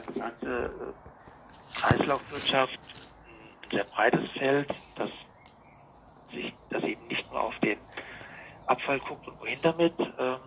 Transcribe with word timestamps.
eine 0.00 0.12
gesamte 0.12 0.94
äh, 0.96 1.78
Kreislaufwirtschaft 1.78 2.78
ein 3.62 3.70
sehr 3.70 3.84
breites 3.84 4.30
Feld, 4.32 4.74
das 4.96 5.10
sich, 6.32 6.52
das 6.70 6.82
eben 6.84 7.06
nicht 7.08 7.30
nur 7.30 7.40
auf 7.40 7.58
den 7.58 7.78
Abfall 8.66 9.00
guckt 9.00 9.26
und 9.26 9.40
wohin 9.40 9.58
damit, 9.62 9.94
ähm, 10.18 10.38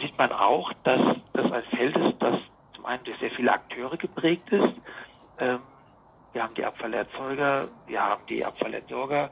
sieht 0.00 0.16
man 0.16 0.32
auch, 0.32 0.72
dass 0.84 1.16
das 1.32 1.52
ein 1.52 1.62
Feld 1.64 1.96
ist, 1.96 2.16
das 2.20 2.38
zum 2.74 2.86
einen 2.86 3.04
durch 3.04 3.18
sehr 3.18 3.30
viele 3.30 3.52
Akteure 3.52 3.96
geprägt 3.96 4.50
ist. 4.50 4.74
Ähm, 5.38 5.60
wir 6.32 6.42
haben 6.42 6.54
die 6.54 6.64
Abfallerzeuger, 6.64 7.68
wir 7.86 8.00
haben 8.02 8.24
die 8.28 8.44
Abfallentsorger, 8.44 9.30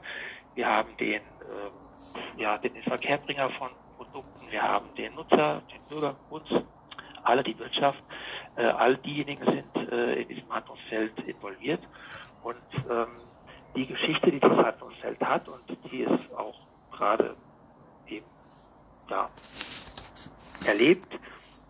wir 0.55 0.67
haben 0.67 0.95
den, 0.97 1.21
ähm, 1.21 2.37
ja, 2.37 2.57
den 2.57 2.75
Inverkehrbringer 2.75 3.49
von 3.51 3.69
Produkten, 3.97 4.51
wir 4.51 4.61
haben 4.61 4.93
den 4.95 5.15
Nutzer, 5.15 5.61
den 5.71 5.81
Bürger, 5.89 6.15
uns, 6.29 6.49
alle 7.23 7.43
die 7.43 7.57
Wirtschaft, 7.57 8.03
äh, 8.55 8.63
all 8.65 8.97
diejenigen 8.97 9.45
sind 9.51 9.75
äh, 9.91 10.21
in 10.21 10.27
diesem 10.29 10.49
Handlungsfeld 10.49 11.19
involviert. 11.19 11.87
Und 12.41 12.63
ähm, 12.89 13.07
die 13.75 13.87
Geschichte, 13.87 14.31
die 14.31 14.39
das 14.39 14.51
Handlungsfeld 14.51 15.21
hat 15.21 15.47
und 15.47 15.63
die 15.91 16.03
es 16.03 16.31
auch 16.33 16.67
gerade 16.91 17.37
eben 18.05 18.27
ja, 19.09 19.31
erlebt 20.63 21.13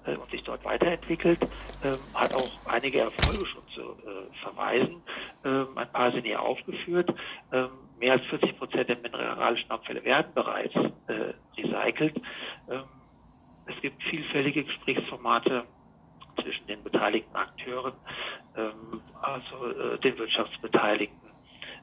äh, 0.04 0.16
und 0.16 0.30
sich 0.31 0.44
dort 0.44 0.63
weiterentwickelt, 0.66 1.44
äh, 1.81 1.98
hat 2.13 2.34
auch 2.34 2.66
einige 2.66 2.99
Erfolge 2.99 3.46
schon 3.46 3.68
zu 3.70 3.82
äh, 3.82 4.34
verweisen. 4.41 5.04
Ähm, 5.43 5.77
ein 5.77 5.91
paar 5.91 6.12
sind 6.12 6.26
hier 6.26 6.41
aufgeführt. 6.41 7.13
Ähm, 7.52 7.90
mehr 7.98 8.13
als 8.13 8.26
40 8.27 8.57
Prozent 8.57 8.90
der 8.90 8.98
mineralischen 8.98 9.70
Abfälle 9.71 10.04
werden 10.04 10.34
bereits 10.34 10.76
äh, 11.07 11.34
recycelt. 11.57 12.21
Ähm, 12.68 12.85
es 13.66 13.80
gibt 13.82 14.02
vielfältige 14.04 14.63
Gesprächsformate 14.63 15.68
zwischen 16.41 16.67
den 16.67 16.84
beteiligten 16.84 17.35
Akteuren, 17.35 17.93
ähm, 18.55 19.02
also 19.21 19.67
äh, 19.67 19.99
den 19.99 20.17
Wirtschaftsbeteiligten, 20.17 21.29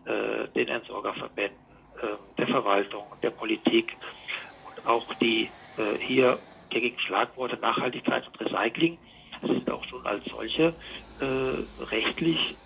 äh, 0.05 0.49
den 0.49 0.69
Entsorgerverbänden, 0.69 1.59
äh, 2.03 2.37
der 2.39 2.49
Verwaltung, 2.49 3.07
der 3.23 3.31
Politik 3.31 3.97
und 4.63 4.87
auch 4.87 5.13
die 5.15 5.53
äh, 5.77 5.99
hier 5.99 6.43
gängigen 6.71 6.99
Schlagworte 7.01 7.57
Nachhaltigkeit 7.57 8.27
und 8.27 8.41
Recycling 8.41 8.99
sind 9.43 9.71
auch 9.71 9.85
schon 9.85 10.07
als 10.07 10.25
solche 10.27 10.75
äh, 11.21 11.25
rechtlich, 11.85 12.59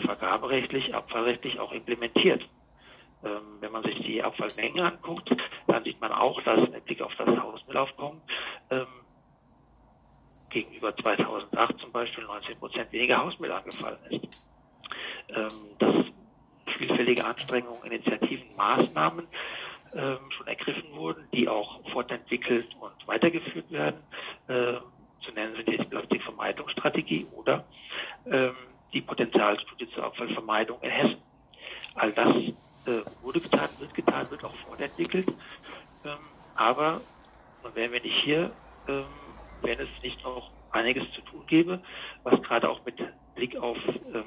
vergaberechtlich, 0.00 0.94
abfallrechtlich 0.94 1.58
auch 1.58 1.72
implementiert. 1.72 2.42
Ähm, 3.24 3.58
wenn 3.60 3.72
man 3.72 3.82
sich 3.82 3.98
die 4.02 4.22
Abfallmenge 4.22 4.84
anguckt, 4.84 5.28
dann 5.66 5.82
sieht 5.82 6.00
man 6.00 6.12
auch, 6.12 6.40
dass 6.42 6.68
mit 6.70 6.84
Blick 6.84 7.02
auf 7.02 7.12
das 7.16 7.28
Hausmillaufkommen 7.28 8.22
ähm, 8.70 8.86
gegenüber 10.50 10.96
2008 10.96 11.78
zum 11.78 11.92
Beispiel 11.92 12.24
19 12.24 12.58
Prozent 12.58 12.92
weniger 12.92 13.18
Hausmittel 13.18 13.56
angefallen 13.56 13.98
ist. 14.10 14.24
Ähm, 15.28 15.48
dass 15.78 16.06
vielfältige 16.76 17.24
Anstrengungen, 17.24 17.84
Initiativen, 17.84 18.54
Maßnahmen 18.56 19.26
ähm, 19.94 20.18
schon 20.30 20.46
ergriffen 20.46 20.92
wurden, 20.92 21.28
die 21.32 21.48
auch 21.48 21.80
fortentwickelt 21.90 22.68
und 22.80 23.06
weitergeführt 23.06 23.70
werden. 23.70 24.02
Ähm, 24.48 24.80
zu 25.20 25.32
nennen 25.32 25.54
sind 25.56 25.68
die 25.68 25.84
Plastikvermeidungsstrategie 25.84 27.26
oder 27.32 27.64
ähm, 28.26 28.54
die 28.92 29.02
Potenzialstudie 29.02 29.90
zur 29.90 30.04
Abfallvermeidung 30.04 30.80
in 30.82 30.90
Hessen. 30.90 31.22
All 31.94 32.12
das 32.12 32.34
äh, 32.86 33.02
wurde 33.20 33.40
getan, 33.40 33.68
wird 33.78 33.94
getan, 33.94 34.30
wird 34.30 34.44
auch 34.44 34.54
fortentwickelt. 34.66 35.28
Ähm, 36.04 36.18
aber 36.54 37.02
wären 37.74 37.92
wir 37.92 38.00
nicht 38.00 38.22
hier, 38.22 38.50
ähm, 38.86 39.04
wenn 39.62 39.78
es 39.80 39.88
nicht 40.02 40.22
noch 40.22 40.50
einiges 40.70 41.10
zu 41.12 41.20
tun 41.22 41.44
gäbe, 41.46 41.82
was 42.22 42.40
gerade 42.42 42.68
auch 42.68 42.84
mit 42.84 42.96
Blick 43.34 43.56
auf 43.56 43.78
ähm, 44.14 44.24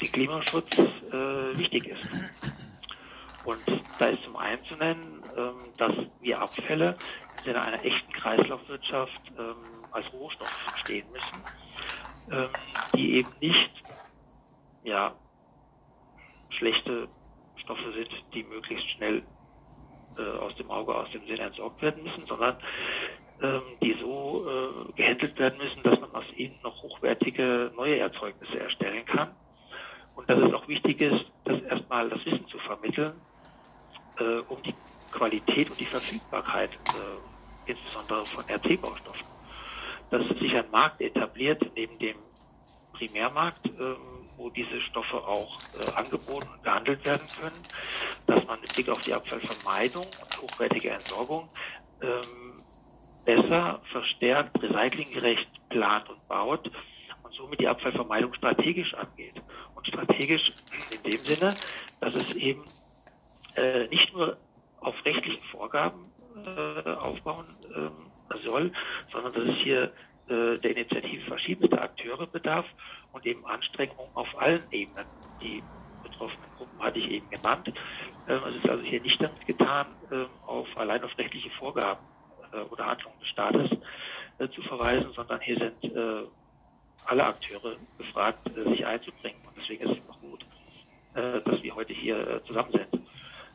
den 0.00 0.12
Klimaschutz 0.12 0.78
äh, 0.78 1.58
wichtig 1.58 1.86
ist. 1.86 2.08
Und 3.44 3.60
da 3.98 4.06
ist 4.06 4.22
zum 4.24 4.36
einen 4.36 4.62
zu 4.64 4.76
nennen, 4.76 5.22
ähm, 5.36 5.54
dass 5.76 5.92
wir 6.20 6.40
Abfälle 6.40 6.96
im 7.38 7.44
Sinne 7.44 7.62
einer 7.62 7.84
echten 7.84 8.12
Kreislaufwirtschaft 8.12 9.20
ähm, 9.38 9.56
als 9.90 10.12
Rohstoff 10.12 10.74
stehen 10.82 11.06
müssen, 11.12 11.42
ähm, 12.30 12.50
die 12.94 13.14
eben 13.14 13.30
nicht 13.40 13.70
ja, 14.84 15.14
schlechte 16.50 17.08
Stoffe 17.56 17.92
sind, 17.92 18.10
die 18.34 18.44
möglichst 18.44 18.88
schnell 18.90 19.22
äh, 20.18 20.38
aus 20.38 20.54
dem 20.56 20.70
Auge, 20.70 20.94
aus 20.94 21.10
dem 21.12 21.26
Sinn 21.26 21.38
entsorgt 21.38 21.82
werden 21.82 22.02
müssen, 22.02 22.26
sondern 22.26 22.56
ähm, 23.42 23.62
die 23.82 23.96
so 24.00 24.46
äh, 24.48 24.92
gehandelt 24.92 25.38
werden 25.38 25.58
müssen, 25.58 25.82
dass 25.82 26.00
man 26.00 26.14
aus 26.14 26.24
ihnen 26.36 26.58
noch 26.62 26.82
hochwertige 26.82 27.70
neue 27.76 27.98
Erzeugnisse 27.98 28.58
erstellen 28.58 29.04
kann. 29.06 29.30
Und 30.16 30.28
dass 30.28 30.38
es 30.38 30.52
auch 30.52 30.66
wichtig 30.66 31.00
ist, 31.00 31.26
das 31.44 31.62
erstmal 31.62 32.10
das 32.10 32.24
Wissen 32.26 32.46
zu 32.48 32.58
vermitteln, 32.58 33.12
äh, 34.18 34.38
um 34.48 34.60
die 34.62 34.74
Qualität 35.12 35.70
und 35.70 35.78
die 35.78 35.84
Verfügbarkeit, 35.84 36.70
äh, 36.72 37.70
insbesondere 37.70 38.26
von 38.26 38.44
RC-Baustoffen. 38.44 39.26
Dass 40.10 40.26
sich 40.38 40.54
ein 40.54 40.70
Markt 40.70 41.00
etabliert 41.00 41.62
neben 41.76 41.98
dem 41.98 42.16
Primärmarkt, 42.92 43.66
ähm, 43.66 43.96
wo 44.36 44.50
diese 44.50 44.80
Stoffe 44.80 45.16
auch 45.16 45.60
äh, 45.80 45.92
angeboten 45.94 46.48
und 46.52 46.62
gehandelt 46.64 47.04
werden 47.04 47.26
können, 47.40 47.62
dass 48.26 48.44
man 48.46 48.60
mit 48.60 48.74
Blick 48.74 48.88
auf 48.88 49.00
die 49.02 49.14
Abfallvermeidung 49.14 50.04
und 50.04 50.42
hochwertige 50.42 50.90
Entsorgung 50.90 51.48
ähm, 52.02 52.47
besser, 53.24 53.80
verstärkt, 53.92 54.62
recyclinggerecht 54.62 55.48
plant 55.68 56.08
und 56.08 56.28
baut 56.28 56.70
und 57.22 57.34
somit 57.34 57.60
die 57.60 57.68
Abfallvermeidung 57.68 58.32
strategisch 58.34 58.94
angeht. 58.94 59.34
Und 59.74 59.86
strategisch 59.86 60.52
in 60.90 61.10
dem 61.10 61.20
Sinne, 61.20 61.54
dass 62.00 62.14
es 62.14 62.34
eben 62.34 62.64
äh, 63.56 63.86
nicht 63.88 64.12
nur 64.14 64.36
auf 64.80 64.94
rechtlichen 65.04 65.42
Vorgaben 65.44 66.08
äh, 66.44 66.90
aufbauen 66.90 67.46
äh, 67.74 68.38
soll, 68.38 68.72
sondern 69.12 69.32
dass 69.32 69.44
es 69.44 69.56
hier 69.56 69.92
äh, 70.28 70.54
der 70.58 70.76
Initiative 70.76 71.24
verschiedenster 71.26 71.82
Akteure 71.82 72.26
bedarf 72.26 72.66
und 73.12 73.26
eben 73.26 73.44
Anstrengungen 73.46 74.10
auf 74.14 74.28
allen 74.40 74.62
Ebenen. 74.70 75.06
Die 75.42 75.62
betroffenen 76.02 76.50
Gruppen 76.56 76.78
hatte 76.80 76.98
ich 76.98 77.10
eben 77.10 77.30
genannt. 77.30 77.72
Ähm, 78.28 78.40
es 78.48 78.56
ist 78.56 78.68
also 78.68 78.82
hier 78.82 79.00
nicht 79.00 79.22
damit 79.22 79.46
getan, 79.46 79.86
ähm, 80.12 80.26
auf, 80.46 80.66
allein 80.76 81.02
auf 81.02 81.16
rechtliche 81.18 81.50
Vorgaben 81.50 82.04
äh, 82.52 82.60
oder 82.60 82.86
Handlungen 82.86 83.18
des 83.20 83.28
Staates 83.28 83.70
äh, 84.38 84.48
zu 84.48 84.62
verweisen, 84.62 85.12
sondern 85.14 85.40
hier 85.40 85.58
sind 85.58 85.96
äh, 85.96 86.24
alle 87.04 87.24
Akteure 87.24 87.76
gefragt, 87.96 88.50
sich 88.54 88.84
einzubringen. 88.84 89.40
Und 89.46 89.56
deswegen 89.56 89.82
ist 89.84 89.98
es 89.98 90.06
noch 90.06 90.20
gut, 90.20 90.44
dass 91.14 91.62
wir 91.62 91.74
heute 91.74 91.94
hier 91.94 92.42
zusammen 92.44 92.70
sind. 92.70 93.02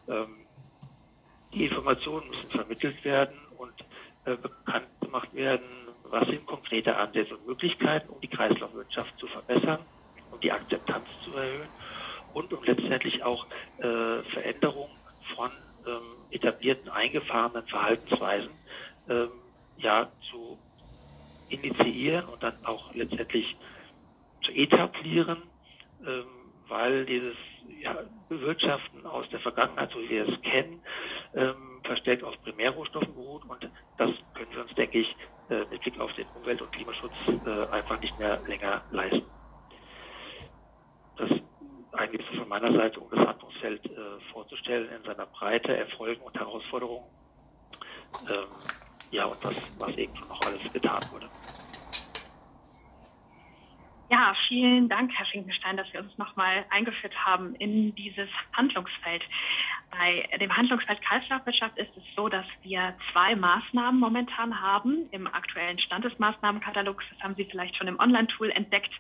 Ähm, 0.08 0.48
die 1.54 1.66
Informationen 1.66 2.28
müssen 2.30 2.50
vermittelt 2.50 3.04
werden 3.06 3.38
und 3.58 3.74
bekannt 4.24 4.88
gemacht 5.02 5.32
werden, 5.36 5.66
was 6.06 6.28
sind 6.30 6.48
konkrete 6.48 6.96
Ansätze 6.96 7.38
und 7.38 7.46
Möglichkeiten, 7.46 8.10
um 8.10 8.20
die 8.22 8.28
Kreislaufwirtschaft 8.28 9.16
zu 9.20 9.28
verbessern, 9.28 9.86
um 10.32 10.40
die 10.40 10.52
Akzeptanz 10.52 11.06
zu 11.24 11.36
erhöhen 11.36 11.70
und 12.34 12.52
um 12.54 12.64
letztendlich 12.64 13.22
auch 13.22 13.46
Veränderungen 13.78 14.98
von 15.36 15.52
ähm, 15.86 16.02
etablierten, 16.32 16.90
eingefahrenen 16.90 17.68
Verhaltensweisen 17.68 18.50
ähm, 19.08 19.32
ja 19.76 20.14
zu 20.30 20.64
initiieren 21.48 22.28
und 22.28 22.42
dann 22.44 22.64
auch 22.66 22.94
letztendlich 22.94 23.58
zu 24.44 24.52
etablieren, 24.52 25.52
ähm, 26.06 26.26
weil 26.68 27.06
dieses 27.06 27.36
ja, 27.82 28.04
Bewirtschaften 28.30 29.06
aus 29.06 29.28
der 29.30 29.40
Vergangenheit, 29.40 29.92
so 29.92 30.02
wie 30.02 30.10
wir 30.10 30.28
es 30.28 30.42
kennen, 30.42 30.84
ähm, 31.34 31.82
verstärkt 31.84 32.24
auf 32.24 32.42
Primärrohstoffen 32.42 33.14
beruht 33.14 33.46
und 33.46 33.70
das 33.98 34.12
können 34.34 34.52
wir 34.52 34.62
uns, 34.62 34.74
denke 34.76 35.00
ich, 35.00 35.18
äh, 35.50 35.66
mit 35.66 35.82
Blick 35.82 36.00
auf 36.00 36.14
den 36.14 36.30
Umwelt- 36.30 36.62
und 36.62 36.72
Klimaschutz 36.72 37.14
äh, 37.46 37.68
einfach 37.70 38.00
nicht 38.02 38.18
mehr 38.18 38.42
länger 38.48 38.86
leisten. 38.90 39.32
Das 41.16 41.30
eigentlich 41.94 42.26
so 42.32 42.38
von 42.40 42.50
meiner 42.50 42.74
Seite, 42.74 43.00
um 43.00 43.10
das 43.12 43.28
Handlungsfeld 43.28 43.86
äh, 43.86 44.20
vorzustellen 44.32 44.90
in 44.92 45.04
seiner 45.04 45.28
Breite, 45.28 45.76
Erfolgen 45.76 46.22
und 46.22 46.36
Herausforderungen. 46.38 47.12
Ähm, 48.28 48.48
ja, 49.14 49.26
und 49.26 49.44
was, 49.44 49.56
was 49.78 49.96
eben 49.96 50.14
noch 50.28 50.42
alles 50.42 50.62
getan 50.74 51.04
wurde. 51.12 51.30
Ja, 54.10 54.36
vielen 54.48 54.90
Dank, 54.90 55.12
Herr 55.16 55.26
Finkenstein, 55.28 55.78
dass 55.78 55.90
Sie 55.92 55.98
uns 55.98 56.16
nochmal 56.18 56.66
eingeführt 56.70 57.16
haben 57.26 57.56
in 57.56 57.96
dieses 57.96 58.30
Handlungsfeld. 58.52 59.24
Bei 59.92 60.28
dem 60.38 60.56
Handlungsfeld 60.56 61.02
Kreislaufwirtschaft 61.02 61.78
ist 61.78 61.96
es 61.96 62.04
so, 62.16 62.28
dass 62.28 62.46
wir 62.62 62.96
zwei 63.12 63.36
Maßnahmen 63.36 64.00
momentan 64.00 64.62
haben 64.62 65.08
im 65.12 65.28
aktuellen 65.28 65.80
Stand 65.80 66.06
des 66.06 66.18
Maßnahmenkatalogs. 66.20 67.06
Das 67.12 67.20
haben 67.22 67.36
Sie 67.36 67.46
vielleicht 67.46 67.76
schon 67.76 67.88
im 67.88 68.00
Online-Tool 68.00 68.52
entdeckt. 68.52 68.94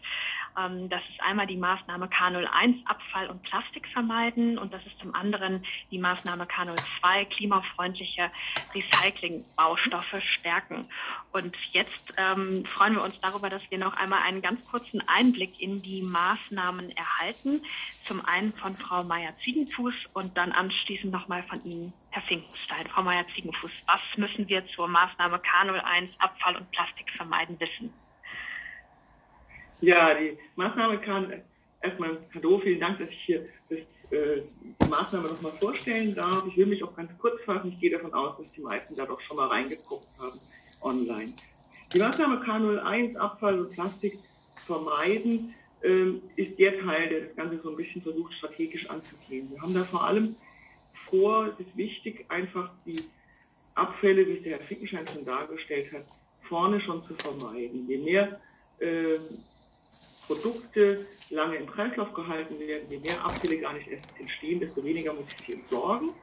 Ähm, 0.57 0.89
das 0.89 1.01
ist 1.09 1.21
einmal 1.21 1.47
die 1.47 1.57
Maßnahme 1.57 2.07
K01 2.07 2.85
Abfall 2.85 3.29
und 3.29 3.41
Plastik 3.43 3.87
vermeiden 3.87 4.57
und 4.57 4.73
das 4.73 4.85
ist 4.85 4.99
zum 4.99 5.13
anderen 5.15 5.65
die 5.91 5.97
Maßnahme 5.97 6.45
K02 6.45 7.25
klimafreundliche 7.25 8.29
Recycling-Baustoffe 8.73 10.21
stärken. 10.21 10.87
Und 11.31 11.55
jetzt 11.71 12.13
ähm, 12.17 12.65
freuen 12.65 12.95
wir 12.95 13.03
uns 13.03 13.19
darüber, 13.19 13.49
dass 13.49 13.69
wir 13.71 13.77
noch 13.77 13.95
einmal 13.97 14.19
einen 14.23 14.41
ganz 14.41 14.69
kurzen 14.69 15.01
Einblick 15.07 15.61
in 15.61 15.81
die 15.81 16.01
Maßnahmen 16.01 16.91
erhalten. 16.91 17.61
Zum 18.05 18.23
einen 18.25 18.51
von 18.51 18.73
Frau 18.73 19.03
Meier-Ziegenfuß 19.03 19.93
und 20.13 20.37
dann 20.37 20.51
anschließend 20.51 21.11
nochmal 21.11 21.43
von 21.43 21.63
Ihnen, 21.63 21.93
Herr 22.11 22.21
Finkenstein. 22.23 22.87
Frau 22.87 23.03
Meier-Ziegenfuß, 23.03 23.71
was 23.87 24.01
müssen 24.17 24.47
wir 24.47 24.65
zur 24.67 24.87
Maßnahme 24.87 25.37
K01 25.37 26.09
Abfall 26.19 26.57
und 26.57 26.69
Plastik 26.71 27.09
vermeiden 27.15 27.59
wissen? 27.59 27.93
Ja, 29.83 30.13
die 30.13 30.37
Maßnahme 30.55 30.97
kann 31.01 31.41
erstmal 31.81 32.17
Hallo, 32.33 32.57
vielen 32.59 32.79
Dank, 32.79 32.99
dass 32.99 33.09
ich 33.09 33.19
hier 33.25 33.43
das, 33.69 33.79
äh, 34.11 34.41
die 34.81 34.89
Maßnahme 34.89 35.27
nochmal 35.27 35.51
vorstellen 35.51 36.15
darf. 36.15 36.45
Ich 36.47 36.55
will 36.55 36.67
mich 36.67 36.81
auch 36.81 36.95
ganz 36.95 37.11
kurz 37.17 37.41
fassen. 37.43 37.73
Ich 37.73 37.81
gehe 37.81 37.91
davon 37.91 38.13
aus, 38.13 38.37
dass 38.37 38.53
die 38.53 38.61
meisten 38.61 38.95
da 38.95 39.03
doch 39.03 39.19
schon 39.19 39.35
mal 39.35 39.47
reingeguckt 39.47 40.07
haben 40.21 40.39
online. 40.83 41.33
Die 41.93 41.99
Maßnahme 41.99 42.37
K01 42.45 43.17
Abfall 43.17 43.59
und 43.59 43.73
Plastik 43.75 44.19
vermeiden 44.65 45.53
ähm, 45.83 46.21
ist 46.37 46.57
der 46.57 46.79
Teil, 46.79 47.09
der 47.09 47.19
das 47.25 47.35
Ganze 47.35 47.59
so 47.61 47.71
ein 47.71 47.75
bisschen 47.75 48.01
versucht 48.01 48.33
strategisch 48.35 48.89
anzugehen. 48.89 49.51
Wir 49.51 49.61
haben 49.61 49.73
da 49.73 49.83
vor 49.83 50.05
allem 50.05 50.33
vor, 51.09 51.47
es 51.47 51.59
ist 51.59 51.75
wichtig, 51.75 52.23
einfach 52.29 52.71
die 52.85 53.01
Abfälle, 53.75 54.25
wie 54.25 54.37
es 54.37 54.43
der 54.43 54.59
Herr 54.59 54.65
Fickenschein 54.65 55.05
schon 55.09 55.25
dargestellt 55.25 55.91
hat, 55.91 56.05
vorne 56.47 56.79
schon 56.79 57.03
zu 57.03 57.13
vermeiden. 57.15 57.85
Je 57.85 57.97
mehr 57.97 58.39
äh, 58.79 59.19
Produkte 60.33 61.07
lange 61.29 61.57
im 61.57 61.67
Kreislauf 61.67 62.13
gehalten 62.13 62.59
werden, 62.59 62.89
je 62.89 62.99
mehr 62.99 63.23
Abfälle 63.23 63.59
gar 63.59 63.73
nicht 63.73 63.87
erst 63.87 64.05
entstehen, 64.17 64.59
desto 64.59 64.83
weniger 64.83 65.13
muss 65.13 65.25
ich 65.29 65.45
sie 65.45 65.53
entsorgen. 65.53 66.15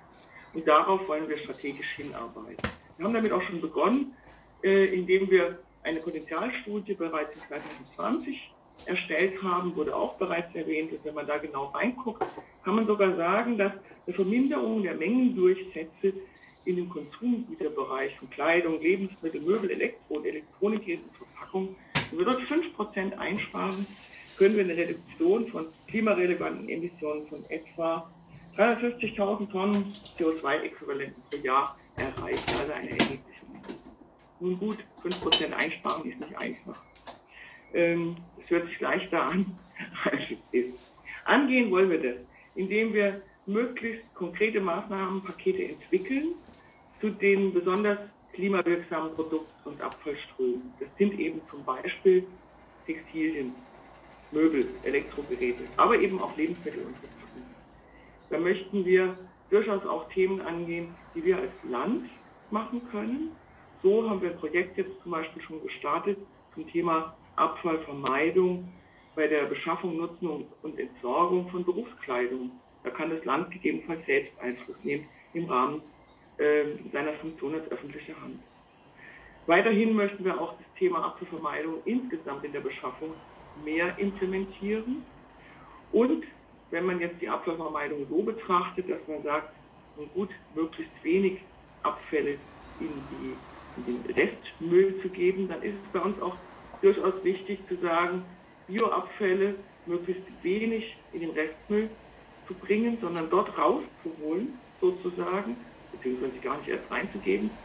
Und 0.53 0.67
darauf 0.67 1.07
wollen 1.07 1.29
wir 1.29 1.39
strategisch 1.39 1.93
hinarbeiten. 1.95 2.73
Wir 2.97 3.05
haben 3.05 3.15
damit 3.15 3.33
auch 3.33 3.43
schon 3.43 3.61
begonnen, 3.61 4.17
äh, 4.63 4.87
indem 4.87 5.31
wir 5.31 5.65
eine 5.83 6.01
Potenzialstudie 6.01 6.95
bereits 6.95 7.35
in 7.37 7.43
2020 7.47 8.57
erstellt 8.85 9.41
haben, 9.43 9.77
wurde 9.77 9.95
auch 9.95 10.19
bereits 10.19 10.55
erwähnt, 10.55 10.93
dass 10.93 11.05
wenn 11.05 11.15
man 11.15 11.27
da 11.27 11.39
genau 11.39 11.67
reinguckt, 11.67 12.23
kann 12.65 12.75
man 12.75 12.87
sogar 12.87 13.17
sagen, 13.17 13.57
dass 13.59 13.73
eine 14.07 14.17
Verminderung 14.17 14.83
der 14.83 14.95
Mengendurchsätze 14.97 16.15
in 16.65 16.77
dem 16.77 16.89
Konsumgüterbereich 16.89 18.19
von 18.19 18.29
Kleidung, 18.31 18.81
Lebensmittel, 18.81 19.41
Möbel, 19.41 19.71
Elektro- 19.71 20.17
und 20.17 20.27
Elektronik 20.27 21.03
und 21.05 21.17
Verpackung, 21.17 21.77
wenn 22.11 22.19
wir 22.19 22.25
dort 22.27 22.43
5% 22.43 23.17
einsparen, 23.19 23.87
können 24.37 24.57
wir 24.57 24.65
eine 24.65 24.77
Reduktion 24.77 25.47
von 25.47 25.67
klimarelevanten 25.89 26.69
Emissionen 26.69 27.27
von 27.27 27.45
etwa 27.51 28.11
350.000 28.57 29.51
Tonnen 29.51 29.85
CO2-Äquivalenten 30.19 31.23
pro 31.31 31.37
Jahr 31.39 31.79
erreichen, 31.97 32.45
also 32.59 32.73
eine 32.73 32.91
erhebliche 32.91 33.47
Menge. 33.53 33.79
Nun 34.41 34.59
gut, 34.59 34.79
5% 35.05 35.53
einsparen 35.53 36.11
ist 36.11 36.21
nicht 36.21 36.37
einfach. 36.39 36.83
Ähm, 37.75 38.17
es 38.43 38.51
hört 38.51 38.69
sich 38.69 38.81
leichter 38.81 39.23
an, 39.23 39.59
als 40.05 40.23
es 40.31 40.39
ist. 40.53 40.79
Angehen 41.25 41.71
wollen 41.71 41.91
wir 41.91 42.03
das, 42.03 42.17
indem 42.55 42.93
wir 42.93 43.23
möglichst 43.47 44.03
konkrete 44.15 44.61
Maßnahmenpakete 44.61 45.69
entwickeln, 45.69 46.35
zu 47.01 47.11
den 47.11 47.53
besonders 47.53 47.99
klimawirksamen 48.41 49.15
Produkt- 49.15 49.67
und 49.67 49.81
Abfallströmen. 49.83 50.75
Das 50.81 50.89
sind 50.97 51.13
eben 51.21 51.47
zum 51.51 51.63
Beispiel 51.63 52.27
Textilien, 52.87 53.67
Möbel, 54.31 54.81
Elektrogeräte, 54.83 55.69
aber 55.77 56.01
eben 56.01 56.19
auch 56.19 56.35
Lebensmittel 56.39 56.83
und 56.85 56.99
Verpackungen. 56.99 57.55
Da 58.31 58.39
möchten 58.39 58.87
wir 58.87 59.19
durchaus 59.51 59.85
auch 59.85 60.09
Themen 60.13 60.41
angehen, 60.41 60.97
die 61.13 61.23
wir 61.23 61.37
als 61.37 61.53
Land 61.63 62.09
machen 62.49 62.89
können. 62.91 63.37
So 63.83 64.09
haben 64.09 64.23
wir 64.23 64.31
ein 64.31 64.39
Projekt 64.39 64.79
jetzt 64.79 65.03
zum 65.03 65.13
Beispiel 65.13 65.43
schon 65.43 65.63
gestartet 65.63 66.19
zum 66.55 66.67
Thema 66.69 67.19
Abfallvermeidung 67.37 68.73
bei 69.15 69.27
der 69.27 69.45
Beschaffung, 69.47 69.99
Nutzung 69.99 70.51
und 70.63 70.79
Entsorgung 70.79 71.51
von 71.51 71.65
Berufskleidung. 71.65 72.53
Da 72.85 72.91
kann 72.91 73.11
das 73.11 73.23
Land 73.27 73.51
gegebenenfalls 73.51 74.07
selbst 74.07 74.39
Einfluss 74.39 74.83
nehmen 74.83 75.11
im 75.35 75.45
Rahmen 75.45 75.83
seiner 76.93 77.13
Funktion 77.21 77.55
als 77.55 77.71
öffentliche 77.71 78.19
Hand. 78.21 78.43
Weiterhin 79.47 79.95
möchten 79.95 80.25
wir 80.25 80.41
auch 80.41 80.57
das 80.59 80.67
Thema 80.79 81.05
Abfallvermeidung 81.05 81.83
insgesamt 81.85 82.45
in 82.45 82.53
der 82.53 82.61
Beschaffung 82.61 83.15
mehr 83.55 83.99
implementieren. 83.99 85.07
Und 85.91 86.25
wenn 86.71 86.87
man 86.87 87.01
jetzt 87.01 87.21
die 87.21 87.29
Abfallvermeidung 87.29 88.07
so 88.09 88.23
betrachtet, 88.23 88.89
dass 88.89 89.07
man 89.07 89.23
sagt, 89.23 89.55
nun 89.97 90.09
gut, 90.13 90.31
möglichst 90.55 91.03
wenig 91.03 91.41
Abfälle 91.83 92.39
in, 92.79 93.09
die, 93.09 93.43
in 93.75 93.85
den 93.85 94.07
Restmüll 94.07 95.01
zu 95.03 95.11
geben, 95.11 95.49
dann 95.49 95.63
ist 95.63 95.85
es 95.85 95.93
bei 95.93 96.01
uns 96.01 96.21
auch 96.21 96.39
durchaus 96.81 97.23
wichtig 97.25 97.67
zu 97.69 97.77
sagen, 97.77 98.25
Bioabfälle 98.67 99.57
möglichst 99.85 100.43
wenig 100.43 100.97
in 101.13 101.21
den 101.21 101.31
Restmüll 101.31 101.91
zu 102.47 102.55
bringen, 102.55 102.99
sondern 103.01 103.29
dort 103.31 103.57
rauszuholen, 103.59 104.61
sozusagen, 104.81 105.67
beziehungsweise 105.91 106.41
gar 106.41 106.59
nicht 106.59 106.69
erst 106.69 106.91
reinzugeben 106.91 107.59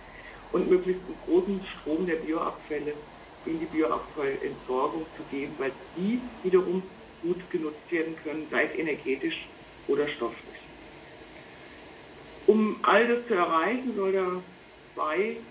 und 0.51 0.69
möglichst 0.69 1.07
einen 1.07 1.19
großen 1.19 1.65
Strom 1.65 2.05
der 2.05 2.17
Bioabfälle 2.17 3.03
in 3.45 3.59
die 3.59 3.67
Bioabfallentsorgung 3.67 5.07
zu 5.15 5.25
geben, 5.25 5.57
weil 5.59 5.73
die 5.95 6.31
wiederum 6.41 6.91
gut 7.21 7.49
genutzt 7.49 7.89
werden 7.91 8.15
können, 8.17 8.49
sei 8.49 8.65
es 8.65 8.75
energetisch 8.77 9.51
oder 9.87 10.07
stofflich. 10.09 10.57
Um 12.45 12.79
all 12.83 13.07
das 13.07 13.27
zu 13.27 13.33
erreichen, 13.33 13.95
soll 13.95 14.13
da 14.13 14.45
zwei 14.93 15.45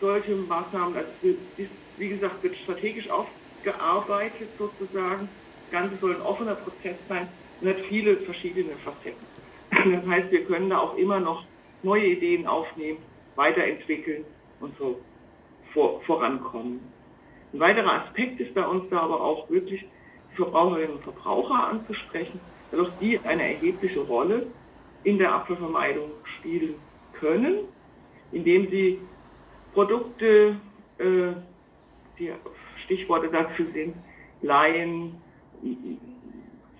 solche 0.00 0.34
Maßnahmen, 0.34 0.96
also 0.96 1.26
ist, 1.56 1.70
wie 1.96 2.08
gesagt, 2.08 2.42
wird 2.42 2.56
strategisch 2.58 3.08
aufgearbeitet 3.08 4.56
sozusagen. 4.58 5.40
Das 5.62 5.70
Ganze 5.70 5.98
soll 5.98 6.14
ein 6.14 6.22
offener 6.22 6.56
Prozess 6.56 6.98
sein 7.08 7.32
und 7.60 7.68
hat 7.68 7.80
viele 7.88 8.18
verschiedene 8.22 8.76
Facetten. 8.78 9.28
Das 9.70 10.06
heißt, 10.06 10.30
wir 10.30 10.44
können 10.46 10.70
da 10.70 10.78
auch 10.78 10.96
immer 10.96 11.20
noch 11.20 11.48
neue 11.82 12.06
Ideen 12.06 12.46
aufnehmen, 12.46 12.98
weiterentwickeln 13.34 14.24
und 14.60 14.76
so 14.78 15.00
vor, 15.72 16.00
vorankommen. 16.02 16.80
Ein 17.52 17.60
weiterer 17.60 18.04
Aspekt 18.04 18.40
ist 18.40 18.54
bei 18.54 18.66
uns 18.66 18.88
da 18.90 19.00
aber 19.00 19.20
auch 19.20 19.48
wirklich 19.50 19.82
die 20.32 20.36
Verbraucherinnen 20.36 20.96
und 20.96 21.02
Verbraucher 21.02 21.68
anzusprechen, 21.68 22.40
weil 22.70 22.80
auch 22.80 22.98
die 22.98 23.18
eine 23.24 23.54
erhebliche 23.54 24.00
Rolle 24.00 24.46
in 25.04 25.18
der 25.18 25.32
Abfallvermeidung 25.32 26.10
spielen 26.38 26.74
können, 27.12 27.60
indem 28.32 28.68
sie 28.70 29.00
Produkte, 29.72 30.56
äh, 30.98 31.32
die 32.18 32.32
Stichworte 32.84 33.28
dafür 33.28 33.66
sind, 33.72 33.94
leihen, 34.42 35.20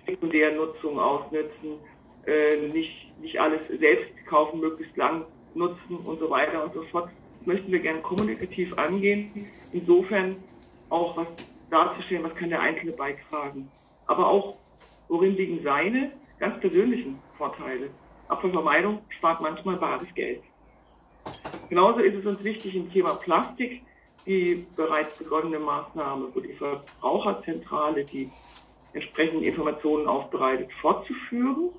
Sekundärnutzung 0.05 0.99
ausnutzen, 0.99 1.79
äh, 2.25 2.67
nicht, 2.67 3.11
nicht 3.21 3.39
alles 3.39 3.61
selbst 3.67 4.16
kaufen, 4.27 4.59
möglichst 4.59 4.95
lang 4.97 5.25
nutzen 5.55 5.97
und 5.97 6.17
so 6.17 6.29
weiter 6.29 6.63
und 6.63 6.73
so 6.73 6.83
fort. 6.83 7.09
Möchten 7.45 7.71
wir 7.71 7.79
gerne 7.79 8.01
kommunikativ 8.01 8.77
angehen. 8.77 9.31
Insofern 9.71 10.35
auch 10.89 11.17
was 11.17 11.27
darzustellen, 11.69 12.23
was 12.23 12.35
kann 12.35 12.49
der 12.49 12.61
Einzelne 12.61 12.91
beitragen. 12.91 13.69
Aber 14.05 14.27
auch, 14.27 14.57
worin 15.07 15.35
liegen 15.35 15.61
seine 15.63 16.11
ganz 16.39 16.59
persönlichen 16.59 17.19
Vorteile. 17.37 17.89
Abfallvermeidung 18.27 18.99
spart 19.09 19.41
manchmal 19.41 19.77
bares 19.77 20.13
Geld. 20.13 20.41
Genauso 21.69 21.99
ist 21.99 22.15
es 22.15 22.25
uns 22.25 22.43
wichtig 22.43 22.75
im 22.75 22.87
Thema 22.87 23.15
Plastik, 23.15 23.81
die 24.25 24.65
bereits 24.75 25.17
begonnene 25.17 25.59
Maßnahme, 25.59 26.27
wo 26.33 26.39
die 26.39 26.53
Verbraucherzentrale 26.53 28.03
die 28.05 28.29
entsprechenden 28.93 29.43
Informationen 29.43 30.07
aufbereitet, 30.07 30.71
fortzuführen 30.73 31.71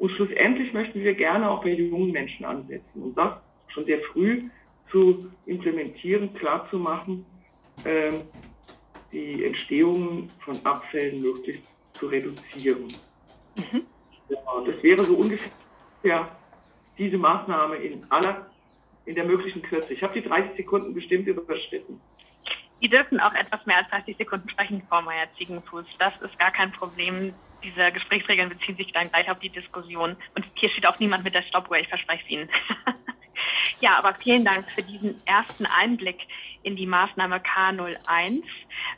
und 0.00 0.10
schlussendlich 0.12 0.72
möchten 0.72 1.04
wir 1.04 1.14
gerne 1.14 1.50
auch 1.50 1.62
bei 1.62 1.74
jungen 1.74 2.10
Menschen 2.10 2.46
ansetzen 2.46 3.02
und 3.02 3.16
das 3.18 3.34
schon 3.68 3.84
sehr 3.84 4.00
früh 4.00 4.48
zu 4.90 5.30
implementieren, 5.44 6.32
klarzumachen, 6.32 7.26
äh, 7.84 8.12
die 9.12 9.44
Entstehung 9.44 10.26
von 10.42 10.58
Abfällen 10.64 11.20
möglichst 11.20 11.68
zu 11.92 12.06
reduzieren. 12.06 12.88
Mhm. 13.58 13.82
Ja, 14.30 14.38
das 14.66 14.82
wäre 14.82 15.04
so 15.04 15.16
ungefähr 15.16 16.34
diese 16.96 17.18
Maßnahme 17.18 17.76
in 17.76 18.00
aller, 18.10 18.50
in 19.04 19.14
der 19.14 19.24
möglichen 19.24 19.60
Kürze. 19.60 19.92
Ich 19.92 20.02
habe 20.02 20.18
die 20.18 20.26
30 20.26 20.56
Sekunden 20.56 20.94
bestimmt 20.94 21.26
überschritten. 21.26 22.00
Sie 22.80 22.88
dürfen 22.88 23.20
auch 23.20 23.34
etwas 23.34 23.64
mehr 23.66 23.78
als 23.78 23.88
30 23.90 24.16
Sekunden 24.16 24.48
sprechen, 24.48 24.82
Frau 24.88 25.02
Meier-Ziegenfuß. 25.02 25.86
Das 25.98 26.14
ist 26.22 26.38
gar 26.38 26.50
kein 26.50 26.72
Problem 26.72 27.34
diese 27.62 27.92
Gesprächsregeln 27.92 28.48
beziehen 28.48 28.76
sich 28.76 28.92
dann 28.92 29.10
gleich 29.10 29.30
auf 29.30 29.38
die 29.38 29.50
Diskussion. 29.50 30.16
Und 30.34 30.46
hier 30.56 30.70
steht 30.70 30.86
auch 30.86 30.98
niemand 30.98 31.24
mit 31.24 31.34
der 31.34 31.42
Stoppuhr, 31.42 31.78
ich 31.78 31.88
verspreche 31.88 32.22
es 32.24 32.30
Ihnen. 32.30 32.50
ja, 33.80 33.98
aber 33.98 34.14
vielen 34.14 34.44
Dank 34.44 34.70
für 34.70 34.82
diesen 34.82 35.24
ersten 35.26 35.66
Einblick 35.66 36.20
in 36.62 36.76
die 36.76 36.86
Maßnahme 36.86 37.38
K01. 37.38 38.42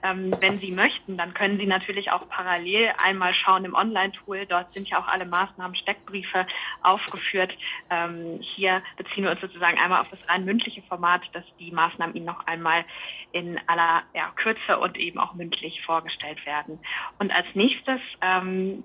Ähm, 0.02 0.38
wenn 0.40 0.58
Sie 0.60 0.72
möchten, 0.72 1.16
dann 1.16 1.34
können 1.34 1.58
Sie 1.58 1.66
natürlich 1.66 2.10
auch 2.10 2.28
parallel 2.28 2.92
einmal 2.98 3.34
schauen 3.34 3.64
im 3.64 3.74
Online-Tool. 3.74 4.46
Dort 4.46 4.72
sind 4.72 4.88
ja 4.88 4.98
auch 4.98 5.08
alle 5.08 5.26
Maßnahmen, 5.26 5.76
Steckbriefe 5.76 6.46
aufgeführt. 6.82 7.56
Ähm, 7.90 8.40
hier 8.40 8.82
beziehen 8.96 9.24
wir 9.24 9.30
uns 9.30 9.40
sozusagen 9.40 9.78
einmal 9.78 10.00
auf 10.00 10.08
das 10.10 10.20
rein 10.28 10.44
mündliche 10.44 10.82
Format, 10.82 11.22
dass 11.32 11.44
die 11.58 11.70
Maßnahmen 11.72 12.16
Ihnen 12.16 12.26
noch 12.26 12.46
einmal 12.46 12.84
in 13.32 13.60
aller 13.68 14.02
ja, 14.14 14.30
Kürze 14.36 14.78
und 14.78 14.96
eben 14.98 15.18
auch 15.18 15.34
mündlich 15.34 15.82
vorgestellt 15.82 16.44
werden. 16.46 16.80
Und 17.18 17.32
als 17.32 17.46
nächstes 17.54 18.00
ähm, 18.20 18.84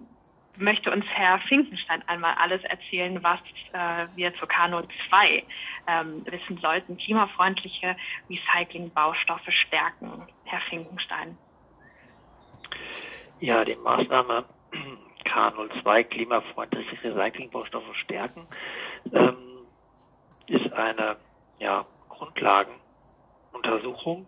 möchte 0.57 0.91
uns 0.91 1.05
Herr 1.05 1.39
Finkenstein 1.39 2.03
einmal 2.07 2.35
alles 2.39 2.63
erzählen, 2.63 3.21
was 3.23 3.39
äh, 3.73 4.07
wir 4.15 4.33
zur 4.35 4.47
Kano 4.47 4.83
2 5.09 5.43
ähm, 5.87 6.25
wissen 6.25 6.57
sollten. 6.57 6.97
Klimafreundliche 6.97 7.95
Recyclingbaustoffe 8.29 9.51
stärken. 9.51 10.27
Herr 10.45 10.61
Finkenstein. 10.69 11.37
Ja, 13.39 13.63
die 13.63 13.75
Maßnahme 13.75 14.45
K02 15.25 16.03
klimafreundliche 16.05 16.97
Recyclingbaustoffe 17.03 17.95
stärken 17.95 18.47
ähm, 19.13 19.35
ist 20.47 20.73
eine 20.73 21.17
ja, 21.59 21.85
Grundlagenuntersuchung 22.09 24.25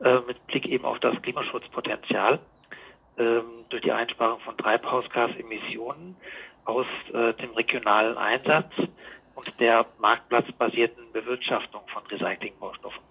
äh, 0.00 0.20
mit 0.26 0.46
Blick 0.46 0.66
eben 0.66 0.84
auf 0.84 1.00
das 1.00 1.20
Klimaschutzpotenzial 1.22 2.40
durch 3.68 3.82
die 3.82 3.92
Einsparung 3.92 4.40
von 4.40 4.56
Treibhausgasemissionen 4.56 6.16
aus 6.64 6.86
äh, 7.12 7.32
dem 7.34 7.50
regionalen 7.52 8.16
Einsatz 8.18 8.70
und 9.34 9.60
der 9.60 9.86
marktplatzbasierten 9.98 11.12
Bewirtschaftung 11.12 11.80
von 11.88 12.06
Recyclingbaustoffen. 12.06 13.02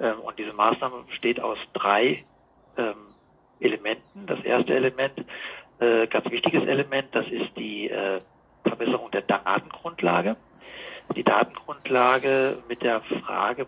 Ähm, 0.00 0.20
und 0.20 0.38
diese 0.38 0.54
Maßnahme 0.54 1.04
besteht 1.06 1.38
aus 1.40 1.58
drei 1.74 2.24
ähm, 2.78 2.94
Elementen. 3.60 4.26
Das 4.26 4.40
erste 4.40 4.74
Element, 4.74 5.12
äh, 5.80 6.06
ganz 6.06 6.30
wichtiges 6.30 6.66
Element, 6.66 7.08
das 7.12 7.26
ist 7.26 7.56
die 7.56 7.90
äh, 7.90 8.20
Verbesserung 8.64 9.10
der 9.10 9.22
Datengrundlage. 9.22 10.36
Die 11.14 11.24
Datengrundlage 11.24 12.62
mit 12.68 12.82
der 12.82 13.02
Frage, 13.02 13.66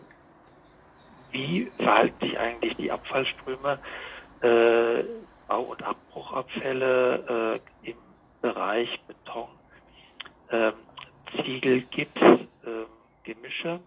wie 1.31 1.71
verhalten 1.77 2.21
sich 2.21 2.39
eigentlich 2.39 2.77
die 2.77 2.91
Abfallströme 2.91 3.79
Bau- 5.47 5.65
und 5.65 5.83
Abbruchabfälle 5.83 7.61
äh, 7.83 7.91
im 7.91 7.99
Bereich 8.41 8.89
Beton, 9.07 9.49
ähm, 10.51 10.75
Ziegel, 11.37 11.83
Gips, 11.83 12.21
ähm, 12.21 12.87
Gemische, 13.23 13.81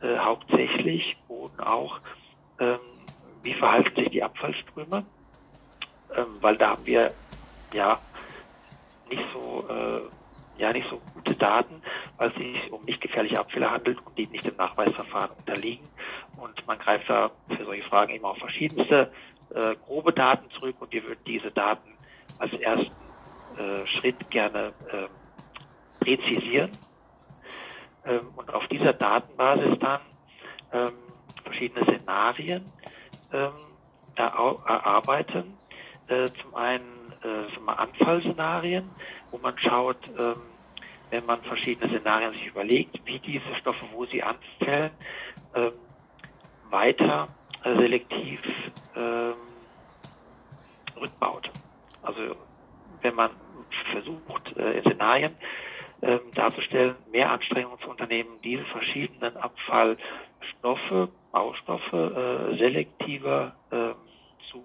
äh, 0.00 0.18
hauptsächlich 0.18 1.24
Boden 1.26 1.60
auch. 1.60 2.00
Ähm, 2.58 2.78
wie 3.42 3.54
verhalten 3.54 3.94
sich 3.96 4.10
die 4.10 4.22
Abfallströme? 4.22 5.06
Ähm, 6.14 6.38
weil 6.42 6.56
da 6.58 6.70
haben 6.70 6.86
wir 6.86 7.16
ja 7.72 8.02
nicht 9.04 9.24
so 9.32 9.68
äh, 9.68 10.10
ja 10.54 10.72
nicht 10.72 10.88
so 10.90 11.00
gute 11.14 11.34
Daten, 11.36 11.82
weil 12.16 12.30
es 12.30 12.36
sich 12.36 12.70
um 12.72 12.84
nicht 12.84 13.00
gefährliche 13.00 13.38
Abfälle 13.38 13.70
handelt 13.70 13.98
und 14.06 14.16
die 14.18 14.26
nicht 14.28 14.44
dem 14.44 14.56
Nachweisverfahren 14.56 15.30
unterliegen. 15.32 15.90
Und 16.34 16.66
man 16.66 16.78
greift 16.78 17.08
da 17.08 17.30
für 17.48 17.64
solche 17.64 17.84
Fragen 17.84 18.12
eben 18.12 18.24
auf 18.24 18.38
verschiedenste 18.38 19.12
äh, 19.54 19.74
grobe 19.76 20.12
Daten 20.12 20.50
zurück 20.50 20.76
und 20.80 20.92
wir 20.92 21.04
würden 21.04 21.24
diese 21.26 21.50
Daten 21.50 21.96
als 22.38 22.52
ersten 22.54 22.94
äh, 23.56 23.86
Schritt 23.86 24.30
gerne 24.30 24.72
äh, 24.90 25.08
präzisieren 26.04 26.70
ähm, 28.04 28.28
und 28.36 28.52
auf 28.52 28.66
dieser 28.68 28.92
Datenbasis 28.92 29.78
dann 29.78 30.00
ähm, 30.72 30.92
verschiedene 31.42 31.84
Szenarien 31.84 32.64
ähm, 33.32 33.52
erarbeiten. 34.16 35.58
Äh, 36.08 36.32
zum 36.40 36.54
einen 36.54 37.12
äh, 37.22 37.70
Anfallszenarien, 37.70 38.90
wo 39.30 39.38
man 39.38 39.56
schaut, 39.58 40.08
ähm, 40.18 40.34
wenn 41.10 41.24
man 41.24 41.42
verschiedene 41.42 41.88
Szenarien 41.88 42.32
sich 42.32 42.46
überlegt, 42.46 43.00
wie 43.04 43.18
diese 43.18 43.54
Stoffe, 43.56 43.86
wo 43.92 44.06
sie 44.06 44.22
anfällen, 44.22 44.92
ähm, 45.54 45.72
weiter 46.68 47.26
selektiv 47.64 48.40
ähm, 48.94 49.34
rückbaut. 51.00 51.50
Also 52.02 52.36
wenn 53.02 53.14
man 53.14 53.30
versucht, 53.92 54.56
äh, 54.56 54.78
in 54.78 54.84
Szenarien 54.84 55.36
ähm, 56.02 56.20
darzustellen, 56.34 56.96
mehr 57.10 57.30
Anstrengungen 57.30 57.78
zu 57.80 57.90
unternehmen, 57.90 58.40
diese 58.42 58.64
verschiedenen 58.64 59.36
Abfallstoffe, 59.36 61.08
Baustoffe 61.30 61.92
äh, 61.92 62.56
selektiver 62.56 63.54
äh, 63.70 63.92
zu, 64.50 64.64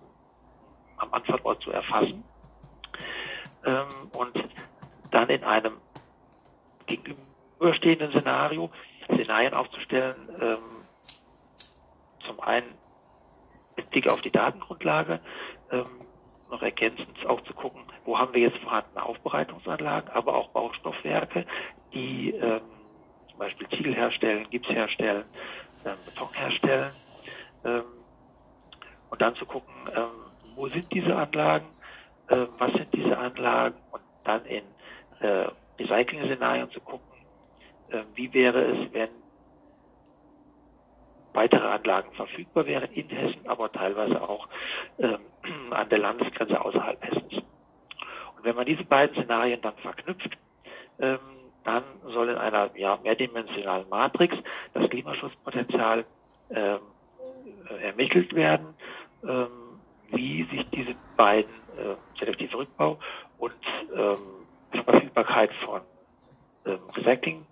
am 0.98 1.14
Anfallort 1.14 1.62
zu 1.62 1.72
erfassen 1.72 2.24
ähm, 3.66 4.10
und 4.14 4.44
dann 5.12 5.30
in 5.30 5.44
einem 5.44 5.78
gegenüberstehenden 6.88 8.12
Szenario 8.12 8.72
Szenarien 9.06 9.54
aufzustellen, 9.54 10.16
ähm, 10.42 10.86
zum 12.26 12.40
einen 12.40 12.74
mit 13.76 13.90
Blick 13.90 14.08
auf 14.08 14.22
die 14.22 14.32
Datengrundlage, 14.32 15.22
ähm, 15.72 16.08
noch 16.50 16.62
ergänzend 16.62 17.26
auch 17.26 17.42
zu 17.42 17.54
gucken, 17.54 17.86
wo 18.04 18.18
haben 18.18 18.34
wir 18.34 18.42
jetzt 18.42 18.58
vorhandene 18.60 19.04
Aufbereitungsanlagen, 19.04 20.10
aber 20.12 20.36
auch 20.36 20.50
Baustoffwerke, 20.50 21.46
die 21.94 22.32
ähm, 22.32 22.62
zum 23.30 23.40
Beispiel 23.40 23.68
Ziegel 23.70 23.96
herstellen, 23.96 24.50
Gips 24.50 24.70
herstellen, 24.70 25.26
ähm, 25.84 25.98
Beton 26.06 26.34
herstellen. 26.34 26.96
Ähm, 27.64 27.84
und 29.10 29.22
dann 29.22 29.36
zu 29.36 29.46
gucken, 29.46 29.74
ähm, 29.94 30.12
wo 30.56 30.70
sind 30.70 30.92
diese 30.94 31.16
Anlagen, 31.16 31.76
äh, 32.28 32.46
was 32.58 32.74
sind 32.74 32.94
diese 32.94 33.18
Anlagen 33.18 33.82
und 33.92 34.04
dann 34.24 34.46
in 34.46 34.64
äh, 35.20 35.48
Recycling-Szenarien 35.80 36.70
zu 36.72 36.82
gucken, 36.82 37.16
äh, 37.88 38.04
wie 38.14 38.34
wäre 38.34 38.62
es, 38.66 38.94
wenn 38.94 39.25
weitere 41.36 41.68
Anlagen 41.68 42.12
verfügbar 42.14 42.66
wären 42.66 42.92
in 42.94 43.10
Hessen, 43.10 43.48
aber 43.48 43.72
teilweise 43.72 44.22
auch 44.22 44.48
ähm, 45.00 45.20
an 45.72 45.90
der 45.90 46.00
Landesgrenze 46.00 46.60
außerhalb 46.64 47.04
Hessens. 47.04 47.34
Und 48.38 48.44
wenn 48.44 48.56
man 48.56 48.66
diese 48.66 48.84
beiden 48.84 49.16
Szenarien 49.16 49.62
dann 49.62 49.76
verknüpft, 49.78 50.38
ähm, 51.00 51.20
dann 51.64 51.84
soll 52.04 52.30
in 52.30 52.38
einer 52.38 52.70
ja, 52.76 52.98
mehrdimensionalen 53.04 53.90
Matrix 53.90 54.36
das 54.74 54.90
Klimaschutzpotenzial 54.90 56.06
ähm, 56.52 56.80
ermittelt 57.82 58.34
werden, 58.36 58.76
ähm, 59.24 59.48
wie 60.12 60.44
sich 60.44 60.66
diese 60.70 60.96
beiden 61.18 61.52
äh, 61.78 61.96
selektive 62.20 62.58
Rückbau 62.58 63.00
und 63.40 63.54
ähm, 63.96 64.46
Verfügbarkeit 64.84 65.52
von 65.66 65.82
ähm, 66.66 66.80
Recycling-Baustoffwerken, 66.96 67.46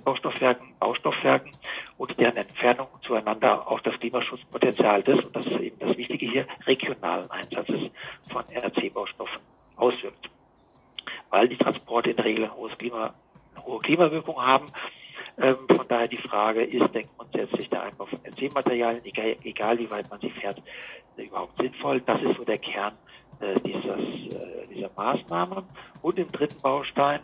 Baustoffwerken 0.00 1.52
und 1.98 2.18
deren 2.18 2.36
Entfernung 2.36 2.88
zueinander 3.02 3.66
auf 3.68 3.80
das 3.82 3.98
Klimaschutzpotenzial 3.98 5.02
des, 5.02 5.24
und 5.24 5.34
das 5.34 5.46
ist 5.46 5.60
eben 5.60 5.78
das 5.78 5.96
Wichtige 5.96 6.30
hier, 6.30 6.46
regionalen 6.66 7.30
Einsatzes 7.30 7.90
von 8.30 8.42
RC-Baustoffen 8.42 9.40
auswirkt. 9.76 10.30
Weil 11.30 11.48
die 11.48 11.56
Transporte 11.56 12.10
in 12.10 12.16
der 12.16 12.24
Regel 12.24 12.44
ein 12.44 12.54
hohes 12.54 12.76
Klima, 12.78 13.14
eine 13.54 13.64
hohe 13.64 13.78
Klimawirkung 13.80 14.40
haben. 14.40 14.66
Ähm, 15.38 15.56
von 15.74 15.86
daher 15.88 16.08
die 16.08 16.16
Frage, 16.16 16.62
ist 16.62 16.94
denn 16.94 17.06
grundsätzlich 17.16 17.68
der 17.68 17.82
Einbau 17.82 18.06
von 18.06 18.18
RC-Materialien, 18.24 19.04
egal, 19.04 19.36
egal 19.42 19.78
wie 19.78 19.90
weit 19.90 20.08
man 20.10 20.18
sie 20.20 20.30
fährt, 20.30 20.62
äh, 21.16 21.24
überhaupt 21.24 21.58
sinnvoll? 21.58 22.00
Das 22.00 22.22
ist 22.22 22.38
so 22.38 22.44
der 22.44 22.58
Kern 22.58 22.96
äh, 23.40 23.54
dieses, 23.60 24.34
äh, 24.34 24.66
dieser 24.68 24.90
Maßnahme. 24.96 25.64
Und 26.00 26.18
im 26.18 26.28
dritten 26.28 26.60
Baustein 26.62 27.20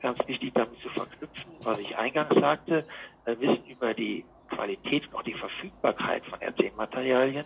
ganz 0.00 0.18
wichtig 0.26 0.52
damit 0.54 0.80
zu 0.80 0.88
verknüpfen, 0.90 1.52
was 1.62 1.78
ich 1.78 1.96
eingangs 1.96 2.34
sagte, 2.34 2.86
Wissen 3.26 3.64
über 3.66 3.92
die 3.94 4.24
Qualität 4.48 5.06
und 5.08 5.16
auch 5.16 5.22
die 5.22 5.34
Verfügbarkeit 5.34 6.24
von 6.26 6.40
RC-Materialien, 6.40 7.44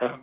ähm, 0.00 0.20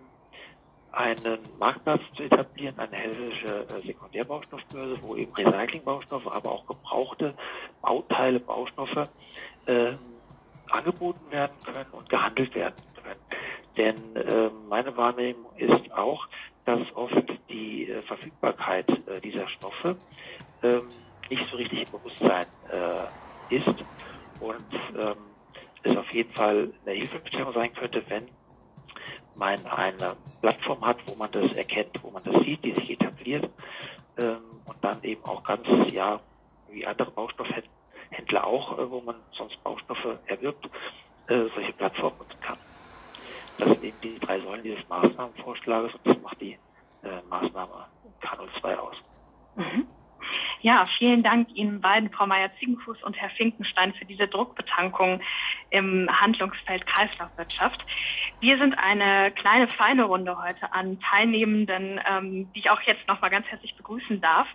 einen 0.91 1.39
Marktplatz 1.59 2.01
zu 2.15 2.23
etablieren, 2.23 2.77
eine 2.79 2.95
hessische 2.95 3.67
äh, 3.69 3.85
Sekundärbaustoffbörse, 3.85 4.97
wo 5.01 5.15
eben 5.15 5.31
Recyclingbaustoffe, 5.33 6.27
aber 6.27 6.51
auch 6.51 6.65
gebrauchte 6.65 7.35
Bauteile, 7.81 8.39
Baustoffe 8.39 9.07
äh, 9.67 9.93
angeboten 10.71 11.31
werden 11.31 11.55
können 11.63 11.85
und 11.91 12.09
gehandelt 12.09 12.53
werden 12.55 12.75
können. 12.95 13.19
Denn 13.77 14.15
äh, 14.15 14.49
meine 14.67 14.95
Wahrnehmung 14.97 15.55
ist 15.57 15.91
auch, 15.91 16.27
dass 16.65 16.79
oft 16.95 17.25
die 17.49 17.89
äh, 17.89 18.01
Verfügbarkeit 18.03 18.89
äh, 19.07 19.19
dieser 19.21 19.47
Stoffe 19.47 19.97
ähm, 20.63 20.89
nicht 21.29 21.45
so 21.49 21.57
richtig 21.57 21.85
im 21.85 21.91
Bewusstsein 21.91 22.45
äh, 22.71 23.55
ist 23.55 23.67
und 24.41 24.97
ähm, 24.97 25.15
es 25.83 25.97
auf 25.97 26.13
jeden 26.13 26.33
Fall 26.33 26.71
eine 26.85 26.95
Hilfestellung 26.95 27.53
sein 27.53 27.73
könnte, 27.73 28.03
wenn 28.09 28.25
man 29.35 29.65
eine 29.67 30.15
Plattform 30.41 30.81
hat, 30.85 30.97
wo 31.07 31.15
man 31.15 31.31
das 31.31 31.57
erkennt, 31.57 32.03
wo 32.03 32.11
man 32.11 32.23
das 32.23 32.35
sieht, 32.43 32.63
die 32.63 32.73
sich 32.73 32.91
etabliert 32.91 33.49
ähm, 34.17 34.41
und 34.65 34.83
dann 34.83 35.01
eben 35.03 35.23
auch 35.25 35.43
ganz, 35.43 35.65
ja, 35.91 36.19
wie 36.69 36.85
andere 36.85 37.11
Baustoffhändler 37.11 38.45
auch, 38.45 38.77
äh, 38.77 38.89
wo 38.89 39.01
man 39.01 39.15
sonst 39.31 39.61
Baustoffe 39.63 40.19
erwirbt, 40.25 40.65
äh, 41.29 41.45
solche 41.55 41.73
Plattformen 41.73 42.17
nutzen 42.19 42.39
kann. 42.41 42.57
Das 43.59 43.69
sind 43.69 43.83
eben 43.83 43.99
die 44.01 44.19
drei 44.19 44.39
Säulen 44.39 44.63
dieses 44.63 44.87
Maßnahmenvorschlages 44.87 45.93
und 45.93 46.07
das 46.07 46.21
macht 46.21 46.39
die 46.39 46.57
äh, 47.03 47.21
Maßnahme 47.23 47.87
K02 48.21 48.75
aus. 48.75 48.95
Mhm. 49.55 49.87
Ja, 50.61 50.83
vielen 50.97 51.23
Dank 51.23 51.47
Ihnen 51.55 51.79
beiden, 51.79 52.11
Frau 52.11 52.27
Meier-Ziegenfuß 52.27 53.03
und 53.03 53.15
Herr 53.15 53.29
Finkenstein, 53.29 53.93
für 53.93 54.03
diese 54.03 54.27
Druckbetankung 54.27 55.21
im 55.69 56.09
Handlungsfeld 56.11 56.85
Kreislaufwirtschaft. 56.85 57.79
Wir 58.41 58.57
sind 58.57 58.77
eine 58.77 59.31
kleine, 59.31 59.69
feine 59.69 60.03
Runde 60.03 60.37
heute 60.37 60.73
an 60.73 60.99
Teilnehmenden, 60.99 62.01
ähm, 62.05 62.51
die 62.53 62.59
ich 62.59 62.69
auch 62.69 62.81
jetzt 62.81 63.07
nochmal 63.07 63.29
ganz 63.29 63.47
herzlich 63.47 63.73
begrüßen 63.77 64.19
darf. 64.19 64.47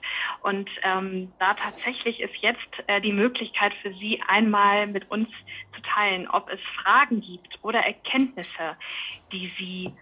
Und 0.42 0.68
ähm, 0.82 1.32
da 1.38 1.54
tatsächlich 1.54 2.20
ist 2.20 2.36
jetzt 2.36 2.68
äh, 2.86 3.00
die 3.00 3.12
Möglichkeit 3.12 3.72
für 3.80 3.94
Sie 3.94 4.20
einmal 4.28 4.86
mit 4.86 5.10
uns 5.10 5.28
zu 5.74 5.80
teilen, 5.94 6.28
ob 6.28 6.50
es 6.50 6.60
Fragen 6.82 7.22
gibt 7.22 7.58
oder 7.62 7.80
Erkenntnisse, 7.80 8.76
die 9.32 9.50
Sie 9.58 9.94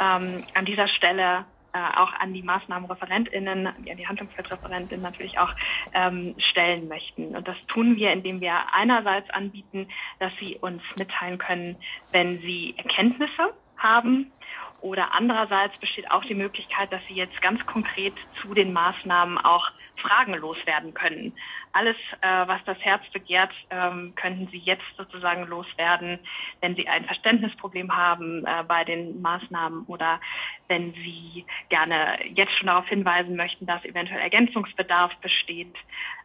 ähm, 0.00 0.42
an 0.54 0.64
dieser 0.64 0.88
Stelle 0.88 1.44
äh, 1.72 1.98
auch 1.98 2.12
an 2.14 2.32
die 2.32 2.42
Maßnahmenreferentinnen, 2.42 3.66
an 3.66 3.84
die 3.84 4.06
Handlungsfeldreferentinnen 4.06 5.02
natürlich 5.02 5.38
auch 5.38 5.54
ähm, 5.92 6.34
stellen 6.38 6.88
möchten. 6.88 7.36
Und 7.36 7.46
das 7.46 7.56
tun 7.66 7.96
wir, 7.96 8.12
indem 8.12 8.40
wir 8.40 8.54
einerseits 8.72 9.30
anbieten, 9.30 9.88
dass 10.18 10.32
sie 10.40 10.56
uns 10.56 10.82
mitteilen 10.96 11.38
können, 11.38 11.76
wenn 12.12 12.38
sie 12.40 12.74
Erkenntnisse 12.76 13.54
haben 13.76 14.32
oder 14.80 15.14
andererseits 15.14 15.78
besteht 15.78 16.10
auch 16.10 16.24
die 16.24 16.34
Möglichkeit, 16.34 16.92
dass 16.92 17.00
Sie 17.08 17.14
jetzt 17.14 17.40
ganz 17.42 17.64
konkret 17.66 18.14
zu 18.40 18.54
den 18.54 18.72
Maßnahmen 18.72 19.38
auch 19.38 19.70
Fragen 20.00 20.34
loswerden 20.34 20.94
können. 20.94 21.34
Alles, 21.72 21.96
äh, 22.22 22.46
was 22.46 22.60
das 22.64 22.78
Herz 22.80 23.02
begehrt, 23.12 23.52
ähm, 23.70 24.14
könnten 24.16 24.48
Sie 24.48 24.58
jetzt 24.58 24.84
sozusagen 24.96 25.46
loswerden, 25.46 26.18
wenn 26.60 26.74
Sie 26.74 26.88
ein 26.88 27.04
Verständnisproblem 27.04 27.94
haben 27.94 28.44
äh, 28.46 28.64
bei 28.66 28.84
den 28.84 29.20
Maßnahmen 29.20 29.84
oder 29.86 30.20
wenn 30.68 30.94
Sie 30.94 31.44
gerne 31.68 32.18
jetzt 32.34 32.56
schon 32.56 32.68
darauf 32.68 32.88
hinweisen 32.88 33.36
möchten, 33.36 33.66
dass 33.66 33.84
eventuell 33.84 34.20
Ergänzungsbedarf 34.20 35.14
besteht. 35.16 35.74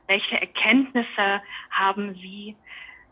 Welche 0.07 0.39
Erkenntnisse 0.39 1.41
haben 1.71 2.13
Sie 2.15 2.55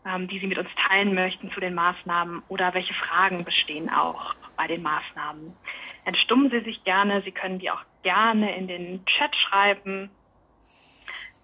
ähm, 0.06 0.28
die 0.28 0.38
Sie 0.38 0.46
mit 0.46 0.58
uns 0.58 0.68
teilen 0.88 1.14
möchten 1.14 1.50
zu 1.52 1.60
den 1.60 1.74
Maßnahmen 1.74 2.42
oder 2.48 2.74
welche 2.74 2.94
Fragen 2.94 3.44
bestehen 3.44 3.88
auch 3.90 4.34
bei 4.56 4.66
den 4.66 4.82
Maßnahmen. 4.82 5.56
Entstummen 6.04 6.50
Sie 6.50 6.60
sich 6.60 6.84
gerne. 6.84 7.22
Sie 7.22 7.32
können 7.32 7.58
die 7.58 7.70
auch 7.70 7.82
gerne 8.02 8.56
in 8.56 8.68
den 8.68 9.04
Chat 9.06 9.34
schreiben. 9.36 10.10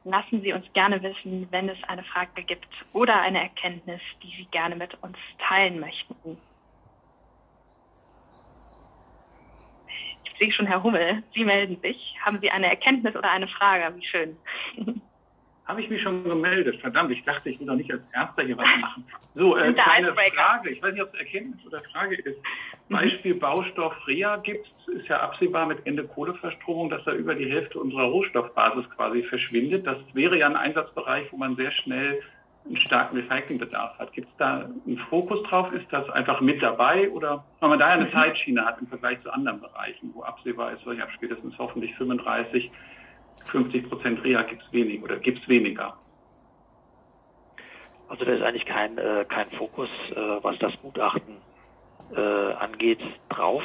Lassen 0.05 0.41
Sie 0.43 0.53
uns 0.53 0.71
gerne 0.73 1.03
wissen, 1.03 1.49
wenn 1.51 1.69
es 1.69 1.83
eine 1.85 2.05
Frage 2.05 2.43
gibt 2.43 2.69
oder 2.93 3.21
eine 3.21 3.41
Erkenntnis, 3.43 4.01
die 4.23 4.35
Sie 4.37 4.47
gerne 4.47 4.77
mit 4.77 4.95
uns 5.03 5.19
teilen 5.39 5.79
möchten. 5.79 6.39
Ich 10.25 10.39
sehe 10.39 10.53
schon, 10.53 10.67
Herr 10.67 10.83
Hummel, 10.83 11.23
Sie 11.35 11.45
melden 11.45 11.81
sich. 11.83 12.17
Haben 12.25 12.41
Sie 12.41 12.51
eine 12.51 12.69
Erkenntnis 12.69 13.15
oder 13.15 13.31
eine 13.31 13.49
Frage? 13.49 13.95
Wie 13.97 14.07
schön. 14.07 14.43
Habe 15.71 15.83
ich 15.83 15.89
mich 15.89 16.03
schon 16.03 16.25
gemeldet? 16.25 16.81
Verdammt, 16.81 17.13
ich 17.13 17.23
dachte, 17.23 17.49
ich 17.49 17.61
will 17.61 17.69
doch 17.69 17.77
nicht 17.77 17.93
als 17.93 18.03
Erster 18.13 18.43
hier 18.43 18.59
was 18.59 18.67
machen. 18.81 19.05
So, 19.35 19.57
äh, 19.57 19.73
kleine 19.73 20.13
Frage. 20.13 20.71
Ich 20.71 20.83
weiß 20.83 20.93
nicht, 20.93 21.03
ob 21.05 21.15
es 21.15 21.21
Erkenntnis 21.21 21.65
oder 21.65 21.81
Frage 21.93 22.17
ist. 22.17 22.41
Beispiel 22.89 23.37
Baustoff 23.37 23.95
Rea 24.09 24.39
gibt 24.39 24.67
es, 24.67 24.95
ist 24.95 25.07
ja 25.07 25.21
absehbar 25.21 25.69
mit 25.69 25.87
Ende 25.87 26.03
Kohleverstromung, 26.03 26.91
dass 26.91 27.05
da 27.05 27.13
über 27.13 27.37
die 27.37 27.49
Hälfte 27.49 27.79
unserer 27.79 28.07
Rohstoffbasis 28.07 28.91
quasi 28.91 29.23
verschwindet. 29.23 29.87
Das 29.87 29.99
wäre 30.13 30.37
ja 30.37 30.49
ein 30.49 30.57
Einsatzbereich, 30.57 31.31
wo 31.31 31.37
man 31.37 31.55
sehr 31.55 31.71
schnell 31.71 32.21
einen 32.67 32.77
starken 32.79 33.19
Recyclingbedarf 33.19 33.97
hat. 34.01 34.13
Gibt 34.13 34.27
es 34.29 34.37
da 34.39 34.69
einen 34.85 34.99
Fokus 35.09 35.41
drauf? 35.45 35.71
Ist 35.71 35.87
das 35.93 36.11
einfach 36.11 36.41
mit 36.41 36.61
dabei 36.61 37.09
oder 37.11 37.45
weil 37.61 37.69
man 37.69 37.79
da 37.79 37.91
ja 37.91 37.95
eine 37.95 38.07
mhm. 38.07 38.13
Zeitschiene 38.13 38.67
hat 38.67 38.81
im 38.81 38.89
Vergleich 38.89 39.21
zu 39.23 39.33
anderen 39.33 39.61
Bereichen, 39.61 40.11
wo 40.15 40.25
absehbar 40.25 40.73
ist, 40.73 40.81
ich 40.85 41.01
habe 41.01 41.13
spätestens 41.13 41.57
hoffentlich 41.57 41.95
35 41.95 42.73
50 43.47 43.89
Prozent 43.89 44.23
Reha 44.25 44.43
gibt 44.43 44.63
es 44.63 44.73
wenig 44.73 45.03
oder 45.03 45.19
gibt 45.19 45.39
es 45.41 45.49
weniger? 45.49 45.99
Also 48.07 48.25
da 48.25 48.33
ist 48.33 48.43
eigentlich 48.43 48.67
kein, 48.67 48.99
äh, 48.99 49.25
kein 49.29 49.51
Fokus, 49.53 49.89
äh, 50.11 50.17
was 50.43 50.59
das 50.59 50.77
Gutachten 50.81 51.45
äh, 52.11 52.21
angeht, 52.21 53.01
drauf, 53.29 53.63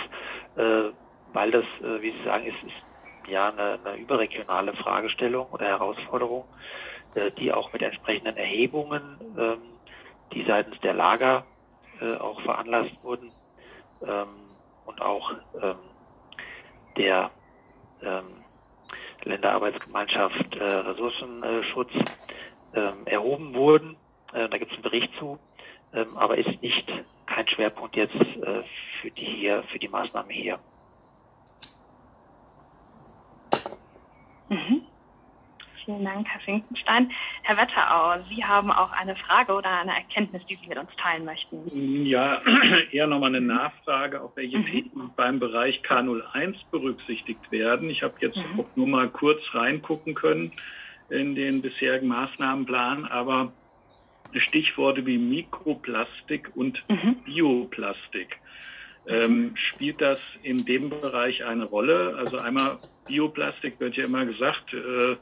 äh, 0.56 0.92
weil 1.28 1.52
das, 1.52 1.66
äh, 1.82 2.02
wie 2.02 2.12
Sie 2.12 2.24
sagen, 2.24 2.46
ist, 2.46 2.64
ist 2.64 3.28
ja 3.28 3.50
eine, 3.50 3.80
eine 3.84 3.98
überregionale 3.98 4.74
Fragestellung 4.76 5.48
oder 5.50 5.66
Herausforderung, 5.66 6.48
äh, 7.16 7.32
die 7.32 7.52
auch 7.52 7.74
mit 7.74 7.82
entsprechenden 7.82 8.38
Erhebungen, 8.38 9.20
ähm, 9.38 9.82
die 10.34 10.46
seitens 10.46 10.80
der 10.82 10.94
Lager 10.94 11.48
auch 12.20 12.42
veranlasst 12.42 13.02
wurden 13.04 13.34
ähm, 14.02 14.58
und 14.84 15.02
auch 15.02 15.32
ähm, 15.62 15.80
der 16.98 17.32
ähm, 18.02 18.45
Länderarbeitsgemeinschaft 19.26 20.56
äh, 20.56 20.64
Ressourcenschutz 20.64 21.92
ähm, 22.74 23.06
erhoben 23.06 23.54
wurden. 23.54 23.98
Äh, 24.34 24.48
da 24.50 24.58
gibt 24.58 24.72
es 24.72 24.78
einen 24.78 24.84
Bericht 24.84 25.12
zu, 25.20 25.40
ähm, 25.94 26.16
aber 26.18 26.38
ist 26.38 26.62
nicht 26.62 26.92
kein 27.26 27.48
Schwerpunkt 27.48 27.96
jetzt 27.96 28.16
äh, 28.16 28.64
für 29.02 29.12
die 29.12 29.26
hier, 29.26 29.64
für 29.64 29.80
die 29.80 29.88
Maßnahme 29.88 30.32
hier. 30.32 30.60
Mhm. 34.50 34.82
Vielen 35.86 36.04
Dank, 36.04 36.28
Herr 36.28 36.42
Finkenstein. 36.42 37.12
Herr 37.44 37.58
Wetterau, 37.58 38.24
Sie 38.30 38.44
haben 38.44 38.72
auch 38.72 38.92
eine 38.92 39.16
Frage 39.16 39.54
oder 39.54 39.70
eine 39.70 39.94
Erkenntnis, 39.96 40.44
die 40.48 40.56
Sie 40.56 40.68
mit 40.68 40.80
uns 40.80 40.90
teilen 40.98 41.26
möchten. 41.26 42.06
Ja, 42.06 42.42
eher 42.92 43.06
nochmal 43.06 43.36
eine 43.36 43.46
Nachfrage, 43.46 44.22
auf 44.22 44.36
welche 44.36 44.58
mhm. 44.58 44.66
Themen 44.66 45.12
beim 45.16 45.40
Bereich 45.40 45.82
K01 45.84 46.56
berücksichtigt 46.72 47.52
werden. 47.52 47.92
Ich 47.92 48.02
habe 48.02 48.16
jetzt 48.20 48.38
mhm. 48.38 48.60
auch 48.60 48.76
nur 48.76 48.88
mal 48.88 49.10
kurz 49.10 49.42
reingucken 49.54 50.16
können 50.16 50.52
in 51.10 51.36
den 51.36 51.62
bisherigen 51.62 52.08
Maßnahmenplan, 52.08 53.06
aber 53.06 53.54
Stichworte 54.34 55.06
wie 55.06 55.20
Mikroplastik 55.20 56.50
und 56.56 56.84
mhm. 56.90 57.18
Bioplastik. 57.26 58.40
Ähm, 59.08 59.54
spielt 59.56 60.02
das 60.02 60.18
in 60.42 60.66
dem 60.66 60.90
Bereich 60.90 61.46
eine 61.46 61.66
Rolle? 61.66 62.16
Also 62.18 62.40
einmal 62.40 62.80
Bioplastik 63.08 63.80
wird 63.80 63.96
ja 63.96 64.06
immer 64.06 64.26
gesagt, 64.26 64.74
äh, 64.74 65.16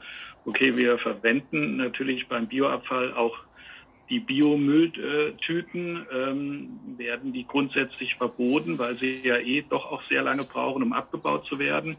okay, 0.44 0.76
wir 0.76 0.98
verwenden 0.98 1.76
natürlich 1.76 2.28
beim 2.28 2.46
Bioabfall 2.46 3.14
auch 3.14 3.36
die 4.10 4.20
Biomülltüten, 4.20 6.06
ähm, 6.12 6.80
werden 6.98 7.32
die 7.32 7.46
grundsätzlich 7.46 8.14
verboten, 8.16 8.78
weil 8.78 8.96
sie 8.96 9.20
ja 9.22 9.38
eh 9.38 9.62
doch 9.62 9.90
auch 9.90 10.02
sehr 10.02 10.22
lange 10.22 10.42
brauchen, 10.42 10.82
um 10.82 10.92
abgebaut 10.92 11.46
zu 11.46 11.58
werden. 11.58 11.96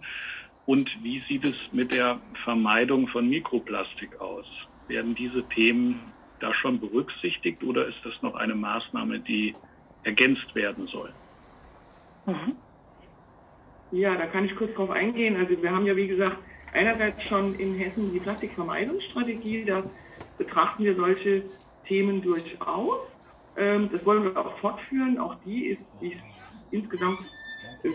Und 0.66 0.90
wie 1.04 1.22
sieht 1.28 1.46
es 1.46 1.74
mit 1.74 1.94
der 1.94 2.20
Vermeidung 2.44 3.08
von 3.08 3.28
Mikroplastik 3.28 4.20
aus? 4.20 4.46
Werden 4.88 5.16
diese 5.16 5.44
Themen 5.50 6.00
da 6.40 6.54
schon 6.54 6.80
berücksichtigt 6.80 7.64
oder 7.64 7.88
ist 7.88 8.04
das 8.04 8.14
noch 8.22 8.36
eine 8.36 8.56
Maßnahme, 8.56 9.20
die 9.20 9.54
ergänzt 10.04 10.54
werden 10.54 10.88
soll? 10.88 11.12
Mhm. 12.26 12.56
Ja, 13.92 14.16
da 14.16 14.26
kann 14.28 14.46
ich 14.46 14.56
kurz 14.56 14.74
drauf 14.76 14.90
eingehen. 14.90 15.38
Also 15.38 15.62
wir 15.62 15.72
haben 15.72 15.86
ja, 15.86 15.96
wie 15.96 16.08
gesagt, 16.08 16.38
einerseits 16.76 17.24
schon 17.24 17.56
in 17.56 17.76
Hessen 17.76 18.12
die 18.12 18.20
Plastikvermeidungsstrategie. 18.20 19.66
Da 19.66 19.84
betrachten 20.38 20.84
wir 20.84 20.96
solche 20.96 21.44
Themen 21.88 22.22
durchaus. 22.22 23.00
Ähm, 23.58 23.90
das 23.92 24.06
wollen 24.06 24.24
wir 24.24 24.38
auch 24.38 24.58
fortführen. 24.60 25.18
Auch 25.18 25.36
die 25.46 25.68
ist, 25.68 25.82
die 26.02 26.10
ist 26.10 26.22
insgesamt 26.72 27.20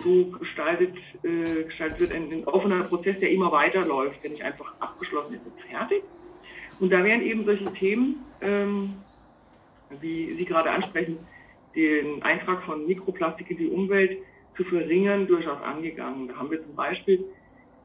so 0.04 0.26
gestaltet, 0.38 0.94
äh, 1.22 1.64
gestaltet 1.64 2.00
wird, 2.00 2.12
ein, 2.12 2.32
ein, 2.32 2.44
offener 2.44 2.84
Prozess, 2.84 3.18
der 3.20 3.30
immer 3.30 3.50
weiterläuft, 3.52 4.22
der 4.22 4.30
nicht 4.30 4.42
einfach 4.42 4.72
abgeschlossen 4.80 5.34
ist 5.34 5.44
und 5.44 5.60
fertig. 5.68 6.02
Und 6.78 6.90
da 6.90 7.04
wären 7.04 7.22
eben 7.22 7.44
solche 7.44 7.72
Themen, 7.74 8.24
ähm, 8.40 8.94
wie 10.00 10.34
Sie 10.38 10.44
gerade 10.44 10.70
ansprechen, 10.70 11.18
den 11.74 12.22
Eintrag 12.22 12.62
von 12.62 12.86
Mikroplastik 12.86 13.50
in 13.50 13.58
die 13.58 13.68
Umwelt 13.68 14.18
zu 14.56 14.64
verringern, 14.64 15.26
durchaus 15.26 15.60
angegangen. 15.62 16.28
Da 16.28 16.36
haben 16.36 16.50
wir 16.50 16.62
zum 16.62 16.74
Beispiel 16.74 17.24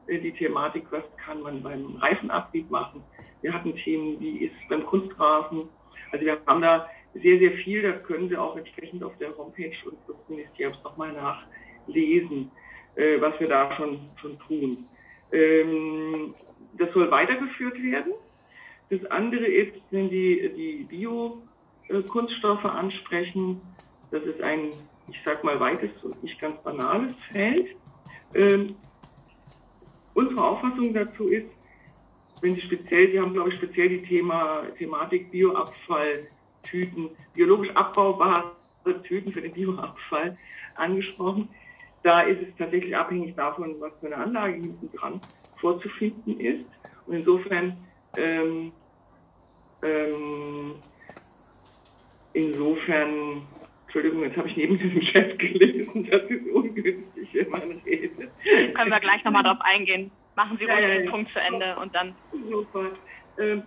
die 0.08 0.32
Thematik, 0.32 0.84
was 0.90 1.04
kann 1.16 1.40
man 1.40 1.62
beim 1.62 1.96
Reifenabrieb 1.96 2.70
machen. 2.70 3.02
Wir 3.42 3.52
hatten 3.52 3.74
Themen, 3.76 4.18
wie 4.20 4.46
ist 4.46 4.54
beim 4.68 4.84
Kunstrasen. 4.86 5.68
Also 6.12 6.24
wir 6.24 6.38
haben 6.46 6.62
da 6.62 6.88
sehr, 7.14 7.38
sehr 7.38 7.52
viel, 7.52 7.82
das 7.82 8.02
können 8.04 8.28
Sie 8.28 8.36
auch 8.36 8.56
entsprechend 8.56 9.02
auf 9.02 9.16
der 9.18 9.36
Homepage 9.36 9.72
unseres 9.84 10.28
Ministeriums 10.28 10.82
nochmal 10.84 11.12
nachlesen, 11.12 12.50
äh, 12.94 13.20
was 13.20 13.38
wir 13.40 13.46
da 13.46 13.74
schon, 13.76 14.00
schon 14.20 14.38
tun. 14.40 14.78
Ähm, 15.32 16.34
das 16.74 16.92
soll 16.92 17.10
weitergeführt 17.10 17.82
werden. 17.82 18.12
Das 18.90 19.04
andere 19.10 19.46
ist, 19.46 19.74
wenn 19.90 20.08
die, 20.08 20.50
die 20.56 20.86
Bio-Kunststoffe 20.88 22.64
ansprechen, 22.64 23.60
das 24.10 24.22
ist 24.22 24.42
ein, 24.42 24.70
ich 25.10 25.20
sag 25.24 25.42
mal, 25.42 25.58
weites 25.58 25.90
und 26.02 26.22
nicht 26.22 26.40
ganz 26.40 26.56
banales 26.62 27.14
Feld. 27.32 27.76
Ähm, 28.34 28.76
unsere 30.16 30.42
Auffassung 30.44 30.92
dazu 30.94 31.28
ist, 31.28 31.46
wenn 32.42 32.54
Sie 32.54 32.62
speziell, 32.62 33.12
Sie 33.12 33.20
haben, 33.20 33.32
glaube 33.32 33.50
ich, 33.50 33.56
speziell 33.56 33.88
die 33.90 34.02
Thema, 34.02 34.64
Thematik 34.78 35.30
Bioabfall, 35.30 36.26
Tüten, 36.62 37.10
biologisch 37.34 37.70
abbaubare 37.74 38.50
Tüten 39.04 39.32
für 39.32 39.40
den 39.40 39.52
Bioabfall 39.52 40.36
angesprochen. 40.74 41.48
Da 42.02 42.22
ist 42.22 42.40
es 42.42 42.56
tatsächlich 42.56 42.96
abhängig 42.96 43.34
davon, 43.36 43.76
was 43.80 43.92
für 44.00 44.06
eine 44.06 44.16
Anlage 44.16 44.54
hinten 44.54 44.90
dran 44.96 45.20
vorzufinden 45.60 46.40
ist. 46.40 46.64
Und 47.06 47.16
insofern, 47.16 47.76
ähm, 48.16 48.72
ähm, 49.82 50.74
insofern, 52.32 53.42
Entschuldigung, 53.84 54.22
jetzt 54.22 54.36
habe 54.36 54.48
ich 54.48 54.56
neben 54.56 54.78
dem 54.78 55.00
Chat 55.12 55.38
gelesen, 55.38 56.06
das 56.10 56.22
ist 56.24 56.46
ungünstig, 56.48 57.05
wenn 57.34 57.50
man 57.50 57.82
redet. 57.84 58.16
Können 58.74 58.90
wir 58.90 59.00
gleich 59.00 59.24
nochmal 59.24 59.42
drauf 59.42 59.58
eingehen. 59.60 60.10
Machen 60.34 60.58
Sie 60.58 60.64
ruhig 60.64 60.80
ja, 60.80 60.88
ja, 60.88 60.98
den 60.98 61.10
Punkt 61.10 61.32
zu 61.32 61.40
Ende 61.40 61.76
und 61.80 61.94
dann. 61.94 62.14
Sofort. 62.50 62.98
Ähm, 63.38 63.62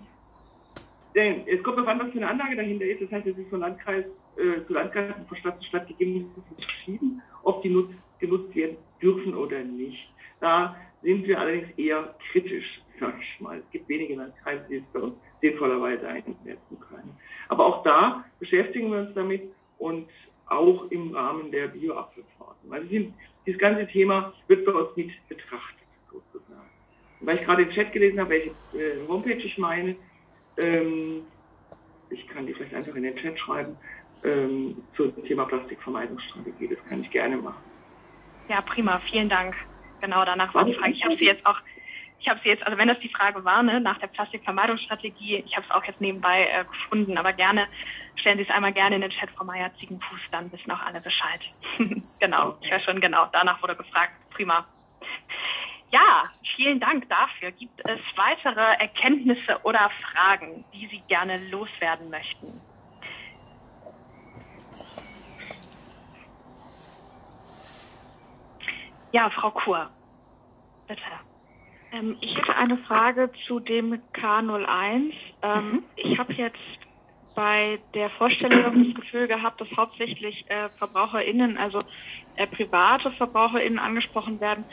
denn 1.15 1.47
es 1.47 1.63
kommt 1.63 1.77
darauf 1.77 1.89
an, 1.89 1.99
was 1.99 2.11
für 2.11 2.17
eine 2.17 2.29
Anlage 2.29 2.55
dahinter 2.55 2.85
ist. 2.85 3.01
Das 3.01 3.11
heißt, 3.11 3.27
es 3.27 3.37
ist 3.37 3.49
von 3.49 3.61
Landkreis 3.61 4.05
äh, 4.37 4.65
zu 4.67 4.73
Landkreis 4.73 5.15
und 5.17 5.27
von 5.27 5.37
Stadt 5.37 5.59
zu 5.59 5.67
Stadt 5.67 5.87
gegeben, 5.87 6.31
verschieden, 6.59 7.21
ob 7.43 7.61
die 7.63 7.69
nutzt, 7.69 7.95
genutzt 8.19 8.55
werden 8.55 8.77
dürfen 9.01 9.35
oder 9.35 9.63
nicht. 9.63 10.09
Da 10.39 10.75
sind 11.01 11.27
wir 11.27 11.39
allerdings 11.39 11.69
eher 11.77 12.15
kritisch, 12.31 12.81
sag 12.99 13.15
ich 13.19 13.41
mal. 13.41 13.57
Es 13.57 13.69
gibt 13.71 13.89
wenige 13.89 14.15
Landkreise, 14.15 14.65
die 14.69 14.77
es 14.77 14.93
bei 14.93 14.99
uns 14.99 15.15
sinnvollerweise 15.41 16.07
einsetzen 16.07 16.79
können. 16.79 17.17
Aber 17.47 17.65
auch 17.65 17.83
da 17.83 18.23
beschäftigen 18.39 18.91
wir 18.91 18.99
uns 18.99 19.13
damit 19.13 19.43
und 19.77 20.07
auch 20.47 20.89
im 20.91 21.15
Rahmen 21.15 21.51
der 21.51 21.67
Bioabfallverordnung. 21.67 22.73
Also 22.73 22.87
dieses 23.45 23.59
ganze 23.59 23.87
Thema 23.87 24.33
wird 24.47 24.65
bei 24.65 24.71
uns 24.71 24.95
mit 24.95 25.11
betrachtet, 25.27 25.87
sozusagen. 26.11 26.69
weil 27.21 27.37
ich 27.37 27.43
gerade 27.43 27.63
im 27.63 27.71
Chat 27.71 27.91
gelesen 27.91 28.19
habe, 28.19 28.31
welche 28.31 28.49
äh, 28.77 29.07
Homepage 29.07 29.37
ich 29.37 29.57
meine, 29.57 29.95
ähm, 30.61 31.23
ich 32.09 32.27
kann 32.27 32.45
die 32.45 32.53
vielleicht 32.53 32.73
einfach 32.73 32.95
in 32.95 33.03
den 33.03 33.15
Chat 33.15 33.37
schreiben, 33.39 33.77
ähm, 34.23 34.83
zum 34.95 35.23
Thema 35.25 35.45
Plastikvermeidungsstrategie. 35.45 36.67
Das 36.67 36.83
kann 36.85 37.01
ich 37.01 37.11
gerne 37.11 37.37
machen. 37.37 37.63
Ja, 38.49 38.61
prima. 38.61 38.99
Vielen 39.11 39.29
Dank. 39.29 39.55
Genau, 40.01 40.25
danach 40.25 40.53
war 40.53 40.65
die 40.65 40.73
Frage. 40.73 40.93
Ich 40.93 41.03
habe 41.03 41.15
sie 41.17 41.25
jetzt 41.25 41.45
auch, 41.45 41.59
ich 42.19 42.27
habe 42.27 42.39
sie 42.43 42.49
jetzt, 42.49 42.63
also 42.63 42.77
wenn 42.77 42.89
das 42.89 42.99
die 42.99 43.09
Frage 43.09 43.43
war, 43.45 43.63
ne, 43.63 43.79
nach 43.79 43.97
der 43.99 44.07
Plastikvermeidungsstrategie, 44.07 45.37
ich 45.37 45.55
habe 45.55 45.65
es 45.65 45.71
auch 45.71 45.83
jetzt 45.85 46.01
nebenbei 46.01 46.47
äh, 46.47 46.65
gefunden, 46.65 47.17
aber 47.17 47.33
gerne 47.33 47.67
stellen 48.15 48.37
Sie 48.37 48.43
es 48.43 48.49
einmal 48.49 48.73
gerne 48.73 48.95
in 48.95 49.01
den 49.01 49.11
Chat, 49.11 49.31
Frau 49.31 49.45
Meier-Ziegenfuß, 49.45 50.19
dann 50.31 50.51
wissen 50.51 50.71
auch 50.71 50.81
alle 50.81 50.99
Bescheid. 50.99 51.41
genau, 52.19 52.57
ich 52.61 52.69
höre 52.69 52.81
schon 52.81 52.99
genau, 52.99 53.27
danach 53.31 53.61
wurde 53.61 53.77
gefragt. 53.77 54.13
Prima. 54.31 54.67
Ja, 55.91 56.31
vielen 56.55 56.79
Dank 56.79 57.07
dafür. 57.09 57.51
Gibt 57.51 57.79
es 57.87 57.99
weitere 58.15 58.75
Erkenntnisse 58.79 59.59
oder 59.63 59.89
Fragen, 60.11 60.65
die 60.73 60.87
Sie 60.87 61.01
gerne 61.07 61.37
loswerden 61.49 62.09
möchten? 62.09 62.61
Ja, 69.11 69.29
Frau 69.31 69.51
Kur, 69.51 69.91
bitte. 70.87 71.28
Ähm, 71.91 72.17
ich 72.21 72.35
hätte 72.35 72.55
eine 72.55 72.77
Frage 72.77 73.31
zu 73.47 73.59
dem 73.59 74.01
K01. 74.13 75.13
Ähm, 75.41 75.71
mhm. 75.71 75.83
Ich 75.95 76.17
habe 76.17 76.33
jetzt 76.33 76.57
bei 77.35 77.79
der 77.93 78.09
Vorstellung 78.11 78.85
das 78.85 78.95
Gefühl 78.95 79.27
gehabt, 79.27 79.61
dass 79.61 79.69
hauptsächlich 79.77 80.49
äh, 80.49 80.69
VerbraucherInnen, 80.77 81.57
also 81.57 81.83
äh, 82.35 82.47
private 82.47 83.11
VerbraucherInnen 83.11 83.79
angesprochen 83.79 84.39
werden. 84.39 84.65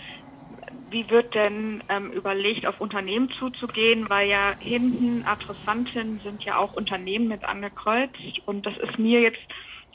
Wie 0.72 1.08
wird 1.10 1.34
denn 1.34 1.82
ähm, 1.88 2.12
überlegt, 2.12 2.66
auf 2.66 2.80
Unternehmen 2.80 3.30
zuzugehen? 3.38 4.08
Weil 4.08 4.28
ja 4.28 4.56
hinten 4.60 5.24
Adressanten 5.24 6.20
sind 6.20 6.44
ja 6.44 6.56
auch 6.58 6.72
Unternehmen 6.72 7.28
mit 7.28 7.44
angekreuzt. 7.44 8.16
Und 8.46 8.66
das 8.66 8.76
ist 8.78 8.98
mir 8.98 9.20
jetzt 9.20 9.42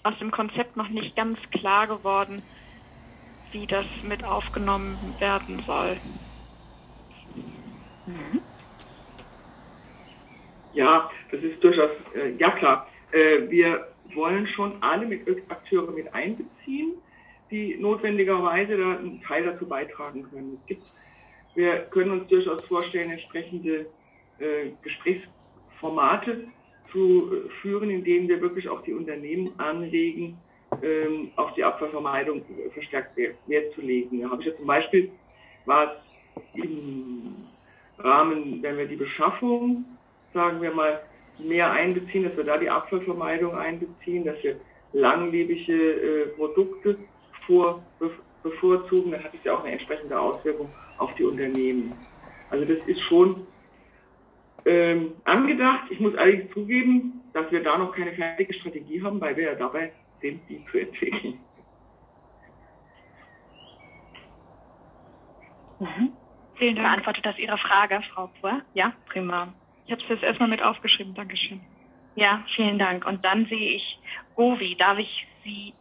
aus 0.04 0.18
dem 0.20 0.32
Konzept 0.32 0.76
noch 0.76 0.90
nicht 0.90 1.16
ganz 1.16 1.40
klar 1.52 1.88
geworden, 1.88 2.44
wie 3.52 3.68
das 3.68 3.86
mit 4.02 4.24
aufgenommen 4.24 5.16
werden 5.20 5.62
soll. 5.66 6.00
Mhm. 8.12 8.42
Ja, 10.74 11.10
das 11.32 11.42
ist 11.42 11.64
durchaus, 11.64 11.92
äh, 12.16 12.32
ja 12.38 12.52
klar. 12.52 12.88
Äh, 13.12 13.50
wir 13.50 13.88
wollen 14.14 14.48
schon 14.48 14.82
alle 14.82 15.06
mit 15.06 15.28
Akteure 15.50 15.92
mit 15.92 16.14
einbeziehen, 16.14 16.94
die 17.50 17.76
notwendigerweise 17.78 18.78
da 18.78 18.98
einen 18.98 19.22
Teil 19.22 19.46
dazu 19.46 19.68
beitragen 19.68 20.24
können. 20.24 20.58
Es 20.62 20.66
gibt, 20.68 20.88
wir 21.56 21.80
können 21.92 22.12
uns 22.12 22.28
durchaus 22.30 22.64
vorstellen, 22.64 23.12
entsprechende 23.12 23.88
äh, 24.40 24.72
Gesprächsformate 24.82 26.48
zu 26.92 27.32
äh, 27.34 27.50
führen, 27.62 27.90
in 27.90 28.04
denen 28.04 28.30
wir 28.30 28.40
wirklich 28.42 28.70
auch 28.70 28.82
die 28.84 28.94
Unternehmen 28.94 29.52
anregen, 29.58 30.38
ähm, 30.82 31.32
auf 31.36 31.54
die 31.56 31.64
Abfallvermeidung 31.66 32.46
verstärkt 32.74 33.18
Wert 33.18 33.74
zu 33.74 33.82
legen. 33.82 34.22
Da 34.22 34.30
habe 34.30 34.42
ich 34.42 34.48
ja 34.48 34.56
zum 34.56 34.68
Beispiel, 34.68 35.12
war 35.66 36.02
es 36.36 36.64
im 36.64 37.51
Rahmen, 38.04 38.62
wenn 38.62 38.78
wir 38.78 38.86
die 38.86 38.96
Beschaffung, 38.96 39.86
sagen 40.34 40.62
wir 40.62 40.72
mal, 40.72 41.02
mehr 41.40 41.72
einbeziehen, 41.72 42.24
dass 42.24 42.38
wir 42.38 42.44
da 42.44 42.58
die 42.58 42.70
Abfallvermeidung 42.70 43.56
einbeziehen, 43.56 44.26
dass 44.26 44.42
wir 44.44 44.60
langlebige 44.94 45.74
äh, 45.74 46.28
Produkte 46.36 46.98
vor, 47.46 47.82
bevorzugen, 48.44 49.12
dann 49.12 49.24
hat 49.24 49.34
es 49.34 49.44
ja 49.44 49.56
auch 49.56 49.64
eine 49.64 49.74
entsprechende 49.74 50.20
Auswirkung 50.20 50.70
auf 50.98 51.14
die 51.16 51.24
Unternehmen. 51.24 51.94
Also 52.50 52.66
das 52.66 52.86
ist 52.88 53.02
schon 53.02 53.48
ähm, 54.66 55.14
angedacht. 55.24 55.90
Ich 55.90 56.00
muss 56.00 56.16
allerdings 56.16 56.52
zugeben, 56.52 57.22
dass 57.34 57.52
wir 57.52 57.64
da 57.64 57.78
noch 57.78 57.96
keine 57.96 58.14
fertige 58.14 58.54
Strategie 58.54 59.02
haben, 59.02 59.20
weil 59.22 59.36
wir 59.38 59.46
ja 59.46 59.56
dabei 59.56 59.92
sind, 60.22 60.42
die 60.50 60.64
zu 60.70 60.80
entwickeln. 60.80 61.40
Mhm. 65.80 66.21
Vielen 66.62 66.76
Dank. 66.76 66.90
Beantwortet 66.90 67.26
das 67.26 67.40
Ihre 67.40 67.58
Frage, 67.58 68.04
Frau 68.14 68.30
Pur? 68.40 68.62
Ja, 68.76 68.94
prima. 69.08 69.52
Ich 69.88 69.92
habe 69.92 70.04
es 70.04 70.10
jetzt 70.10 70.22
erstmal 70.22 70.48
mit 70.48 70.62
aufgeschrieben. 70.62 71.16
Dankeschön. 71.16 71.60
Ja, 72.14 72.44
vielen 72.56 72.78
Dank. 72.78 73.04
Und 73.04 73.26
dann 73.26 73.48
sehe 73.48 73.78
ich 73.78 73.98
Govi. 74.36 74.76
Darf 74.78 75.00
ich 75.00 75.26
Sie, 75.44 75.74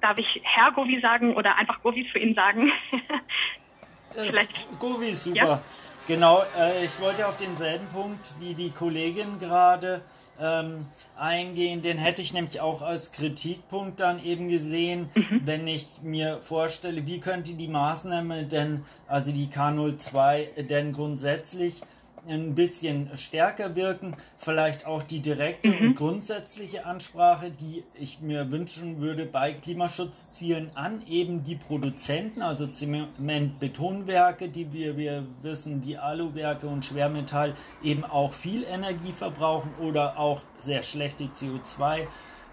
darf 0.00 0.18
ich 0.18 0.40
Herr 0.42 0.72
Govi 0.72 1.00
sagen 1.00 1.36
oder 1.36 1.56
einfach 1.56 1.80
Govi 1.84 2.08
für 2.10 2.18
ihn 2.18 2.34
sagen? 2.34 2.72
Vielleicht. 4.10 4.80
Govi 4.80 5.10
ist 5.10 5.22
super. 5.22 5.36
Ja? 5.36 5.62
Genau, 6.08 6.42
äh, 6.58 6.84
ich 6.84 7.00
wollte 7.00 7.28
auf 7.28 7.36
denselben 7.36 7.86
Punkt 7.90 8.32
wie 8.40 8.54
die 8.54 8.72
Kollegin 8.72 9.38
gerade 9.38 10.02
ähm, 10.40 10.86
eingehen. 11.16 11.82
Den 11.82 11.98
hätte 11.98 12.22
ich 12.22 12.32
nämlich 12.32 12.60
auch 12.60 12.82
als 12.82 13.12
Kritikpunkt 13.12 14.00
dann 14.00 14.22
eben 14.24 14.48
gesehen, 14.48 15.08
mhm. 15.14 15.42
wenn 15.44 15.66
ich 15.68 15.86
mir 16.02 16.40
vorstelle, 16.40 17.06
wie 17.06 17.20
könnte 17.20 17.54
die 17.54 17.68
Maßnahme 17.68 18.44
denn, 18.44 18.82
also 19.06 19.32
die 19.32 19.48
K02, 19.48 20.62
denn 20.62 20.92
grundsätzlich 20.92 21.82
ein 22.28 22.54
bisschen 22.54 23.10
stärker 23.16 23.76
wirken. 23.76 24.16
Vielleicht 24.38 24.86
auch 24.86 25.02
die 25.02 25.20
direkte 25.20 25.70
mhm. 25.70 25.88
und 25.88 25.94
grundsätzliche 25.94 26.86
Ansprache, 26.86 27.50
die 27.50 27.84
ich 27.94 28.20
mir 28.20 28.50
wünschen 28.50 29.00
würde 29.00 29.26
bei 29.26 29.52
Klimaschutzzielen 29.52 30.70
an 30.74 31.02
eben 31.06 31.44
die 31.44 31.56
Produzenten, 31.56 32.42
also 32.42 32.66
Zement-Betonwerke, 32.66 34.48
die 34.48 34.72
wir, 34.72 34.96
wir 34.96 35.24
wissen, 35.42 35.84
wie 35.84 35.96
Aluwerke 35.96 36.66
und 36.66 36.84
Schwermetall 36.84 37.54
eben 37.82 38.04
auch 38.04 38.32
viel 38.32 38.64
Energie 38.64 39.12
verbrauchen 39.12 39.70
oder 39.80 40.18
auch 40.18 40.40
sehr 40.58 40.82
schlechte 40.82 41.24
CO2 41.24 42.06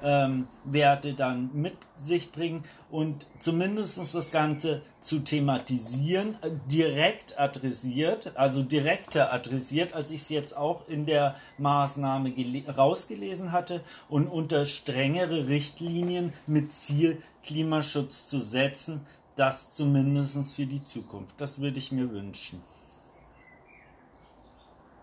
ähm, 0.04 0.48
Werte 0.64 1.14
dann 1.14 1.50
mit 1.54 1.76
sich 1.98 2.32
bringen 2.32 2.64
und 2.90 3.26
zumindest 3.40 3.98
das 4.14 4.32
Ganze 4.32 4.82
zu 5.02 5.20
thematisieren, 5.20 6.36
äh, 6.42 6.52
direkt 6.72 7.40
adressiert, 7.40 8.32
also 8.36 8.64
direkter 8.64 9.34
adressiert, 9.34 9.94
als 9.94 10.12
ich 10.12 10.22
es 10.22 10.30
jetzt 10.30 10.58
auch 10.58 10.88
in 10.88 11.06
der 11.06 11.36
Maßnahme 11.58 12.34
rausgelesen 12.78 13.52
hatte 13.52 13.82
und 14.10 14.28
unter 14.28 14.66
strengere 14.66 15.48
Richtlinien 15.48 16.34
mit 16.46 16.72
Ziel 16.72 17.22
Klimaschutz 17.44 18.28
zu 18.28 18.40
setzen, 18.40 19.06
das 19.36 19.72
zumindest 19.72 20.56
für 20.56 20.66
die 20.66 20.84
Zukunft. 20.84 21.40
Das 21.40 21.60
würde 21.62 21.78
ich 21.78 21.92
mir 21.92 22.12
wünschen. 22.12 22.62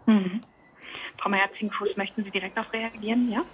Mhm. 0.07 0.41
Frau 1.19 1.31
Meyer-Zinkfuß, 1.31 1.97
möchten 1.97 2.25
Sie 2.25 2.31
direkt 2.31 2.57
darauf 2.57 2.73
reagieren? 2.73 3.31
Ja? 3.31 3.45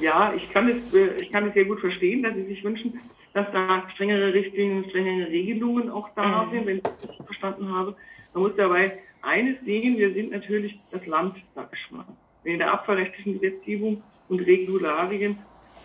Ja, 0.00 0.32
ich 0.34 0.48
kann 0.50 0.68
es, 0.68 0.94
äh, 0.94 1.22
ich 1.22 1.30
kann 1.30 1.48
es 1.48 1.54
sehr 1.54 1.64
gut 1.64 1.80
verstehen, 1.80 2.22
dass 2.22 2.34
Sie 2.34 2.44
sich 2.44 2.64
wünschen, 2.64 3.00
dass 3.32 3.50
da 3.52 3.88
strengere 3.94 4.32
Richtlinien, 4.32 4.88
strengere 4.88 5.28
Regelungen 5.28 5.90
auch 5.90 6.08
da 6.14 6.44
mhm. 6.44 6.50
sind, 6.50 6.66
wenn 6.66 6.76
ich 6.78 6.82
das 6.82 7.26
verstanden 7.26 7.72
habe. 7.72 7.96
Man 8.32 8.42
muss 8.44 8.56
dabei 8.56 8.98
eines 9.22 9.60
sehen, 9.64 9.98
wir 9.98 10.12
sind 10.12 10.30
natürlich 10.30 10.78
das 10.90 11.04
Land, 11.06 11.36
sag 11.54 11.70
ich 11.72 11.90
mal. 11.90 12.06
In 12.44 12.58
der 12.58 12.72
abfallrechtlichen 12.72 13.40
Gesetzgebung 13.40 14.02
und 14.28 14.40
Regularien 14.40 15.38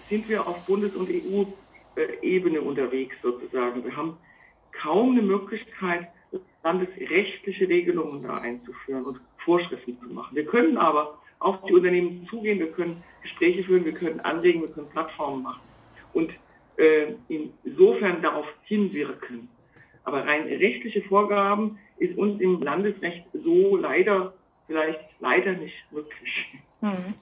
sind 0.09 0.27
wir 0.27 0.47
auf 0.47 0.65
Bundes- 0.65 0.95
und 0.95 1.09
EU-Ebene 1.09 2.61
unterwegs 2.61 3.15
sozusagen. 3.21 3.83
Wir 3.83 3.95
haben 3.95 4.17
kaum 4.81 5.11
eine 5.11 5.21
Möglichkeit, 5.21 6.07
landesrechtliche 6.63 7.67
Regelungen 7.67 8.21
da 8.23 8.37
einzuführen 8.37 9.05
und 9.05 9.21
Vorschriften 9.45 9.97
zu 9.99 10.13
machen. 10.13 10.35
Wir 10.35 10.45
können 10.45 10.77
aber 10.77 11.19
auf 11.39 11.61
die 11.63 11.73
Unternehmen 11.73 12.27
zugehen, 12.29 12.59
wir 12.59 12.71
können 12.71 13.03
Gespräche 13.21 13.63
führen, 13.63 13.85
wir 13.85 13.93
können 13.93 14.19
anregen, 14.21 14.61
wir 14.61 14.69
können 14.69 14.89
Plattformen 14.89 15.43
machen. 15.43 15.61
Und 16.13 16.31
äh, 16.77 17.13
insofern 17.27 18.21
darauf 18.21 18.45
hinwirken. 18.63 19.49
Aber 20.03 20.25
rein 20.25 20.43
rechtliche 20.43 21.01
Vorgaben 21.03 21.77
ist 21.97 22.17
uns 22.17 22.41
im 22.41 22.61
Landesrecht 22.61 23.25
so 23.33 23.75
leider, 23.77 24.33
vielleicht 24.67 24.99
leider 25.19 25.53
nicht 25.53 25.75
möglich. 25.91 26.47
Hm. 26.79 27.13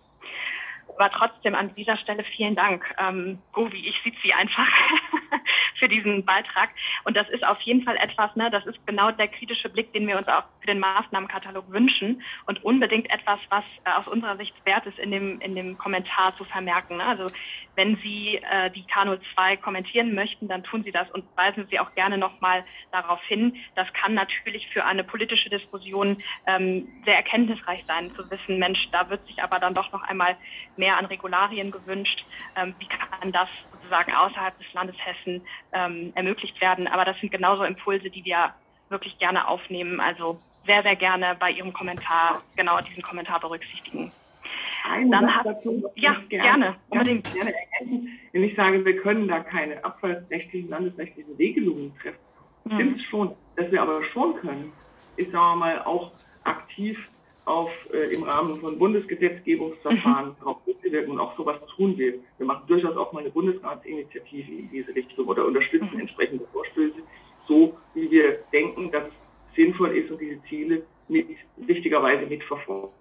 Aber 0.97 1.11
trotzdem 1.11 1.53
an 1.53 1.73
dieser 1.75 1.95
Stelle 1.97 2.23
vielen 2.23 2.55
Dank, 2.55 2.83
ähm, 2.99 3.39
Govi, 3.51 3.87
ich 3.87 4.01
Sie 4.23 4.33
einfach 4.33 4.67
für 5.75 5.87
diesen 5.87 6.25
Beitrag. 6.25 6.69
Und 7.03 7.15
das 7.15 7.29
ist 7.29 7.45
auf 7.45 7.61
jeden 7.61 7.83
Fall 7.83 7.97
etwas, 7.97 8.35
ne, 8.35 8.49
das 8.49 8.65
ist 8.65 8.79
genau 8.87 9.11
der 9.11 9.27
kritische 9.27 9.69
Blick, 9.69 9.93
den 9.93 10.07
wir 10.07 10.17
uns 10.17 10.27
auch 10.27 10.43
für 10.59 10.67
den 10.67 10.79
Maßnahmenkatalog 10.79 11.71
wünschen 11.71 12.23
und 12.45 12.63
unbedingt 12.63 13.11
etwas, 13.11 13.39
was 13.49 13.63
äh, 13.85 13.91
aus 13.91 14.07
unserer 14.07 14.37
Sicht 14.37 14.53
wert 14.65 14.85
ist, 14.87 14.97
in 14.97 15.11
dem, 15.11 15.39
in 15.41 15.55
dem 15.55 15.77
Kommentar 15.77 16.35
zu 16.35 16.45
vermerken. 16.45 16.97
Ne? 16.97 17.05
Also 17.05 17.27
wenn 17.75 17.97
Sie 17.97 18.37
äh, 18.37 18.71
die 18.71 18.83
K02 18.83 19.57
kommentieren 19.57 20.15
möchten, 20.15 20.47
dann 20.47 20.63
tun 20.63 20.83
Sie 20.83 20.91
das 20.91 21.09
und 21.11 21.25
weisen 21.35 21.67
Sie 21.69 21.79
auch 21.79 21.93
gerne 21.93 22.17
nochmal 22.17 22.63
darauf 22.91 23.21
hin. 23.23 23.55
Das 23.75 23.91
kann 23.93 24.13
natürlich 24.13 24.67
für 24.69 24.83
eine 24.83 25.03
politische 25.03 25.49
Diskussion 25.49 26.23
ähm, 26.47 26.87
sehr 27.05 27.15
erkenntnisreich 27.15 27.83
sein, 27.87 28.11
zu 28.11 28.29
wissen, 28.31 28.57
Mensch, 28.57 28.89
da 28.91 29.09
wird 29.09 29.25
sich 29.27 29.43
aber 29.43 29.59
dann 29.59 29.73
doch 29.73 29.91
noch 29.91 30.01
einmal 30.03 30.35
mehr 30.75 30.86
an 30.95 31.05
Regularien 31.05 31.71
gewünscht. 31.71 32.25
Ähm, 32.55 32.75
wie 32.79 32.87
kann 32.87 33.31
das 33.33 33.49
sozusagen 33.71 34.13
außerhalb 34.13 34.57
des 34.57 34.71
Landes 34.73 34.95
Hessen 35.03 35.45
ähm, 35.73 36.13
ermöglicht 36.15 36.61
werden? 36.61 36.87
Aber 36.87 37.03
das 37.03 37.19
sind 37.19 37.31
genauso 37.31 37.63
Impulse, 37.63 38.09
die 38.09 38.23
wir 38.23 38.53
wirklich 38.89 39.17
gerne 39.17 39.47
aufnehmen. 39.47 39.99
Also 39.99 40.41
sehr, 40.65 40.83
sehr 40.83 40.95
gerne 40.95 41.35
bei 41.39 41.51
Ihrem 41.51 41.73
Kommentar 41.73 42.41
genau 42.55 42.79
diesen 42.79 43.03
Kommentar 43.03 43.39
berücksichtigen. 43.39 44.13
Einen 44.89 45.11
Dann 45.11 45.35
hat- 45.35 45.45
dazu, 45.45 45.83
ja, 45.95 46.13
ganz 46.13 46.29
gerne, 46.29 46.75
unbedingt. 46.89 47.33
Gerne 47.33 47.53
ergänzen, 47.53 48.19
wenn 48.31 48.43
ich 48.43 48.55
sage, 48.55 48.85
wir 48.85 48.97
können 49.01 49.27
da 49.27 49.39
keine 49.39 49.83
abfallsrechtlichen, 49.83 50.69
landesrechtlichen 50.69 51.35
Regelungen 51.35 51.95
treffen. 51.97 52.19
Mhm. 52.65 52.73
Stimmt 52.75 53.01
schon. 53.09 53.35
Dass 53.55 53.71
wir 53.71 53.81
aber 53.81 54.03
schon 54.03 54.35
können, 54.35 54.71
ist, 55.15 55.31
sagen 55.31 55.59
wir 55.59 55.65
mal, 55.65 55.81
auch 55.83 56.13
aktiv 56.43 57.09
auf, 57.47 57.71
äh, 57.93 58.13
im 58.13 58.23
Rahmen 58.23 58.59
von 58.59 58.77
Bundesgesetzgebungsverfahren 58.77 60.31
Mhm. 60.31 60.35
darauf 60.39 60.57
wirken 60.91 61.11
und 61.11 61.19
auch 61.19 61.35
sowas 61.37 61.57
tun 61.75 61.97
wir. 61.97 62.15
Wir 62.37 62.45
machen 62.45 62.67
durchaus 62.67 62.95
auch 62.97 63.13
mal 63.13 63.21
eine 63.21 63.31
Bundesratsinitiative 63.31 64.51
in 64.53 64.69
diese 64.69 64.95
Richtung 64.95 65.27
oder 65.27 65.45
unterstützen 65.45 65.89
Mhm. 65.93 66.01
entsprechende 66.01 66.47
Vorstöße, 66.47 67.03
so 67.47 67.77
wie 67.93 68.09
wir 68.11 68.45
denken, 68.53 68.91
dass 68.91 69.05
es 69.07 69.55
sinnvoll 69.55 69.97
ist 69.97 70.11
und 70.11 70.21
diese 70.21 70.41
Ziele 70.43 70.87
mit, 71.07 71.29
richtigerweise 71.67 72.25
mitverfolgt. 72.25 72.95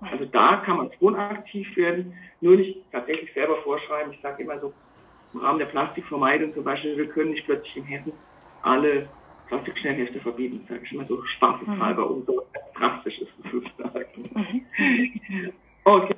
Also 0.00 0.24
da 0.26 0.58
kann 0.58 0.76
man 0.78 0.90
schon 0.98 1.14
aktiv 1.16 1.76
werden, 1.76 2.14
nur 2.40 2.56
nicht 2.56 2.90
tatsächlich 2.92 3.32
selber 3.34 3.56
vorschreiben. 3.62 4.12
Ich 4.12 4.20
sage 4.20 4.42
immer 4.42 4.60
so, 4.60 4.74
im 5.32 5.40
Rahmen 5.40 5.58
der 5.58 5.66
Plastikvermeidung 5.66 6.54
zum 6.54 6.64
Beispiel, 6.64 6.96
wir 6.96 7.08
können 7.08 7.30
nicht 7.30 7.44
plötzlich 7.46 7.76
in 7.76 7.84
Hessen 7.84 8.12
alle 8.60 9.10
Plastikschnellhefte 9.48 10.20
verbieten, 10.20 10.64
sage 10.68 10.82
ich 10.84 10.92
immer 10.92 11.06
so 11.06 11.22
spaßeshalber, 11.24 12.10
um 12.10 12.24
so 12.24 12.42
drastisch 12.74 13.18
ist 13.18 13.32
es 13.44 13.50
sozusagen. 13.50 14.66
Okay. 15.84 16.16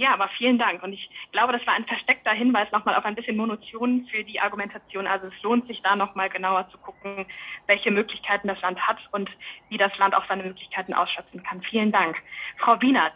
Ja, 0.00 0.14
aber 0.14 0.28
vielen 0.38 0.58
Dank. 0.58 0.82
Und 0.82 0.94
ich 0.94 1.10
glaube, 1.30 1.52
das 1.52 1.66
war 1.66 1.74
ein 1.74 1.84
versteckter 1.84 2.32
Hinweis 2.32 2.72
nochmal 2.72 2.94
auf 2.94 3.04
ein 3.04 3.14
bisschen 3.14 3.36
Munition 3.36 4.06
für 4.10 4.24
die 4.24 4.40
Argumentation. 4.40 5.06
Also 5.06 5.26
es 5.26 5.42
lohnt 5.42 5.66
sich 5.66 5.82
da 5.82 5.94
nochmal 5.94 6.30
genauer 6.30 6.70
zu 6.70 6.78
gucken, 6.78 7.26
welche 7.66 7.90
Möglichkeiten 7.90 8.48
das 8.48 8.58
Land 8.62 8.80
hat 8.80 8.96
und 9.12 9.30
wie 9.68 9.76
das 9.76 9.96
Land 9.98 10.14
auch 10.14 10.26
seine 10.26 10.42
Möglichkeiten 10.42 10.94
ausschöpfen 10.94 11.42
kann. 11.42 11.60
Vielen 11.60 11.92
Dank. 11.92 12.16
Frau 12.56 12.80
Wienert. 12.80 13.12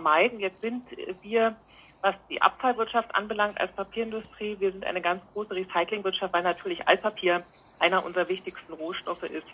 Vermeiden. 0.00 0.40
Jetzt 0.40 0.62
sind 0.62 0.84
wir, 1.22 1.56
was 2.00 2.14
die 2.30 2.40
Abfallwirtschaft 2.40 3.14
anbelangt, 3.14 3.60
als 3.60 3.72
Papierindustrie, 3.72 4.56
wir 4.58 4.72
sind 4.72 4.84
eine 4.84 5.02
ganz 5.02 5.22
große 5.32 5.54
Recyclingwirtschaft, 5.54 6.32
weil 6.32 6.42
natürlich 6.42 6.88
Altpapier 6.88 7.42
einer 7.78 8.04
unserer 8.04 8.28
wichtigsten 8.28 8.72
Rohstoffe 8.72 9.24
ist. 9.24 9.46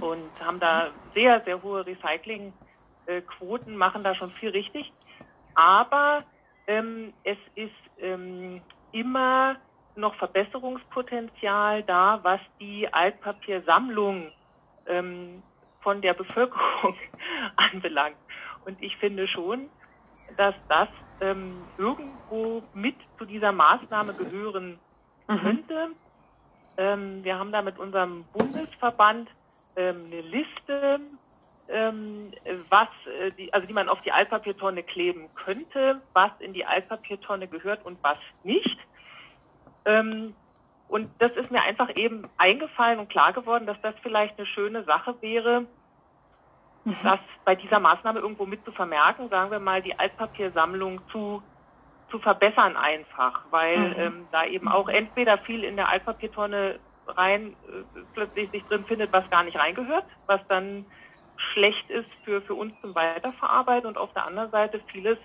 Und 0.00 0.30
haben 0.40 0.60
da 0.60 0.90
sehr, 1.14 1.42
sehr 1.44 1.62
hohe 1.62 1.84
Recyclingquoten, 1.84 3.76
machen 3.76 4.04
da 4.04 4.14
schon 4.14 4.30
viel 4.32 4.50
richtig. 4.50 4.92
Aber 5.54 6.24
ähm, 6.66 7.12
es 7.24 7.38
ist 7.54 7.72
ähm, 8.00 8.62
immer 8.92 9.56
noch 9.96 10.14
Verbesserungspotenzial 10.16 11.82
da, 11.82 12.20
was 12.22 12.40
die 12.60 12.92
Altpapiersammlung 12.92 14.32
ähm, 14.86 15.42
von 15.80 16.00
der 16.00 16.14
Bevölkerung 16.14 16.96
anbelangt. 17.56 18.16
Und 18.64 18.82
ich 18.82 18.96
finde 18.96 19.28
schon, 19.28 19.68
dass 20.36 20.54
das 20.68 20.88
ähm, 21.20 21.68
irgendwo 21.76 22.68
mit 22.72 22.96
zu 23.18 23.24
dieser 23.24 23.52
Maßnahme 23.52 24.14
gehören 24.14 24.80
könnte. 25.26 25.90
Ähm, 26.76 27.24
wir 27.24 27.38
haben 27.38 27.52
da 27.52 27.62
mit 27.62 27.78
unserem 27.78 28.24
Bundesverband 28.32 29.28
ähm, 29.76 30.06
eine 30.06 30.20
Liste, 30.22 31.00
ähm, 31.68 32.32
was 32.68 32.88
äh, 33.18 33.30
die, 33.32 33.52
also 33.52 33.66
die 33.66 33.72
man 33.72 33.88
auf 33.88 34.00
die 34.02 34.12
Altpapiertonne 34.12 34.82
kleben 34.82 35.30
könnte, 35.34 36.02
was 36.12 36.32
in 36.40 36.52
die 36.52 36.66
Altpapiertonne 36.66 37.48
gehört 37.48 37.84
und 37.84 38.02
was 38.02 38.18
nicht. 38.42 38.78
Ähm, 39.84 40.34
und 40.88 41.10
das 41.18 41.32
ist 41.36 41.50
mir 41.50 41.62
einfach 41.62 41.96
eben 41.96 42.22
eingefallen 42.36 42.98
und 42.98 43.08
klar 43.08 43.32
geworden, 43.32 43.66
dass 43.66 43.80
das 43.80 43.94
vielleicht 44.02 44.38
eine 44.38 44.46
schöne 44.46 44.84
Sache 44.84 45.20
wäre, 45.22 45.66
das 47.02 47.20
bei 47.44 47.54
dieser 47.54 47.80
Maßnahme 47.80 48.20
irgendwo 48.20 48.46
mit 48.46 48.64
zu 48.64 48.72
vermerken, 48.72 49.28
sagen 49.30 49.50
wir 49.50 49.60
mal, 49.60 49.82
die 49.82 49.98
Altpapiersammlung 49.98 51.06
zu, 51.08 51.42
zu 52.10 52.18
verbessern 52.18 52.76
einfach, 52.76 53.46
weil 53.50 53.90
Mhm. 53.90 53.94
ähm, 53.98 54.28
da 54.32 54.44
eben 54.46 54.68
auch 54.68 54.88
entweder 54.88 55.38
viel 55.38 55.64
in 55.64 55.76
der 55.76 55.88
Altpapiertonne 55.88 56.80
rein 57.06 57.56
äh, 57.64 58.00
plötzlich 58.12 58.50
sich 58.50 58.66
drin 58.66 58.86
findet, 58.86 59.12
was 59.12 59.28
gar 59.30 59.44
nicht 59.44 59.58
reingehört, 59.58 60.06
was 60.26 60.40
dann 60.48 60.86
schlecht 61.36 61.90
ist 61.90 62.10
für, 62.24 62.42
für 62.42 62.54
uns 62.54 62.78
zum 62.80 62.94
Weiterverarbeiten 62.94 63.88
und 63.88 63.98
auf 63.98 64.12
der 64.12 64.26
anderen 64.26 64.50
Seite 64.50 64.80
vieles 64.90 65.18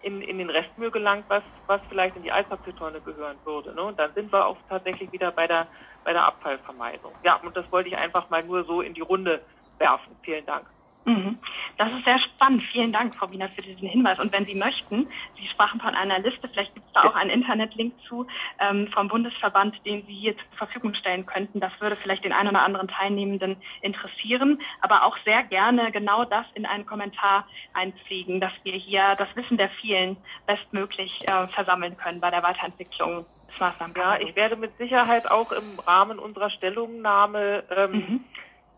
in, 0.00 0.20
in 0.22 0.38
den 0.38 0.50
Restmüll 0.50 0.90
gelangt, 0.90 1.26
was, 1.28 1.44
was 1.66 1.80
vielleicht 1.88 2.16
in 2.16 2.22
die 2.22 2.32
Altpapiertonne 2.32 3.00
gehören 3.02 3.40
würde. 3.44 3.74
Ne? 3.74 3.82
Und 3.82 3.98
dann 3.98 4.12
sind 4.14 4.32
wir 4.32 4.46
auch 4.46 4.58
tatsächlich 4.68 5.12
wieder 5.12 5.32
bei 5.32 5.46
der, 5.46 5.68
bei 6.04 6.12
der 6.12 6.24
Abfallvermeidung. 6.26 7.18
Ja, 7.22 7.36
und 7.36 7.56
das 7.56 7.70
wollte 7.72 7.88
ich 7.88 7.98
einfach 7.98 8.28
mal 8.30 8.44
nur 8.44 8.64
so 8.64 8.82
in 8.82 8.94
die 8.94 9.00
Runde 9.00 9.46
werfen. 9.78 10.18
Vielen 10.22 10.46
Dank. 10.46 10.68
Mhm. 11.06 11.38
Das 11.76 11.92
ist 11.92 12.04
sehr 12.04 12.18
spannend. 12.18 12.62
Vielen 12.64 12.92
Dank, 12.92 13.14
Frau 13.14 13.30
Wiener, 13.30 13.48
für 13.50 13.60
diesen 13.60 13.86
Hinweis. 13.88 14.18
Und 14.18 14.32
wenn 14.32 14.46
Sie 14.46 14.54
möchten, 14.54 15.06
Sie 15.36 15.46
sprachen 15.48 15.78
von 15.80 15.94
einer 15.94 16.18
Liste, 16.18 16.48
vielleicht 16.48 16.74
gibt 16.74 16.86
es 16.86 16.92
da 16.94 17.02
auch 17.04 17.14
einen 17.14 17.28
Internetlink 17.30 17.94
zu 18.08 18.26
ähm, 18.58 18.88
vom 18.88 19.08
Bundesverband, 19.08 19.84
den 19.84 20.06
Sie 20.06 20.14
hier 20.14 20.34
zur 20.34 20.46
Verfügung 20.56 20.94
stellen 20.94 21.26
könnten. 21.26 21.60
Das 21.60 21.72
würde 21.80 21.96
vielleicht 21.96 22.24
den 22.24 22.32
einen 22.32 22.48
oder 22.50 22.62
anderen 22.62 22.88
Teilnehmenden 22.88 23.56
interessieren, 23.82 24.62
aber 24.80 25.04
auch 25.04 25.16
sehr 25.24 25.42
gerne 25.42 25.92
genau 25.92 26.24
das 26.24 26.46
in 26.54 26.64
einen 26.64 26.86
Kommentar 26.86 27.46
einpflegen, 27.74 28.40
dass 28.40 28.52
wir 28.62 28.72
hier 28.72 29.14
das 29.16 29.28
Wissen 29.36 29.58
der 29.58 29.68
vielen 29.80 30.16
bestmöglich 30.46 31.12
äh, 31.28 31.48
versammeln 31.48 31.96
können 31.98 32.20
bei 32.20 32.30
der 32.30 32.42
Weiterentwicklung 32.42 33.26
des 33.48 33.58
Ja, 33.58 33.66
Maßnahmenkatalogs. 33.66 34.30
ich 34.30 34.36
werde 34.36 34.56
mit 34.56 34.74
Sicherheit 34.78 35.30
auch 35.30 35.52
im 35.52 35.78
Rahmen 35.86 36.18
unserer 36.18 36.48
Stellungnahme 36.50 37.64
ähm, 37.70 37.90
Mhm. 37.92 38.24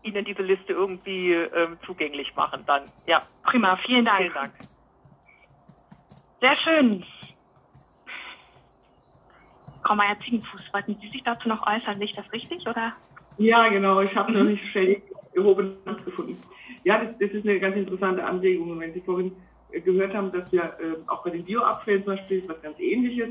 Ihnen 0.07 0.25
diese 0.25 0.41
Liste 0.41 0.73
irgendwie 0.73 1.33
ähm, 1.33 1.79
zugänglich 1.85 2.35
machen. 2.35 2.63
Dann, 2.65 2.89
ja, 3.07 3.25
Prima, 3.43 3.77
vielen 3.77 4.05
Dank. 4.05 4.17
vielen 4.19 4.33
Dank. 4.33 4.53
Sehr 6.41 6.55
schön. 6.57 7.05
Frau 9.83 9.95
Meier-Ziegenfuß, 9.95 10.61
wollten 10.73 10.99
Sie 10.99 11.09
sich 11.09 11.23
dazu 11.23 11.47
noch 11.47 11.65
äußern? 11.65 11.97
Sehe 11.97 12.07
ich 12.07 12.15
das 12.15 12.31
richtig, 12.33 12.67
oder? 12.67 12.93
Ja, 13.37 13.67
genau. 13.69 14.01
Ich 14.01 14.13
habe 14.15 14.31
noch 14.33 14.43
nicht 14.43 14.63
schnell 14.71 15.01
gehobene 15.33 15.77
Hand 15.85 16.03
gefunden. 16.03 16.43
Ja, 16.83 17.03
das, 17.03 17.17
das 17.19 17.31
ist 17.31 17.47
eine 17.47 17.59
ganz 17.59 17.75
interessante 17.75 18.23
Anregung. 18.23 18.71
Und 18.71 18.79
wenn 18.79 18.93
Sie 18.93 19.01
vorhin 19.01 19.47
äh, 19.69 19.81
gehört 19.81 20.13
haben, 20.13 20.31
dass 20.31 20.51
wir 20.51 20.63
äh, 20.63 20.95
auch 21.07 21.23
bei 21.23 21.29
den 21.29 21.45
Bioabfällen 21.45 22.03
zum 22.03 22.15
Beispiel 22.15 22.43
was 22.47 22.61
ganz 22.61 22.79
Ähnliches 22.79 23.29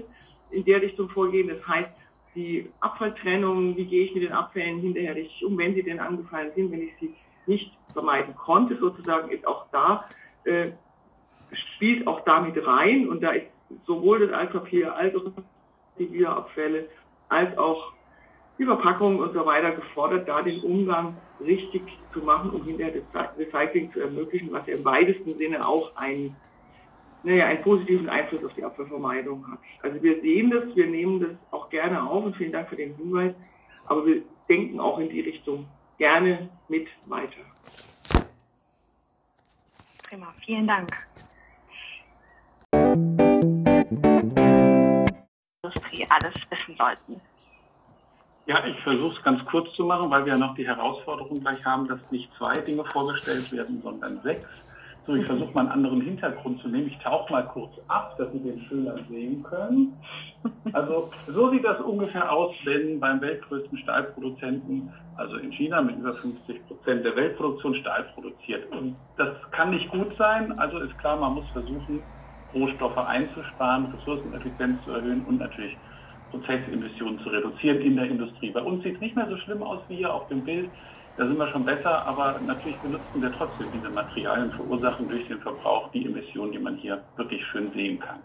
in 0.50 0.64
der 0.64 0.80
Richtung 0.80 1.08
vorgehen. 1.10 1.48
Das 1.48 1.66
heißt, 1.66 1.90
die 2.36 2.68
Abfalltrennung, 2.80 3.76
wie 3.76 3.86
gehe 3.86 4.04
ich 4.04 4.14
mit 4.14 4.22
den 4.22 4.32
Abfällen 4.32 4.80
hinterher 4.80 5.16
richtig 5.16 5.44
um, 5.44 5.58
wenn 5.58 5.74
sie 5.74 5.82
denn 5.82 5.98
angefallen 5.98 6.52
sind, 6.54 6.70
wenn 6.70 6.82
ich 6.82 6.92
sie 7.00 7.14
nicht 7.46 7.72
vermeiden 7.92 8.34
konnte, 8.36 8.76
sozusagen, 8.76 9.30
ist 9.30 9.46
auch 9.46 9.66
da, 9.72 10.04
äh, 10.44 10.70
spielt 11.52 12.06
auch 12.06 12.20
damit 12.24 12.64
rein. 12.66 13.08
Und 13.08 13.22
da 13.22 13.30
ist 13.30 13.46
sowohl 13.86 14.20
das 14.20 14.32
Altpapier 14.32 14.94
als 14.94 15.14
auch 15.16 15.32
die 15.98 16.04
Bioabfälle 16.04 16.88
als 17.28 17.56
auch 17.58 17.92
die 18.58 18.64
Verpackung 18.64 19.18
und 19.18 19.34
so 19.34 19.44
weiter 19.44 19.72
gefordert, 19.72 20.28
da 20.28 20.42
den 20.42 20.60
Umgang 20.62 21.16
richtig 21.40 21.82
zu 22.12 22.20
machen, 22.20 22.50
um 22.50 22.64
hinterher 22.64 23.02
das 23.12 23.28
Recycling 23.38 23.92
zu 23.92 24.00
ermöglichen, 24.00 24.52
was 24.52 24.66
ja 24.66 24.74
im 24.74 24.84
weitesten 24.84 25.34
Sinne 25.34 25.66
auch 25.66 25.94
ein 25.96 26.34
naja, 27.22 27.46
einen 27.46 27.62
positiven 27.62 28.08
Einfluss 28.08 28.44
auf 28.44 28.54
die 28.54 28.64
Abfallvermeidung 28.64 29.46
hat. 29.50 29.58
Also 29.82 30.02
wir 30.02 30.20
sehen 30.20 30.50
das, 30.50 30.64
wir 30.74 30.86
nehmen 30.86 31.20
das 31.20 31.30
auch 31.50 31.68
gerne 31.70 32.02
auf 32.02 32.24
und 32.24 32.36
vielen 32.36 32.52
Dank 32.52 32.68
für 32.68 32.76
den 32.76 32.94
Hinweis, 32.96 33.34
aber 33.86 34.06
wir 34.06 34.22
denken 34.48 34.80
auch 34.80 34.98
in 34.98 35.08
die 35.08 35.20
Richtung 35.20 35.66
gerne 35.98 36.48
mit 36.68 36.88
weiter. 37.06 37.40
Prima, 40.08 40.32
vielen 40.44 40.66
Dank. 40.66 40.90
Industrie 45.66 46.06
alles 46.08 46.34
wissen 46.50 46.76
sollten. 46.76 47.20
Ja, 48.46 48.64
ich 48.64 48.78
versuche 48.82 49.16
es 49.16 49.22
ganz 49.24 49.44
kurz 49.46 49.74
zu 49.74 49.84
machen, 49.84 50.08
weil 50.10 50.24
wir 50.24 50.34
ja 50.34 50.38
noch 50.38 50.54
die 50.54 50.66
Herausforderung 50.66 51.40
gleich 51.40 51.64
haben, 51.64 51.88
dass 51.88 52.10
nicht 52.12 52.32
zwei 52.34 52.52
Dinge 52.52 52.84
vorgestellt 52.92 53.50
werden, 53.50 53.82
sondern 53.82 54.22
sechs. 54.22 54.44
So, 55.06 55.14
ich 55.14 55.24
versuche 55.24 55.54
mal 55.54 55.60
einen 55.60 55.70
anderen 55.70 56.00
Hintergrund 56.00 56.60
zu 56.60 56.68
nehmen. 56.68 56.88
Ich 56.88 56.98
tauche 56.98 57.32
mal 57.32 57.42
kurz 57.42 57.72
ab, 57.86 58.16
dass 58.18 58.32
Sie 58.32 58.40
den 58.40 58.60
schöner 58.62 58.98
sehen 59.08 59.40
können. 59.44 59.94
Also 60.72 61.10
so 61.28 61.50
sieht 61.50 61.64
das 61.64 61.80
ungefähr 61.80 62.32
aus, 62.32 62.54
wenn 62.64 62.98
beim 62.98 63.20
weltgrößten 63.20 63.78
Stahlproduzenten, 63.78 64.92
also 65.16 65.36
in 65.36 65.52
China 65.52 65.80
mit 65.80 65.96
über 65.96 66.12
50 66.12 66.66
Prozent 66.66 67.04
der 67.04 67.14
Weltproduktion 67.14 67.76
Stahl 67.76 68.04
produziert. 68.14 68.70
Und 68.72 68.96
das 69.16 69.28
kann 69.52 69.70
nicht 69.70 69.88
gut 69.90 70.12
sein. 70.18 70.58
Also 70.58 70.78
ist 70.80 70.98
klar, 70.98 71.16
man 71.16 71.34
muss 71.34 71.48
versuchen, 71.52 72.02
Rohstoffe 72.52 72.98
einzusparen, 72.98 73.86
Ressourceneffizienz 73.86 74.82
zu 74.84 74.90
erhöhen 74.90 75.24
und 75.24 75.38
natürlich 75.38 75.76
Prozessemissionen 76.30 77.20
zu 77.20 77.28
reduzieren 77.28 77.80
in 77.80 77.96
der 77.96 78.06
Industrie. 78.06 78.50
Bei 78.50 78.62
uns 78.62 78.82
sieht 78.82 78.96
es 78.96 79.00
nicht 79.00 79.14
mehr 79.14 79.28
so 79.28 79.36
schlimm 79.36 79.62
aus 79.62 79.80
wie 79.88 79.96
hier 79.96 80.12
auf 80.12 80.26
dem 80.28 80.42
Bild. 80.44 80.68
Da 81.16 81.26
sind 81.26 81.38
wir 81.38 81.50
schon 81.50 81.64
besser, 81.64 82.06
aber 82.06 82.40
natürlich 82.40 82.82
benutzen 82.82 83.22
wir 83.22 83.32
trotzdem 83.32 83.72
diese 83.72 83.88
Materialien, 83.88 84.52
verursachen 84.52 85.08
durch 85.08 85.26
den 85.28 85.40
Verbrauch 85.40 85.90
die 85.92 86.04
Emissionen, 86.04 86.52
die 86.52 86.58
man 86.58 86.76
hier 86.76 87.06
wirklich 87.16 87.44
schön 87.46 87.72
sehen 87.72 87.98
kann. 87.98 88.22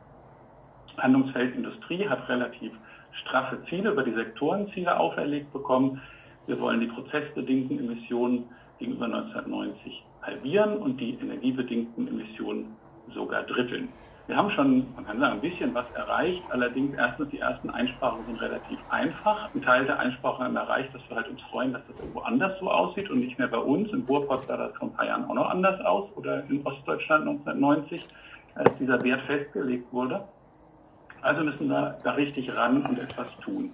Handlungsfeld 0.97 1.55
Industrie 1.55 2.07
hat 2.07 2.27
relativ 2.27 2.73
straffe 3.11 3.63
Ziele 3.69 3.91
über 3.91 4.03
die 4.03 4.13
Sektorenziele 4.13 4.99
auferlegt 4.99 5.53
bekommen. 5.53 6.01
Wir 6.45 6.59
wollen 6.59 6.81
die 6.81 6.87
prozessbedingten 6.87 7.79
Emissionen 7.79 8.51
gegenüber 8.77 9.05
1990 9.05 10.05
halbieren 10.21 10.77
und 10.77 10.99
die 10.99 11.17
energiebedingten 11.17 12.09
Emissionen 12.09 12.77
sogar 13.07 13.43
dritteln. 13.43 13.93
Wir 14.27 14.37
haben 14.37 14.51
schon, 14.51 14.93
man 14.95 15.05
kann 15.05 15.19
sagen, 15.19 15.33
ein 15.33 15.41
bisschen 15.41 15.73
was 15.73 15.85
erreicht. 15.95 16.41
Allerdings 16.49 16.95
erstens, 16.95 17.29
die 17.29 17.39
ersten 17.39 17.69
Einsparungen 17.69 18.25
sind 18.25 18.41
relativ 18.41 18.79
einfach. 18.89 19.53
Ein 19.53 19.61
Teil 19.61 19.85
der 19.85 19.99
Einsparungen 19.99 20.45
haben 20.45 20.55
erreicht, 20.55 20.93
dass 20.93 21.01
wir 21.09 21.17
halt 21.17 21.27
uns 21.27 21.41
freuen, 21.49 21.73
dass 21.73 21.81
das 21.87 21.99
irgendwo 21.99 22.19
anders 22.21 22.57
so 22.59 22.69
aussieht 22.69 23.09
und 23.09 23.19
nicht 23.19 23.37
mehr 23.39 23.47
bei 23.47 23.57
uns. 23.57 23.91
In 23.91 24.03
Ruhrpott 24.03 24.45
sah 24.45 24.57
das 24.57 24.75
vor 24.75 24.89
ein 24.89 24.93
paar 24.93 25.05
Jahren 25.05 25.25
auch 25.25 25.33
noch 25.33 25.49
anders 25.49 25.81
aus 25.81 26.09
oder 26.15 26.43
in 26.49 26.65
Ostdeutschland 26.65 27.27
1990, 27.27 28.07
als 28.55 28.77
dieser 28.77 29.03
Wert 29.03 29.21
festgelegt 29.21 29.91
wurde. 29.91 30.23
Also 31.21 31.43
müssen 31.43 31.67
wir 31.67 31.97
da 32.03 32.11
richtig 32.11 32.55
ran 32.55 32.77
und 32.77 32.99
etwas 32.99 33.37
tun. 33.39 33.71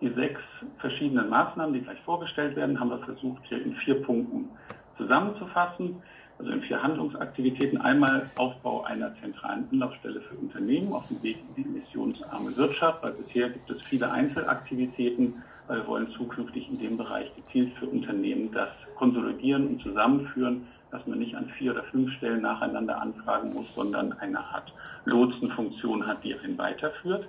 Die 0.00 0.10
sechs 0.10 0.40
verschiedenen 0.78 1.30
Maßnahmen, 1.30 1.72
die 1.72 1.80
gleich 1.80 2.00
vorgestellt 2.02 2.54
werden, 2.54 2.78
haben 2.78 2.90
wir 2.90 2.98
versucht, 2.98 3.42
hier 3.48 3.64
in 3.64 3.74
vier 3.76 4.02
Punkten 4.02 4.50
zusammenzufassen 4.96 6.02
also 6.38 6.50
in 6.50 6.62
vier 6.62 6.82
Handlungsaktivitäten. 6.82 7.80
Einmal 7.80 8.30
Aufbau 8.36 8.84
einer 8.84 9.14
zentralen 9.20 9.68
Anlaufstelle 9.70 10.20
für 10.20 10.34
Unternehmen 10.36 10.92
auf 10.92 11.06
dem 11.08 11.22
Weg 11.22 11.38
in 11.38 11.54
die 11.54 11.68
emissionsarme 11.68 12.56
Wirtschaft, 12.56 13.02
weil 13.02 13.12
bisher 13.12 13.50
gibt 13.50 13.70
es 13.70 13.82
viele 13.82 14.10
Einzelaktivitäten, 14.10 15.42
weil 15.66 15.78
wir 15.78 15.86
wollen 15.86 16.10
zukünftig 16.10 16.68
in 16.68 16.78
dem 16.78 16.96
Bereich 16.96 17.34
gezielt 17.34 17.72
für 17.78 17.86
Unternehmen 17.86 18.52
das 18.52 18.68
konsolidieren 18.96 19.66
und 19.68 19.82
zusammenführen, 19.82 20.66
dass 20.90 21.06
man 21.06 21.18
nicht 21.18 21.34
an 21.34 21.48
vier 21.58 21.72
oder 21.72 21.82
fünf 21.84 22.12
Stellen 22.12 22.42
nacheinander 22.42 23.00
anfragen 23.00 23.52
muss, 23.52 23.74
sondern 23.74 24.12
eine 24.14 24.38
Art 24.38 24.72
Lotsenfunktion 25.04 26.06
hat, 26.06 26.22
die 26.24 26.34
einen 26.38 26.58
weiterführt. 26.58 27.28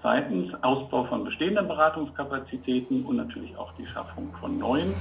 Zweitens 0.00 0.52
Ausbau 0.62 1.04
von 1.04 1.24
bestehenden 1.24 1.66
Beratungskapazitäten 1.66 3.06
und 3.06 3.16
natürlich 3.16 3.56
auch 3.56 3.72
die 3.76 3.86
Schaffung 3.86 4.34
von 4.38 4.58
neuen. 4.58 5.00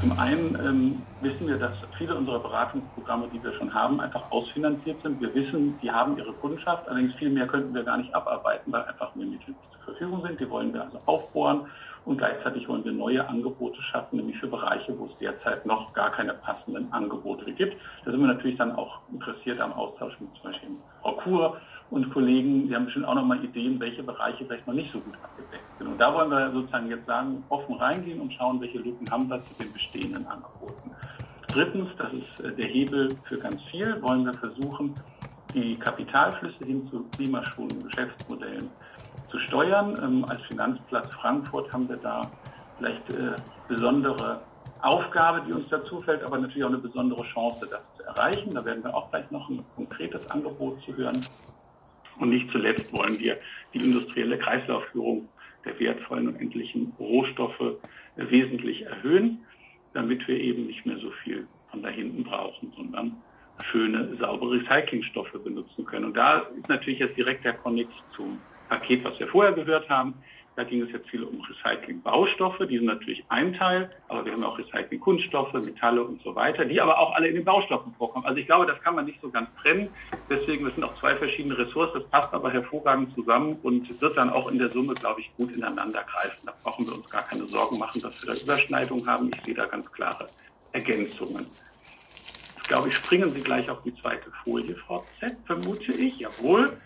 Zum 0.00 0.18
einen 0.18 0.54
ähm, 0.54 1.06
wissen 1.20 1.46
wir, 1.46 1.58
dass 1.58 1.76
viele 1.98 2.16
unserer 2.16 2.40
Beratungsprogramme, 2.40 3.28
die 3.28 3.42
wir 3.42 3.52
schon 3.52 3.74
haben, 3.74 4.00
einfach 4.00 4.30
ausfinanziert 4.30 5.02
sind. 5.02 5.20
Wir 5.20 5.34
wissen, 5.34 5.78
die 5.78 5.90
haben 5.90 6.16
ihre 6.16 6.32
Kundschaft, 6.32 6.88
allerdings 6.88 7.14
viel 7.16 7.28
mehr 7.28 7.46
könnten 7.46 7.74
wir 7.74 7.84
gar 7.84 7.98
nicht 7.98 8.14
abarbeiten, 8.14 8.72
weil 8.72 8.84
einfach 8.84 9.14
mehr 9.14 9.26
Mittel 9.26 9.56
zur 9.70 9.82
Verfügung 9.84 10.22
sind. 10.26 10.40
Die 10.40 10.48
wollen 10.48 10.72
wir 10.72 10.84
also 10.84 11.02
aufbohren 11.04 11.66
und 12.04 12.16
gleichzeitig 12.16 12.66
wollen 12.66 12.84
wir 12.84 12.92
neue 12.92 13.28
Angebote 13.28 13.82
schaffen, 13.82 14.16
nämlich 14.16 14.38
für 14.38 14.48
Bereiche, 14.48 14.98
wo 14.98 15.04
es 15.04 15.18
derzeit 15.18 15.66
noch 15.66 15.92
gar 15.92 16.10
keine 16.10 16.32
passenden 16.32 16.90
Angebote 16.94 17.52
gibt. 17.52 17.76
Da 18.06 18.10
sind 18.10 18.20
wir 18.20 18.28
natürlich 18.28 18.56
dann 18.56 18.72
auch 18.72 19.02
interessiert 19.10 19.60
am 19.60 19.74
Austausch 19.74 20.18
mit 20.18 20.34
zum 20.36 20.50
Beispiel 20.50 20.70
Frau 21.02 21.12
Kur 21.16 21.60
und 21.90 22.12
Kollegen, 22.12 22.68
die 22.68 22.74
haben 22.74 22.84
bestimmt 22.84 23.06
auch 23.06 23.14
noch 23.14 23.24
mal 23.24 23.42
Ideen, 23.44 23.80
welche 23.80 24.02
Bereiche 24.02 24.44
vielleicht 24.44 24.66
noch 24.66 24.74
nicht 24.74 24.92
so 24.92 25.00
gut 25.00 25.14
abgedeckt 25.22 25.64
sind. 25.78 25.88
Und 25.88 25.98
da 25.98 26.14
wollen 26.14 26.30
wir 26.30 26.52
sozusagen 26.52 26.88
jetzt 26.88 27.06
sagen, 27.06 27.42
offen 27.48 27.74
reingehen 27.76 28.20
und 28.20 28.32
schauen, 28.32 28.60
welche 28.60 28.78
Lücken 28.78 29.10
haben 29.10 29.28
wir 29.28 29.38
zu 29.38 29.62
den 29.62 29.72
bestehenden 29.72 30.26
Angeboten. 30.26 30.90
Drittens, 31.48 31.88
das 31.98 32.12
ist 32.12 32.40
äh, 32.44 32.54
der 32.54 32.66
Hebel 32.66 33.08
für 33.24 33.38
ganz 33.38 33.60
viel, 33.64 34.00
wollen 34.02 34.24
wir 34.24 34.34
versuchen, 34.34 34.94
die 35.52 35.76
Kapitalflüsse 35.76 36.64
hin 36.64 36.88
zu 36.90 37.04
klimaschonenden 37.16 37.82
Geschäftsmodellen 37.88 38.68
zu 39.28 39.38
steuern. 39.40 39.98
Ähm, 40.00 40.24
als 40.28 40.42
Finanzplatz 40.42 41.08
Frankfurt 41.08 41.72
haben 41.72 41.88
wir 41.88 41.96
da 41.96 42.22
vielleicht 42.78 43.12
äh, 43.14 43.34
besondere 43.66 44.42
Aufgabe, 44.82 45.42
die 45.46 45.52
uns 45.52 45.68
dazu 45.68 45.98
fällt, 46.00 46.22
aber 46.22 46.38
natürlich 46.38 46.64
auch 46.64 46.68
eine 46.68 46.78
besondere 46.78 47.24
Chance, 47.24 47.68
das 47.68 47.80
zu 47.96 48.04
erreichen. 48.04 48.54
Da 48.54 48.64
werden 48.64 48.84
wir 48.84 48.94
auch 48.94 49.10
gleich 49.10 49.28
noch 49.32 49.48
ein 49.50 49.64
konkretes 49.74 50.30
Angebot 50.30 50.80
zu 50.84 50.96
hören. 50.96 51.20
Und 52.20 52.30
nicht 52.30 52.50
zuletzt 52.50 52.92
wollen 52.92 53.18
wir 53.18 53.36
die 53.74 53.78
industrielle 53.78 54.38
Kreislaufführung 54.38 55.28
der 55.64 55.78
wertvollen 55.80 56.28
und 56.28 56.36
endlichen 56.36 56.92
Rohstoffe 56.98 57.78
wesentlich 58.16 58.82
erhöhen, 58.82 59.40
damit 59.94 60.26
wir 60.28 60.38
eben 60.38 60.66
nicht 60.66 60.84
mehr 60.86 60.98
so 60.98 61.10
viel 61.24 61.46
von 61.70 61.82
da 61.82 61.88
hinten 61.88 62.22
brauchen, 62.24 62.72
sondern 62.76 63.16
schöne, 63.70 64.16
saubere 64.18 64.60
Recyclingstoffe 64.60 65.32
benutzen 65.44 65.84
können. 65.84 66.06
Und 66.06 66.16
da 66.16 66.40
ist 66.56 66.68
natürlich 66.68 67.00
jetzt 67.00 67.16
direkt 67.16 67.44
der 67.44 67.54
Konnex 67.54 67.90
zum 68.14 68.38
Paket, 68.68 69.04
was 69.04 69.18
wir 69.18 69.28
vorher 69.28 69.52
gehört 69.52 69.88
haben. 69.88 70.14
Da 70.60 70.64
ging 70.64 70.82
es 70.82 70.92
jetzt 70.92 71.08
viel 71.08 71.22
um 71.22 71.40
Recycling-Baustoffe, 71.40 72.66
die 72.68 72.76
sind 72.76 72.84
natürlich 72.84 73.24
ein 73.30 73.54
Teil, 73.54 73.88
aber 74.08 74.26
wir 74.26 74.32
haben 74.32 74.44
auch 74.44 74.58
Recycling-Kunststoffe, 74.58 75.54
Metalle 75.54 76.04
und 76.04 76.22
so 76.22 76.34
weiter, 76.34 76.66
die 76.66 76.78
aber 76.82 76.98
auch 76.98 77.14
alle 77.14 77.28
in 77.28 77.36
den 77.36 77.46
Baustoffen 77.46 77.94
vorkommen. 77.94 78.26
Also 78.26 78.40
ich 78.40 78.46
glaube, 78.46 78.66
das 78.66 78.78
kann 78.82 78.94
man 78.94 79.06
nicht 79.06 79.22
so 79.22 79.30
ganz 79.30 79.48
trennen. 79.62 79.88
Deswegen, 80.28 80.66
das 80.66 80.74
sind 80.74 80.84
auch 80.84 80.94
zwei 81.00 81.16
verschiedene 81.16 81.56
Ressourcen, 81.56 82.00
das 82.00 82.10
passt 82.10 82.34
aber 82.34 82.50
hervorragend 82.50 83.14
zusammen 83.14 83.56
und 83.62 84.02
wird 84.02 84.18
dann 84.18 84.28
auch 84.28 84.52
in 84.52 84.58
der 84.58 84.68
Summe, 84.68 84.92
glaube 84.92 85.22
ich, 85.22 85.34
gut 85.38 85.50
ineinander 85.50 86.02
greifen. 86.02 86.44
Da 86.44 86.52
brauchen 86.62 86.86
wir 86.86 86.94
uns 86.94 87.08
gar 87.08 87.22
keine 87.22 87.48
Sorgen 87.48 87.78
machen, 87.78 88.02
dass 88.02 88.22
wir 88.22 88.34
da 88.34 88.38
Überschneidungen 88.38 89.06
haben. 89.08 89.30
Ich 89.34 89.40
sehe 89.40 89.54
da 89.54 89.64
ganz 89.64 89.90
klare 89.90 90.26
Ergänzungen. 90.72 91.46
Ich 92.58 92.68
glaube, 92.68 92.88
ich 92.88 92.96
springen 92.96 93.32
Sie 93.32 93.40
gleich 93.40 93.70
auf 93.70 93.82
die 93.82 93.94
zweite 93.94 94.30
Folie, 94.44 94.76
Frau 94.76 95.06
Z, 95.20 95.38
vermute 95.46 95.92
ich. 95.92 96.18
Jawohl. 96.18 96.76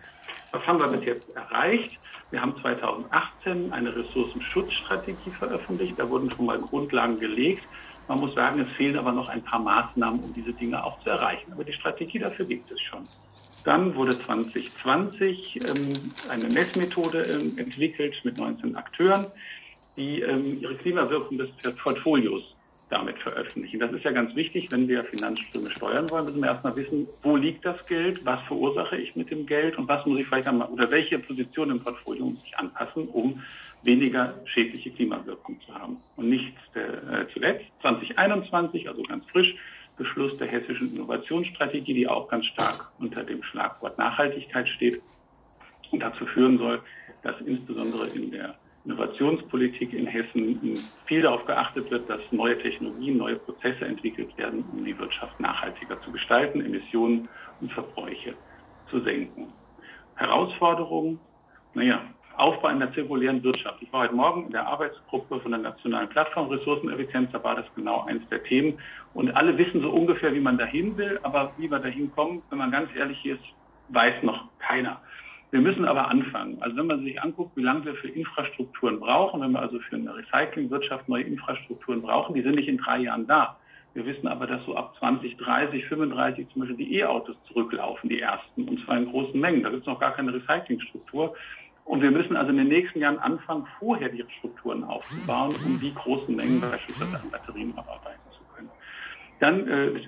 Was 0.54 0.64
haben 0.68 0.78
wir 0.78 0.86
bis 0.86 1.04
jetzt 1.04 1.36
erreicht? 1.36 1.98
Wir 2.30 2.40
haben 2.40 2.56
2018 2.56 3.72
eine 3.72 3.94
Ressourcenschutzstrategie 3.94 5.30
veröffentlicht. 5.32 5.98
Da 5.98 6.08
wurden 6.08 6.30
schon 6.30 6.46
mal 6.46 6.60
Grundlagen 6.60 7.18
gelegt. 7.18 7.64
Man 8.06 8.20
muss 8.20 8.34
sagen, 8.34 8.60
es 8.60 8.68
fehlen 8.76 8.96
aber 8.96 9.10
noch 9.10 9.28
ein 9.28 9.42
paar 9.42 9.58
Maßnahmen, 9.58 10.20
um 10.20 10.32
diese 10.32 10.52
Dinge 10.52 10.84
auch 10.84 11.00
zu 11.02 11.10
erreichen. 11.10 11.52
Aber 11.52 11.64
die 11.64 11.72
Strategie 11.72 12.20
dafür 12.20 12.46
gibt 12.46 12.70
es 12.70 12.80
schon. 12.80 13.02
Dann 13.64 13.96
wurde 13.96 14.16
2020 14.16 15.56
ähm, 15.56 15.92
eine 16.30 16.44
Messmethode 16.44 17.22
ähm, 17.22 17.58
entwickelt 17.58 18.14
mit 18.22 18.38
19 18.38 18.76
Akteuren, 18.76 19.26
die 19.96 20.20
ähm, 20.20 20.60
ihre 20.60 20.76
Klimawirkung 20.76 21.36
des 21.36 21.48
Portfolios 21.82 22.54
damit 22.94 23.18
veröffentlichen. 23.18 23.80
Das 23.80 23.92
ist 23.92 24.04
ja 24.04 24.12
ganz 24.12 24.34
wichtig, 24.36 24.70
wenn 24.70 24.88
wir 24.88 25.02
Finanzströme 25.04 25.70
steuern 25.70 26.08
wollen, 26.10 26.26
müssen 26.26 26.40
wir 26.40 26.48
erstmal 26.48 26.76
wissen, 26.76 27.08
wo 27.22 27.36
liegt 27.36 27.66
das 27.66 27.84
Geld, 27.86 28.24
was 28.24 28.40
verursache 28.46 28.96
ich 28.96 29.16
mit 29.16 29.30
dem 29.30 29.44
Geld 29.46 29.76
und 29.76 29.88
was 29.88 30.06
muss 30.06 30.20
ich 30.20 30.26
vielleicht 30.26 30.46
einmal, 30.46 30.68
oder 30.68 30.90
welche 30.90 31.18
Position 31.18 31.70
im 31.70 31.80
Portfolio 31.80 32.26
muss 32.26 32.46
ich 32.46 32.56
anpassen, 32.56 33.08
um 33.08 33.42
weniger 33.82 34.34
schädliche 34.46 34.90
Klimawirkung 34.92 35.60
zu 35.66 35.74
haben. 35.74 35.96
Und 36.16 36.30
nicht 36.30 36.54
äh, 36.74 37.26
zuletzt 37.32 37.66
2021, 37.82 38.88
also 38.88 39.02
ganz 39.02 39.24
frisch, 39.30 39.54
Beschluss 39.96 40.36
der 40.38 40.46
hessischen 40.46 40.94
Innovationsstrategie, 40.94 41.94
die 41.94 42.08
auch 42.08 42.28
ganz 42.28 42.46
stark 42.46 42.92
unter 42.98 43.22
dem 43.24 43.42
Schlagwort 43.42 43.98
Nachhaltigkeit 43.98 44.68
steht 44.68 45.00
und 45.90 46.00
dazu 46.00 46.26
führen 46.26 46.58
soll, 46.58 46.80
dass 47.22 47.40
insbesondere 47.40 48.08
in 48.08 48.30
der 48.30 48.54
Innovationspolitik 48.84 49.94
in 49.94 50.06
Hessen 50.06 50.90
viel 51.06 51.22
darauf 51.22 51.44
geachtet 51.46 51.90
wird, 51.90 52.08
dass 52.10 52.20
neue 52.30 52.58
Technologien, 52.58 53.16
neue 53.16 53.36
Prozesse 53.36 53.86
entwickelt 53.86 54.36
werden, 54.36 54.64
um 54.72 54.84
die 54.84 54.98
Wirtschaft 54.98 55.40
nachhaltiger 55.40 56.00
zu 56.02 56.12
gestalten, 56.12 56.60
Emissionen 56.60 57.28
und 57.60 57.72
Verbräuche 57.72 58.34
zu 58.90 59.00
senken. 59.00 59.52
Herausforderungen, 60.16 61.18
naja, 61.72 62.02
Aufbau 62.36 62.68
einer 62.68 62.92
zirkulären 62.92 63.42
Wirtschaft. 63.42 63.80
Ich 63.80 63.92
war 63.92 64.02
heute 64.02 64.14
Morgen 64.14 64.46
in 64.46 64.52
der 64.52 64.66
Arbeitsgruppe 64.66 65.40
von 65.40 65.52
der 65.52 65.60
Nationalen 65.60 66.08
Plattform 66.08 66.48
Ressourceneffizienz, 66.48 67.30
da 67.32 67.42
war 67.42 67.54
das 67.54 67.66
genau 67.74 68.04
eins 68.04 68.28
der 68.28 68.42
Themen. 68.42 68.78
Und 69.14 69.30
alle 69.36 69.56
wissen 69.56 69.80
so 69.80 69.90
ungefähr, 69.90 70.34
wie 70.34 70.40
man 70.40 70.58
dahin 70.58 70.96
will, 70.96 71.20
aber 71.22 71.52
wie 71.56 71.70
wir 71.70 71.78
dahin 71.78 72.10
kommen, 72.10 72.42
wenn 72.50 72.58
man 72.58 72.72
ganz 72.72 72.90
ehrlich 72.96 73.24
ist, 73.24 73.42
weiß 73.88 74.22
noch 74.24 74.48
keiner. 74.58 75.00
Wir 75.54 75.60
müssen 75.60 75.84
aber 75.84 76.08
anfangen. 76.08 76.60
Also 76.62 76.76
wenn 76.78 76.88
man 76.88 77.04
sich 77.04 77.22
anguckt, 77.22 77.56
wie 77.56 77.62
lange 77.62 77.84
wir 77.84 77.94
für 77.94 78.08
Infrastrukturen 78.08 78.98
brauchen, 78.98 79.40
wenn 79.40 79.52
wir 79.52 79.60
also 79.60 79.78
für 79.78 79.94
eine 79.94 80.12
Recyclingwirtschaft 80.16 81.08
neue 81.08 81.22
Infrastrukturen 81.22 82.02
brauchen, 82.02 82.34
die 82.34 82.42
sind 82.42 82.56
nicht 82.56 82.66
in 82.66 82.76
drei 82.76 82.98
Jahren 82.98 83.28
da. 83.28 83.56
Wir 83.92 84.04
wissen 84.04 84.26
aber, 84.26 84.48
dass 84.48 84.66
so 84.66 84.74
ab 84.74 84.96
2030, 84.98 85.84
35 85.84 86.48
zum 86.48 86.62
Beispiel 86.62 86.78
die 86.78 86.96
E-Autos 86.96 87.36
zurücklaufen, 87.46 88.10
die 88.10 88.20
ersten, 88.20 88.68
und 88.68 88.84
zwar 88.84 88.96
in 88.96 89.08
großen 89.08 89.38
Mengen. 89.38 89.62
Da 89.62 89.70
gibt 89.70 89.82
es 89.82 89.86
noch 89.86 90.00
gar 90.00 90.16
keine 90.16 90.34
Recyclingstruktur. 90.34 91.36
Und 91.84 92.02
wir 92.02 92.10
müssen 92.10 92.34
also 92.34 92.50
in 92.50 92.56
den 92.56 92.66
nächsten 92.66 92.98
Jahren 92.98 93.20
anfangen, 93.20 93.68
vorher 93.78 94.08
die 94.08 94.24
Strukturen 94.38 94.82
aufzubauen, 94.82 95.54
um 95.64 95.78
die 95.78 95.94
großen 95.94 96.34
Mengen 96.34 96.60
beispielsweise 96.62 97.20
an 97.20 97.30
Batterien 97.30 97.78
abarbeiten 97.78 98.28
zu 98.36 98.42
können. 98.56 98.70
Dann 99.38 99.68
äh, 99.68 100.00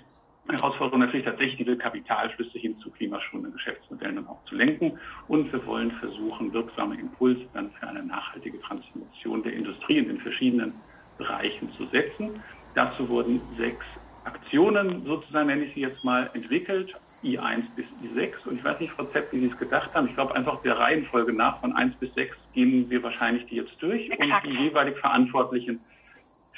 Herausforderung 0.48 1.00
natürlich 1.00 1.26
tatsächlich 1.26 1.58
diese 1.58 1.76
Kapitalflüsse 1.76 2.58
hin 2.58 2.78
zu 2.78 2.90
klimaschonenden 2.90 3.52
Geschäftsmodellen 3.52 4.16
dann 4.16 4.26
auch 4.26 4.44
zu 4.44 4.54
lenken. 4.54 4.98
Und 5.26 5.52
wir 5.52 5.64
wollen 5.66 5.92
versuchen, 5.92 6.52
wirksame 6.52 6.98
Impulse 6.98 7.48
dann 7.52 7.72
für 7.72 7.88
eine 7.88 8.04
nachhaltige 8.04 8.60
Transformation 8.60 9.42
der 9.42 9.54
Industrie 9.54 9.98
in 9.98 10.08
den 10.08 10.20
verschiedenen 10.20 10.84
Bereichen 11.16 11.72
zu 11.72 11.86
setzen. 11.86 12.42
Dazu 12.74 13.08
wurden 13.08 13.54
sechs 13.56 13.84
Aktionen, 14.24 15.04
sozusagen 15.04 15.46
nenne 15.46 15.64
ich 15.66 15.74
sie 15.74 15.80
jetzt 15.80 16.02
mal, 16.04 16.30
entwickelt, 16.34 16.92
I1 17.22 17.74
bis 17.74 17.86
I6. 17.86 18.46
Und 18.46 18.58
ich 18.58 18.64
weiß 18.64 18.80
nicht, 18.80 18.92
Frau 18.92 19.04
Zepp, 19.06 19.32
wie 19.32 19.40
Sie 19.40 19.46
es 19.46 19.56
gedacht 19.56 19.94
haben. 19.94 20.08
Ich 20.08 20.14
glaube 20.14 20.34
einfach 20.34 20.62
der 20.62 20.78
Reihenfolge 20.78 21.32
nach 21.32 21.60
von 21.60 21.72
1 21.72 21.98
bis 21.98 22.12
6 22.14 22.36
gehen 22.52 22.90
wir 22.90 23.02
wahrscheinlich 23.02 23.46
die 23.46 23.56
jetzt 23.56 23.80
durch 23.80 24.08
Exakt. 24.10 24.46
und 24.46 24.52
die 24.52 24.62
jeweilig 24.64 24.98
Verantwortlichen 24.98 25.86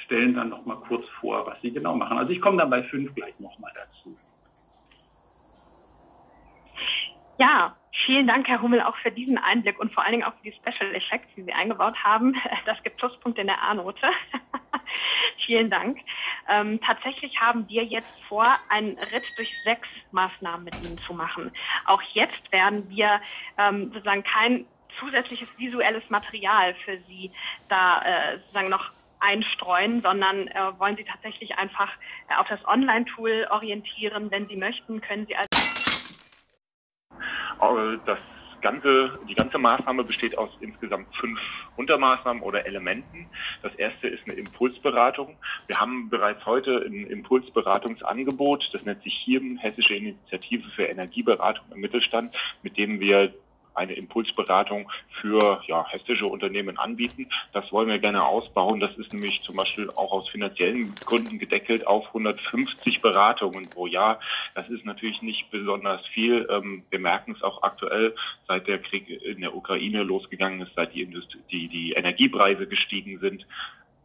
stellen 0.03 0.33
dann 0.33 0.49
noch 0.49 0.65
mal 0.65 0.77
kurz 0.77 1.07
vor, 1.19 1.45
was 1.45 1.61
sie 1.61 1.71
genau 1.71 1.95
machen. 1.95 2.17
Also 2.17 2.31
ich 2.31 2.41
komme 2.41 2.57
dann 2.57 2.69
bei 2.69 2.83
5 2.83 3.13
gleich 3.15 3.39
noch 3.39 3.57
mal 3.59 3.71
dazu. 3.75 4.17
Ja, 7.37 7.77
vielen 8.05 8.27
Dank, 8.27 8.47
Herr 8.49 8.61
Hummel, 8.61 8.81
auch 8.81 8.97
für 8.97 9.11
diesen 9.11 9.37
Einblick 9.37 9.79
und 9.79 9.93
vor 9.93 10.03
allen 10.03 10.11
Dingen 10.11 10.23
auch 10.25 10.33
für 10.33 10.51
die 10.51 10.53
Special 10.53 10.93
Effects, 10.93 11.29
die 11.37 11.43
Sie 11.43 11.53
eingebaut 11.53 11.95
haben. 12.03 12.35
Das 12.65 12.81
gibt 12.83 12.97
Pluspunkte 12.97 13.41
in 13.41 13.47
der 13.47 13.63
A-Note. 13.63 14.09
vielen 15.45 15.69
Dank. 15.69 15.99
Ähm, 16.49 16.79
tatsächlich 16.81 17.39
haben 17.39 17.67
wir 17.69 17.83
jetzt 17.85 18.11
vor, 18.27 18.45
einen 18.67 18.97
Ritt 18.99 19.25
durch 19.35 19.57
sechs 19.63 19.87
Maßnahmen 20.11 20.65
mit 20.65 20.77
Ihnen 20.77 20.99
zu 20.99 21.13
machen. 21.13 21.51
Auch 21.85 22.01
jetzt 22.13 22.51
werden 22.51 22.89
wir 22.89 23.21
ähm, 23.57 23.91
sozusagen 23.93 24.23
kein 24.23 24.65
zusätzliches 24.99 25.47
visuelles 25.57 26.07
Material 26.09 26.75
für 26.85 26.97
Sie 27.07 27.31
da 27.69 28.01
äh, 28.01 28.39
sozusagen 28.39 28.69
noch 28.69 28.91
einstreuen, 29.19 30.01
sondern 30.01 30.47
äh, 30.47 30.79
wollen 30.79 30.95
Sie 30.95 31.03
tatsächlich 31.03 31.57
einfach 31.57 31.89
äh, 32.29 32.35
auf 32.39 32.47
das 32.47 32.65
Online-Tool 32.65 33.47
orientieren. 33.49 34.31
Wenn 34.31 34.47
Sie 34.47 34.55
möchten, 34.55 35.01
können 35.01 35.25
Sie 35.25 35.35
als 35.35 35.47
das 38.05 38.19
ganze, 38.61 39.19
die 39.27 39.35
ganze 39.35 39.57
Maßnahme 39.57 40.03
besteht 40.03 40.37
aus 40.37 40.49
insgesamt 40.59 41.13
fünf 41.15 41.39
Untermaßnahmen 41.77 42.43
oder 42.43 42.65
Elementen. 42.65 43.29
Das 43.61 43.73
erste 43.75 44.07
ist 44.07 44.23
eine 44.25 44.35
Impulsberatung. 44.35 45.37
Wir 45.67 45.77
haben 45.77 46.09
bereits 46.09 46.45
heute 46.45 46.83
ein 46.85 47.07
Impulsberatungsangebot, 47.07 48.69
das 48.73 48.83
nennt 48.85 49.03
sich 49.03 49.13
hier 49.13 49.41
Hessische 49.59 49.95
Initiative 49.95 50.69
für 50.71 50.85
Energieberatung 50.85 51.65
im 51.73 51.81
Mittelstand, 51.81 52.35
mit 52.63 52.77
dem 52.77 52.99
wir 52.99 53.33
eine 53.79 53.93
Impulsberatung 53.93 54.91
für 55.21 55.61
ja, 55.65 55.87
hessische 55.87 56.27
Unternehmen 56.27 56.77
anbieten. 56.77 57.27
Das 57.53 57.71
wollen 57.71 57.87
wir 57.87 57.99
gerne 57.99 58.23
ausbauen. 58.23 58.79
Das 58.79 58.95
ist 58.97 59.11
nämlich 59.13 59.41
zum 59.43 59.55
Beispiel 59.55 59.89
auch 59.89 60.11
aus 60.11 60.29
finanziellen 60.29 60.99
Gründen 61.05 61.39
gedeckelt 61.39 61.87
auf 61.87 62.07
150 62.07 63.01
Beratungen 63.01 63.69
pro 63.69 63.87
Jahr. 63.87 64.19
Das 64.53 64.69
ist 64.69 64.85
natürlich 64.85 65.21
nicht 65.21 65.49
besonders 65.49 66.05
viel. 66.07 66.47
Ähm, 66.51 66.83
wir 66.89 66.99
merken 66.99 67.31
es 67.31 67.41
auch 67.41 67.63
aktuell, 67.63 68.13
seit 68.47 68.67
der 68.67 68.79
Krieg 68.79 69.09
in 69.09 69.41
der 69.41 69.55
Ukraine 69.55 70.03
losgegangen 70.03 70.61
ist, 70.61 70.71
seit 70.75 70.93
die, 70.93 71.01
Industrie, 71.01 71.39
die, 71.49 71.67
die 71.69 71.93
Energiepreise 71.93 72.67
gestiegen 72.67 73.19
sind 73.19 73.45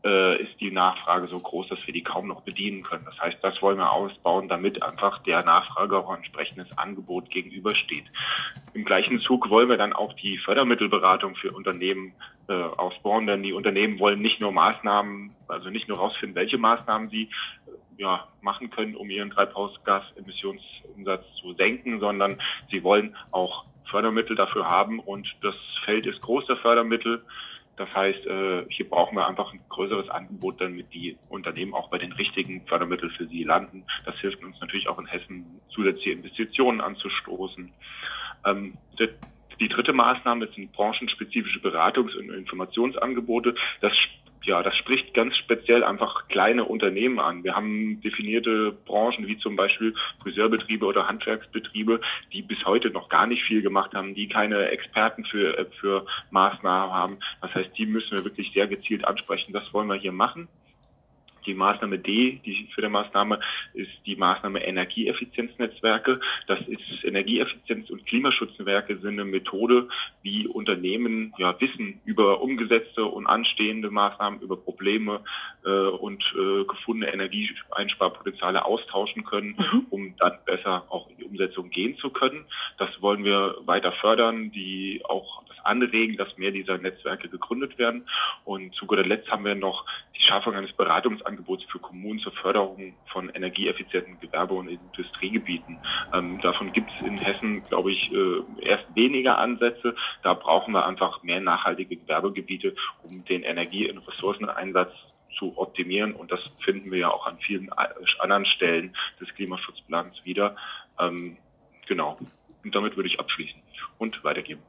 äh, 0.05 0.43
ist 0.43 0.61
die 0.61 0.71
Nachfrage 0.71 1.27
so 1.29 1.39
groß, 1.39 1.69
dass 1.69 1.79
wir 1.87 1.95
die 1.95 2.03
kaum 2.03 2.29
noch 2.29 2.43
bedienen 2.43 2.83
können. 2.83 3.05
Das 3.07 3.19
heißt, 3.19 3.39
das 3.43 3.61
wollen 3.63 3.79
wir 3.79 3.91
ausbauen, 3.91 4.49
damit 4.49 4.83
einfach 4.83 5.19
der 5.19 5.43
Nachfrage 5.43 5.99
auch 5.99 6.11
ein 6.11 6.19
entsprechendes 6.19 6.77
Angebot 6.77 7.31
gegenübersteht. 7.31 8.05
Im 8.75 8.85
gleichen 8.85 9.21
Zug 9.21 9.49
wollen 9.49 9.69
wir 9.69 9.79
dann 9.79 9.95
auch 9.95 10.13
die 10.13 10.37
Fördermittelberatung 10.39 11.37
für 11.37 11.53
Unternehmen 11.53 12.13
äh, 12.49 12.53
ausbauen, 12.53 13.27
denn 13.27 13.43
die 13.43 13.55
Unternehmen 13.55 13.99
wollen 13.99 14.21
nicht 14.21 14.41
nur 14.41 14.53
Maßnahmen, 14.53 15.35
also 15.49 15.71
nicht 15.71 15.89
nur 15.89 15.99
rausfinden, 15.99 16.37
welche 16.37 16.59
Maßnahmen 16.59 17.09
sie 17.09 17.23
äh, 17.23 18.03
ja, 18.03 18.29
machen 18.43 18.71
können, 18.71 18.97
um 18.97 19.09
ihren 19.09 19.31
Treibhausgasemissionsumsatz 19.31 21.25
zu 21.41 21.55
senken, 21.55 22.01
sondern 22.01 22.41
sie 22.71 22.83
wollen 22.83 23.17
auch 23.31 23.65
Fördermittel 23.91 24.37
dafür 24.37 24.67
haben 24.67 24.99
und 24.99 25.35
das 25.41 25.57
Feld 25.85 26.07
ist 26.07 26.21
groß 26.21 26.47
der 26.47 26.57
Fördermittel. 26.57 27.25
Das 27.77 27.93
heißt, 27.93 28.27
äh, 28.27 28.67
hier 28.69 28.89
brauchen 28.89 29.17
wir 29.17 29.27
einfach 29.27 29.53
ein 29.53 29.61
größeres 29.69 30.09
Angebot, 30.09 30.61
damit 30.61 30.93
die 30.95 31.19
Unternehmen 31.29 31.75
auch 31.75 31.91
bei 31.91 31.99
den 31.99 32.13
richtigen 32.13 32.65
Fördermitteln 32.67 33.11
für 33.11 33.27
sie 33.27 33.43
landen. 33.43 33.85
Das 34.05 34.17
hilft 34.21 34.43
uns 34.45 34.61
natürlich 34.61 34.89
auch 34.89 34.99
in 34.99 35.07
Hessen, 35.07 35.61
zusätzliche 35.71 36.13
Investitionen 36.13 36.81
anzustoßen. 36.81 37.73
Ähm, 38.45 38.75
die 39.61 39.69
dritte 39.69 39.93
Maßnahme 39.93 40.49
sind 40.49 40.73
branchenspezifische 40.73 41.61
Beratungs- 41.61 42.17
und 42.17 42.31
Informationsangebote. 42.31 43.55
Das 43.81 43.93
ja, 44.45 44.63
das 44.63 44.77
spricht 44.77 45.15
ganz 45.15 45.37
speziell 45.37 45.85
einfach 45.85 46.29
kleine 46.29 46.65
Unternehmen 46.65 47.19
an. 47.19 47.45
Wir 47.45 47.55
haben 47.55 48.01
definierte 48.03 48.73
Branchen 48.73 49.27
wie 49.27 49.39
zum 49.39 49.57
Beispiel 49.57 49.95
Friseurbetriebe 50.23 50.85
oder 50.85 51.09
Handwerksbetriebe, 51.09 52.01
die 52.33 52.43
bis 52.43 52.65
heute 52.65 52.91
noch 52.91 53.09
gar 53.09 53.27
nicht 53.27 53.43
viel 53.45 53.63
gemacht 53.63 53.95
haben, 53.95 54.15
die 54.15 54.29
keine 54.29 54.69
Experten 54.69 55.25
für, 55.25 55.59
äh, 55.59 55.67
für 55.81 56.07
Maßnahmen 56.31 56.95
haben. 56.95 57.19
Das 57.41 57.55
heißt, 57.55 57.71
die 57.77 57.87
müssen 57.87 58.17
wir 58.17 58.25
wirklich 58.25 58.53
sehr 58.53 58.67
gezielt 58.67 59.07
ansprechen. 59.07 59.53
Das 59.53 59.73
wollen 59.73 59.89
wir 59.89 59.97
hier 59.97 60.13
machen. 60.13 60.49
Die 61.47 61.55
Maßnahme 61.55 61.99
D, 61.99 62.41
die 62.45 62.69
für 62.75 62.83
die 62.83 62.89
Maßnahme 62.89 63.41
ist 63.75 63.91
die 64.07 64.17
Maßnahme 64.17 64.65
Energieeffizienznetzwerke. 64.65 66.21
Das 66.47 66.61
ist 66.67 67.05
Energieeffizienz- 67.05 67.91
und 67.91 68.07
Klimaschutznetzwerke 68.07 68.97
sind 68.99 69.15
eine 69.15 69.25
Methode, 69.25 69.89
wie 70.23 70.47
Unternehmen 70.47 71.33
ja 71.39 71.59
Wissen 71.61 72.01
über 72.05 72.41
umgesetzte 72.41 73.05
und 73.05 73.27
anstehende 73.27 73.91
Maßnahmen, 73.91 74.41
über 74.41 74.57
Probleme 74.57 75.21
äh, 75.65 75.71
und 75.71 76.23
äh, 76.37 76.65
gefundene 76.65 77.13
Energieeinsparpotenziale 77.13 78.65
austauschen 78.65 79.25
können, 79.25 79.57
mhm. 79.59 79.87
um 79.91 80.17
dann 80.17 80.39
besser 80.45 80.85
auch 80.89 81.09
in 81.11 81.17
die 81.17 81.25
Umsetzung 81.25 81.71
gehen 81.71 81.97
zu 81.99 82.11
können. 82.11 82.45
Das 82.79 82.91
wollen 83.01 83.25
wir 83.25 83.57
weiter 83.65 83.93
fördern, 83.93 84.51
die 84.53 85.03
auch 85.05 85.43
anregen, 85.65 86.17
dass 86.17 86.37
mehr 86.39 86.51
dieser 86.51 86.79
Netzwerke 86.79 87.29
gegründet 87.29 87.79
werden. 87.79 88.07
Und 88.45 88.75
zu 88.75 88.87
guter 88.87 89.05
Letzt 89.05 89.31
haben 89.31 89.45
wir 89.45 89.55
noch 89.55 89.85
die 90.17 90.23
Schaffung 90.23 90.55
eines 90.55 90.73
Beratungsangebots 91.35 91.65
für 91.65 91.79
Kommunen 91.79 92.19
zur 92.21 92.33
Förderung 92.33 92.95
von 93.07 93.29
energieeffizienten 93.31 94.19
Gewerbe- 94.21 94.55
und 94.55 94.69
Industriegebieten. 94.69 95.81
Ähm, 96.13 96.41
davon 96.41 96.73
gibt 96.73 96.91
es 96.91 97.07
in 97.07 97.19
Hessen, 97.19 97.63
glaube 97.65 97.93
ich, 97.93 98.13
äh, 98.13 98.43
erst 98.63 98.95
weniger 98.95 99.39
Ansätze. 99.39 99.95
Da 100.23 100.35
brauchen 100.35 100.73
wir 100.73 100.87
einfach 100.87 101.23
mehr 101.23 101.41
nachhaltige 101.41 101.97
Gewerbegebiete, 101.97 102.75
um 103.03 103.25
den 103.25 103.43
Energie- 103.43 103.91
und 103.91 103.99
Ressourceneinsatz 103.99 104.93
zu 105.39 105.57
optimieren. 105.59 106.13
Und 106.15 106.31
das 106.31 106.41
finden 106.65 106.91
wir 106.91 106.99
ja 106.99 107.11
auch 107.11 107.27
an 107.27 107.39
vielen 107.39 107.71
anderen 108.21 108.47
Stellen 108.47 108.95
des 109.21 109.29
Klimaschutzplans 109.35 110.25
wieder. 110.25 110.57
Ähm, 110.99 111.37
genau. 111.87 112.19
Und 112.63 112.75
damit 112.75 112.97
würde 112.97 113.09
ich 113.09 113.19
abschließen 113.19 113.61
und 113.99 114.23
weitergeben. 114.25 114.63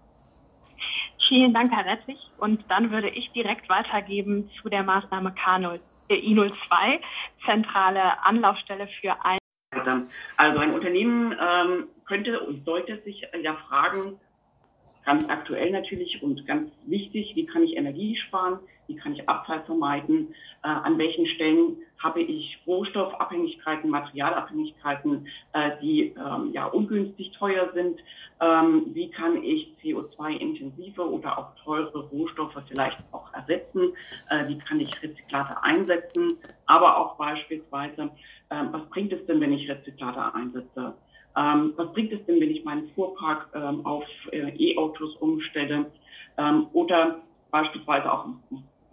Vielen 1.28 1.54
Dank, 1.54 1.72
Herr 1.72 1.86
Rettich. 1.86 2.20
Und 2.38 2.64
dann 2.70 2.92
würde 2.92 3.10
ich 3.10 3.32
direkt 3.32 3.68
weitergeben 3.70 4.50
zu 4.62 4.70
der 4.70 4.84
Maßnahme 4.84 5.32
K0, 5.32 5.80
äh, 6.10 6.16
I02, 6.16 7.00
zentrale 7.46 8.24
Anlaufstelle 8.24 8.88
für 9.02 9.16
ein. 9.24 9.38
Also 10.38 10.60
ein 10.62 10.72
Unternehmen 10.72 11.34
ähm, 11.34 11.88
könnte 12.06 12.40
und 12.40 12.64
sollte 12.66 13.02
sich 13.04 13.28
ja 13.42 13.56
fragen, 13.68 14.20
ganz 15.06 15.26
aktuell 15.30 15.72
natürlich 15.72 16.22
und 16.24 16.46
ganz 16.48 16.72
wichtig, 16.86 17.34
wie 17.36 17.46
kann 17.46 17.64
ich 17.64 17.76
Energie 17.76 18.18
sparen, 18.28 18.60
wie 18.88 18.96
kann 18.96 19.14
ich 19.14 19.28
Abfall 19.28 19.64
vermeiden, 19.64 20.34
äh, 20.64 20.68
an 20.68 20.98
welchen 20.98 21.26
Stellen 21.28 21.78
habe 21.98 22.22
ich 22.22 22.60
Rohstoffabhängigkeiten, 22.68 23.90
Materialabhängigkeiten, 23.90 25.28
äh, 25.54 25.72
die 25.82 26.14
ähm, 26.18 26.52
ja 26.52 26.66
ungünstig 26.66 27.32
teuer 27.32 27.72
sind, 27.74 28.00
ähm, 28.42 28.88
wie 28.94 29.10
kann 29.10 29.42
ich 29.44 29.76
CO2-intensive 29.82 31.10
oder 31.10 31.38
auch 31.38 31.56
teure 31.64 32.00
Rohstoffe 32.10 32.58
vielleicht 32.68 32.98
auch 33.12 33.34
ersetzen, 33.34 33.94
äh, 34.30 34.48
wie 34.48 34.58
kann 34.60 34.80
ich 34.80 35.02
Rezyklate 35.02 35.64
einsetzen, 35.64 36.38
aber 36.66 36.98
auch 36.98 37.16
beispielsweise, 37.18 38.12
äh, 38.50 38.64
was 38.72 38.90
bringt 38.90 39.14
es 39.14 39.26
denn, 39.26 39.40
wenn 39.40 39.54
ich 39.54 39.70
Rezyklate 39.70 40.34
einsetze? 40.34 40.96
Ähm, 41.38 41.74
was 41.76 41.92
bringt 41.94 42.14
es 42.14 42.26
denn, 42.26 42.40
wenn 42.40 42.52
ich 42.52 42.64
meinen 42.64 42.90
Fuhrpark 42.92 43.50
ähm, 43.54 43.86
auf 43.86 44.06
äh, 44.32 44.50
E-Autos 44.58 45.16
umstelle? 45.18 45.92
Ähm, 46.38 46.68
oder 46.74 47.22
beispielsweise 47.52 48.12
auch, 48.12 48.28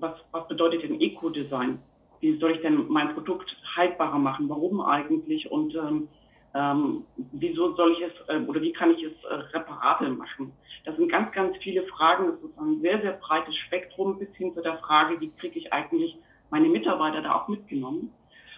was, 0.03 0.13
was 0.33 0.47
bedeutet 0.49 0.83
denn 0.83 1.01
Eco-Design? 1.01 1.79
Wie 2.21 2.37
soll 2.39 2.53
ich 2.53 2.61
denn 2.61 2.87
mein 2.89 3.15
Produkt 3.15 3.51
haltbarer 3.77 4.19
machen? 4.19 4.49
Warum 4.49 4.81
eigentlich? 4.81 5.51
Und 5.51 5.75
ähm, 5.75 6.09
Ähm, 6.55 7.05
wieso 7.33 7.75
soll 7.77 7.93
ich 7.93 8.03
es 8.03 8.13
äh, 8.29 8.45
oder 8.47 8.61
wie 8.61 8.75
kann 8.75 8.91
ich 8.91 9.03
es 9.03 9.17
äh, 9.25 9.57
reparabel 9.57 10.11
machen? 10.11 10.53
Das 10.85 10.95
sind 10.97 11.09
ganz, 11.11 11.33
ganz 11.33 11.57
viele 11.65 11.83
Fragen. 11.85 12.27
Das 12.27 12.41
ist 12.43 12.59
ein 12.59 12.81
sehr, 12.83 13.01
sehr 13.01 13.13
breites 13.13 13.57
Spektrum 13.57 14.19
bis 14.19 14.29
hin 14.37 14.53
zu 14.55 14.61
der 14.61 14.77
Frage, 14.85 15.19
wie 15.21 15.31
kriege 15.41 15.59
ich 15.59 15.73
eigentlich 15.73 16.15
meine 16.51 16.69
Mitarbeiter 16.69 17.23
da 17.23 17.37
auch 17.37 17.49
mitgenommen? 17.49 18.13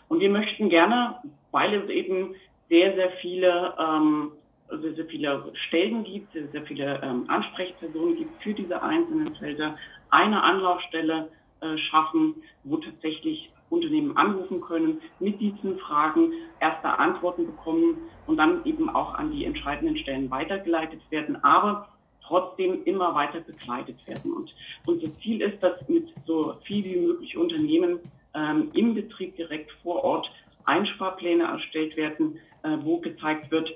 Und 0.09 0.19
wir 0.19 0.29
möchten 0.31 0.69
gerne, 0.71 1.23
weil 1.53 1.73
es 1.75 1.89
eben 1.89 2.35
sehr, 2.69 2.97
sehr 2.97 3.13
viele, 3.23 3.75
ähm, 3.79 4.33
sehr, 4.83 4.95
sehr 4.95 5.07
viele 5.07 5.53
Stellen 5.69 6.03
gibt, 6.03 6.33
sehr, 6.33 6.49
sehr 6.49 6.63
viele 6.63 7.01
ähm, 7.01 7.27
Ansprechpersonen 7.29 8.17
gibt 8.17 8.43
für 8.43 8.55
diese 8.55 8.83
einzelnen 8.83 9.37
Felder, 9.37 9.77
eine 10.15 10.43
Anlaufstelle 10.43 11.29
äh, 11.61 11.77
schaffen, 11.77 12.37
wo 12.63 12.77
tatsächlich 12.77 13.51
Unternehmen 13.69 14.17
anrufen 14.17 14.61
können, 14.61 15.01
mit 15.19 15.41
diesen 15.41 15.79
Fragen 15.79 16.33
erste 16.61 16.99
Antworten 16.99 17.47
bekommen 17.47 17.99
und 18.27 18.37
dann 18.37 18.65
eben 18.65 18.89
auch 18.89 19.15
an 19.15 19.33
die 19.33 19.45
entscheidenden 19.45 19.99
Stellen 19.99 20.31
weitergeleitet 20.31 21.01
werden, 21.11 21.43
aber 21.43 21.89
trotzdem 22.23 22.85
immer 22.85 23.15
weiter 23.15 23.41
begleitet 23.41 23.97
werden. 24.07 24.33
Und 24.33 24.55
unser 24.87 25.13
Ziel 25.15 25.43
ist, 25.43 25.63
dass 25.63 25.89
mit 25.89 26.09
so 26.27 26.55
viel 26.65 26.85
wie 26.85 26.97
möglich 26.97 27.37
Unternehmen 27.37 27.99
ähm, 28.35 28.71
im 28.75 28.95
Betrieb 28.95 29.37
direkt 29.37 29.71
vor 29.83 30.05
Ort 30.05 30.31
Einsparpläne 30.65 31.45
erstellt 31.45 31.97
werden, 31.97 32.39
äh, 32.63 32.77
wo 32.81 32.99
gezeigt 32.99 33.51
wird, 33.51 33.75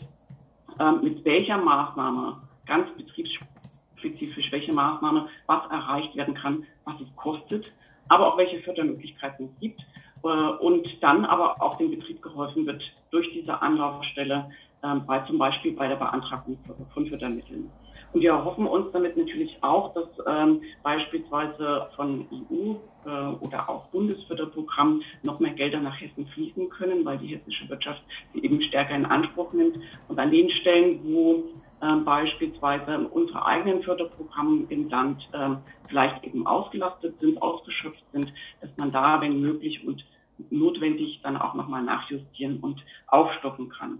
äh, 0.79 0.93
mit 0.93 1.25
welcher 1.25 1.59
Maßnahme, 1.59 2.41
ganz 2.67 2.89
betriebsspezifisch, 2.97 3.58
welche 4.03 4.73
Maßnahme, 4.73 5.29
was 5.47 5.71
erreicht 5.71 6.17
werden 6.17 6.35
kann, 6.35 6.67
was 6.85 7.01
es 7.01 7.15
kostet 7.17 7.73
aber 8.09 8.33
auch 8.33 8.39
welche 8.39 8.61
Fördermöglichkeiten 8.63 9.51
es 9.53 9.61
gibt. 9.61 9.81
Äh, 10.25 10.53
und 10.61 11.03
dann 11.03 11.25
aber 11.25 11.63
auch 11.63 11.77
dem 11.77 11.91
Betrieb 11.91 12.23
geholfen 12.23 12.67
wird 12.67 12.83
durch 13.11 13.31
diese 13.33 13.61
Anlaufstelle, 13.63 14.51
ähm, 14.83 15.05
bei, 15.07 15.21
zum 15.21 15.39
Beispiel 15.39 15.73
bei 15.73 15.89
der 15.89 15.97
Beantragung 15.97 16.59
von 16.93 17.07
Fördermitteln. 17.07 17.71
Und 18.13 18.23
wir 18.23 18.43
hoffen 18.43 18.67
uns 18.67 18.91
damit 18.93 19.19
natürlich 19.19 19.59
auch, 19.63 19.93
dass 19.93 20.09
ähm, 20.27 20.63
beispielsweise 20.83 21.89
von 21.95 22.27
EU 22.33 22.75
äh, 23.05 23.11
oder 23.47 23.69
auch 23.69 23.87
Bundesförderprogramm 23.89 25.03
noch 25.25 25.41
mehr 25.41 25.53
Gelder 25.53 25.81
nach 25.81 26.01
Hessen 26.01 26.27
fließen 26.27 26.71
können, 26.71 27.05
weil 27.05 27.19
die 27.19 27.27
hessische 27.27 27.69
Wirtschaft 27.69 28.03
sie 28.33 28.43
eben 28.43 28.63
stärker 28.63 28.95
in 28.95 29.05
Anspruch 29.05 29.53
nimmt. 29.53 29.79
Und 30.09 30.19
an 30.19 30.31
den 30.31 30.49
Stellen, 30.51 31.01
wo 31.05 31.45
ähm, 31.83 32.05
beispielsweise 32.05 32.99
unsere 33.09 33.45
eigenen 33.45 33.83
Förderprogramme 33.83 34.67
im 34.69 34.89
Land 34.89 35.29
ähm, 35.33 35.59
vielleicht 35.89 36.25
eben 36.25 36.47
ausgelastet 36.47 37.19
sind, 37.21 37.41
ausgeschöpft 37.41 38.03
sind, 38.13 38.33
dass 38.61 38.71
man 38.77 38.91
da, 38.91 39.21
wenn 39.21 39.41
möglich 39.41 39.87
und 39.87 40.05
notwendig, 40.51 41.21
dann 41.23 41.37
auch 41.37 41.55
nochmal 41.55 41.83
nachjustieren 41.83 42.61
und 42.61 42.81
aufstocken 43.07 43.69
kann. 43.69 43.99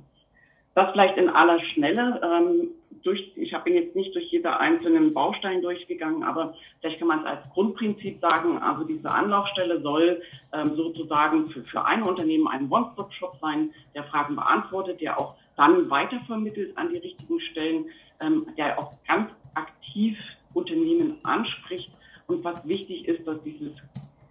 Das 0.75 0.93
vielleicht 0.93 1.17
in 1.17 1.29
aller 1.29 1.59
Schnelle. 1.61 2.21
Ähm, 2.23 2.69
durch, 3.03 3.33
ich 3.37 3.57
bin 3.65 3.75
jetzt 3.75 3.97
nicht 3.97 4.15
durch 4.15 4.31
jede 4.31 4.59
einzelnen 4.59 5.15
Baustein 5.15 5.63
durchgegangen, 5.63 6.23
aber 6.23 6.55
vielleicht 6.81 6.99
kann 6.99 7.09
man 7.09 7.21
es 7.21 7.27
als 7.27 7.51
Grundprinzip 7.51 8.19
sagen. 8.19 8.59
Also 8.59 8.85
diese 8.85 9.11
Anlaufstelle 9.11 9.81
soll 9.81 10.23
ähm, 10.53 10.75
sozusagen 10.75 11.47
für, 11.49 11.63
für 11.65 11.85
ein 11.85 12.03
Unternehmen 12.03 12.49
ein 12.49 12.71
One-Stop-Shop 12.71 13.37
sein, 13.41 13.71
der 13.95 14.05
Fragen 14.05 14.37
beantwortet, 14.37 15.01
der 15.01 15.19
auch 15.19 15.37
dann 15.59 15.91
weitervermittelt 15.91 16.79
an 16.79 16.89
die 16.89 16.99
richtigen 16.99 17.41
Stellen, 17.41 17.85
ähm, 18.21 18.47
der 18.57 18.79
auch 18.79 18.93
ganz 19.07 19.31
aktiv 19.55 20.17
Unternehmen 20.55 21.19
anspricht. 21.25 21.91
Und 22.27 22.45
was 22.45 22.67
wichtig 22.67 23.07
ist, 23.09 23.27
dass 23.27 23.43
dieses 23.43 23.73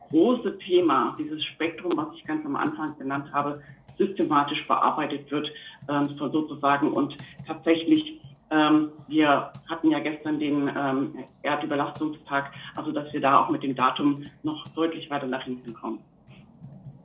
große 0.09 0.57
Thema, 0.59 1.15
dieses 1.19 1.43
Spektrum, 1.43 1.91
was 1.95 2.07
ich 2.15 2.23
ganz 2.23 2.45
am 2.45 2.55
Anfang 2.55 2.97
genannt 2.97 3.32
habe, 3.34 3.61
systematisch 3.97 4.65
bearbeitet 4.67 5.30
wird, 5.30 5.51
ähm, 5.89 6.05
sozusagen. 6.05 6.93
Und 6.93 7.17
tatsächlich, 7.45 8.21
ähm, 8.49 8.91
wir 9.07 9.51
hatten 9.69 9.91
ja 9.91 9.99
gestern 9.99 10.39
den 10.39 10.71
ähm, 10.75 11.25
Erdüberlastungstag, 11.43 12.53
also 12.75 12.91
dass 12.91 13.11
wir 13.11 13.19
da 13.19 13.41
auch 13.41 13.49
mit 13.49 13.63
dem 13.63 13.75
Datum 13.75 14.23
noch 14.43 14.65
deutlich 14.69 15.09
weiter 15.09 15.28
nach 15.28 15.43
hinten 15.43 15.73
kommen. 15.73 15.99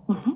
Mhm. 0.06 0.34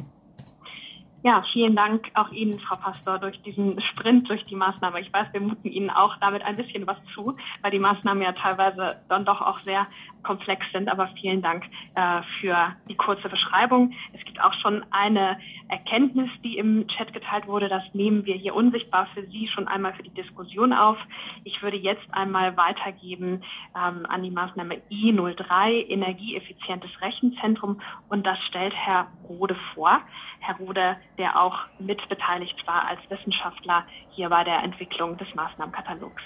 Ja, 1.26 1.42
vielen 1.52 1.74
Dank 1.74 2.08
auch 2.14 2.30
Ihnen, 2.30 2.60
Frau 2.60 2.76
Pastor, 2.76 3.18
durch 3.18 3.42
diesen 3.42 3.80
Sprint 3.80 4.30
durch 4.30 4.44
die 4.44 4.54
Maßnahme. 4.54 5.00
Ich 5.00 5.12
weiß, 5.12 5.26
wir 5.32 5.40
muten 5.40 5.66
Ihnen 5.66 5.90
auch 5.90 6.16
damit 6.20 6.44
ein 6.44 6.54
bisschen 6.54 6.86
was 6.86 6.98
zu, 7.12 7.36
weil 7.62 7.72
die 7.72 7.80
Maßnahmen 7.80 8.22
ja 8.22 8.30
teilweise 8.30 9.00
dann 9.08 9.24
doch 9.24 9.40
auch 9.40 9.58
sehr 9.64 9.88
komplex 10.22 10.64
sind. 10.72 10.88
Aber 10.88 11.08
vielen 11.20 11.42
Dank 11.42 11.64
äh, 11.96 12.22
für 12.40 12.76
die 12.88 12.94
kurze 12.94 13.28
Beschreibung. 13.28 13.92
Es 14.12 14.24
gibt 14.24 14.40
auch 14.40 14.52
schon 14.62 14.84
eine 14.92 15.36
Erkenntnis, 15.68 16.30
die 16.44 16.58
im 16.58 16.86
Chat 16.86 17.12
geteilt 17.12 17.48
wurde. 17.48 17.68
Das 17.68 17.82
nehmen 17.92 18.24
wir 18.24 18.36
hier 18.36 18.54
unsichtbar 18.54 19.08
für 19.12 19.26
Sie 19.26 19.48
schon 19.48 19.66
einmal 19.66 19.94
für 19.94 20.04
die 20.04 20.14
Diskussion 20.14 20.72
auf. 20.72 20.96
Ich 21.42 21.60
würde 21.60 21.76
jetzt 21.76 22.06
einmal 22.12 22.56
weitergeben 22.56 23.42
ähm, 23.74 24.06
an 24.08 24.22
die 24.22 24.30
Maßnahme 24.30 24.76
I03, 24.92 25.88
energieeffizientes 25.88 26.90
Rechenzentrum. 27.00 27.80
Und 28.08 28.24
das 28.24 28.38
stellt 28.44 28.74
Herr 28.74 29.08
Rode 29.28 29.56
vor. 29.74 30.02
Herr 30.40 30.56
Rode, 30.56 30.96
der 31.18 31.40
auch 31.40 31.58
mitbeteiligt 31.78 32.66
war 32.66 32.86
als 32.86 33.00
Wissenschaftler 33.08 33.84
hier 34.10 34.28
bei 34.28 34.44
der 34.44 34.62
Entwicklung 34.62 35.16
des 35.16 35.34
Maßnahmenkatalogs. 35.34 36.22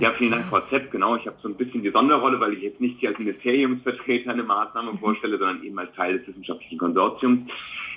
Ja, 0.00 0.12
vielen 0.12 0.32
Dank, 0.32 0.46
Frau 0.46 0.60
Zepp. 0.68 0.90
Genau, 0.90 1.16
ich 1.16 1.26
habe 1.26 1.36
so 1.42 1.48
ein 1.48 1.56
bisschen 1.56 1.82
die 1.82 1.90
Sonderrolle, 1.90 2.38
weil 2.40 2.52
ich 2.54 2.62
jetzt 2.62 2.80
nicht 2.80 2.98
hier 2.98 3.10
als 3.10 3.18
Ministeriumsvertreter 3.18 4.30
eine 4.30 4.42
Maßnahme 4.42 4.96
vorstelle, 4.98 5.38
sondern 5.38 5.62
eben 5.62 5.78
als 5.78 5.94
Teil 5.94 6.18
des 6.18 6.28
wissenschaftlichen 6.28 6.78
Konsortiums. 6.78 7.50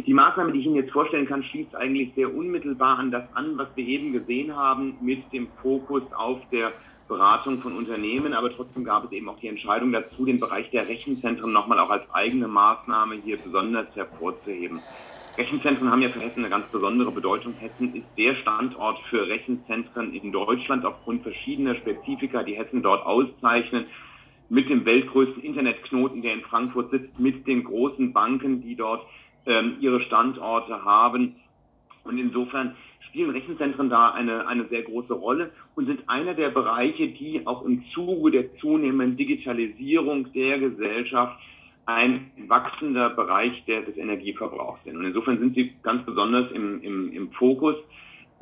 Die 0.06 0.14
Maßnahme, 0.14 0.52
die 0.52 0.60
ich 0.60 0.66
Ihnen 0.66 0.76
jetzt 0.76 0.92
vorstellen 0.92 1.28
kann, 1.28 1.44
schließt 1.44 1.76
eigentlich 1.76 2.14
sehr 2.16 2.34
unmittelbar 2.34 3.00
an 3.00 3.12
das 3.12 3.24
an, 3.34 3.58
was 3.58 3.68
wir 3.76 3.86
eben 3.86 4.14
gesehen 4.14 4.56
haben, 4.56 4.98
mit 5.02 5.32
dem 5.32 5.48
Fokus 5.62 6.04
auf 6.14 6.40
der 6.52 6.72
Beratung 7.08 7.58
von 7.58 7.78
Unternehmen, 7.78 8.34
aber 8.34 8.52
trotzdem 8.52 8.84
gab 8.84 9.06
es 9.06 9.12
eben 9.12 9.30
auch 9.30 9.40
die 9.40 9.48
Entscheidung 9.48 9.92
dazu, 9.92 10.26
den 10.26 10.40
Bereich 10.40 10.70
der 10.72 10.88
Rechenzentren 10.88 11.54
nochmal 11.54 11.80
auch 11.80 11.92
als 11.92 12.04
eigene 12.12 12.48
Maßnahme 12.48 13.16
hier 13.24 13.38
besonders 13.38 13.88
hervorzuheben. 13.96 14.80
Rechenzentren 15.38 15.92
haben 15.92 16.02
ja 16.02 16.10
für 16.10 16.22
Hessen 16.22 16.40
eine 16.40 16.50
ganz 16.50 16.72
besondere 16.72 17.12
Bedeutung. 17.12 17.56
Hessen 17.56 17.94
ist 17.94 18.08
der 18.18 18.36
Standort 18.36 19.00
für 19.10 19.28
Rechenzentren 19.28 20.14
in 20.14 20.32
Deutschland 20.32 20.86
aufgrund 20.86 21.24
verschiedener 21.24 21.76
Spezifika, 21.76 22.44
die 22.44 22.56
Hessen 22.56 22.82
dort 22.82 23.06
auszeichnen. 23.06 23.88
Mit 24.48 24.70
dem 24.70 24.86
weltgrößten 24.86 25.44
Internetknoten, 25.44 26.22
der 26.22 26.34
in 26.34 26.42
Frankfurt 26.42 26.92
sitzt, 26.92 27.20
mit 27.20 27.48
den 27.48 27.66
großen 27.66 28.14
Banken, 28.14 28.62
die 28.62 28.76
dort 28.76 29.06
ähm, 29.46 29.78
ihre 29.82 30.02
Standorte 30.02 30.86
haben. 30.86 31.36
Und 32.06 32.18
insofern 32.18 32.76
spielen 33.02 33.32
Rechenzentren 33.32 33.90
da 33.90 34.12
eine, 34.12 34.48
eine 34.48 34.68
sehr 34.68 34.84
große 34.84 35.14
Rolle 35.14 35.52
und 35.76 35.88
sind 35.88 36.08
einer 36.08 36.34
der 36.34 36.50
Bereiche, 36.50 37.10
die 37.10 37.46
auch 37.46 37.66
im 37.66 37.84
Zuge 37.94 38.32
der 38.32 38.56
zunehmenden 38.58 39.18
Digitalisierung 39.18 40.32
der 40.32 40.60
Gesellschaft 40.60 41.38
ein 41.86 42.32
wachsender 42.48 43.10
Bereich 43.12 43.64
der, 43.66 43.82
des 43.82 43.98
Energieverbrauchs 43.98 44.84
sind. 44.84 44.98
Und 44.98 45.06
insofern 45.06 45.40
sind 45.40 45.56
sie 45.56 45.74
ganz 45.84 46.06
besonders 46.06 46.52
im, 46.52 46.82
im, 46.82 47.12
im 47.12 47.32
Fokus 47.32 47.76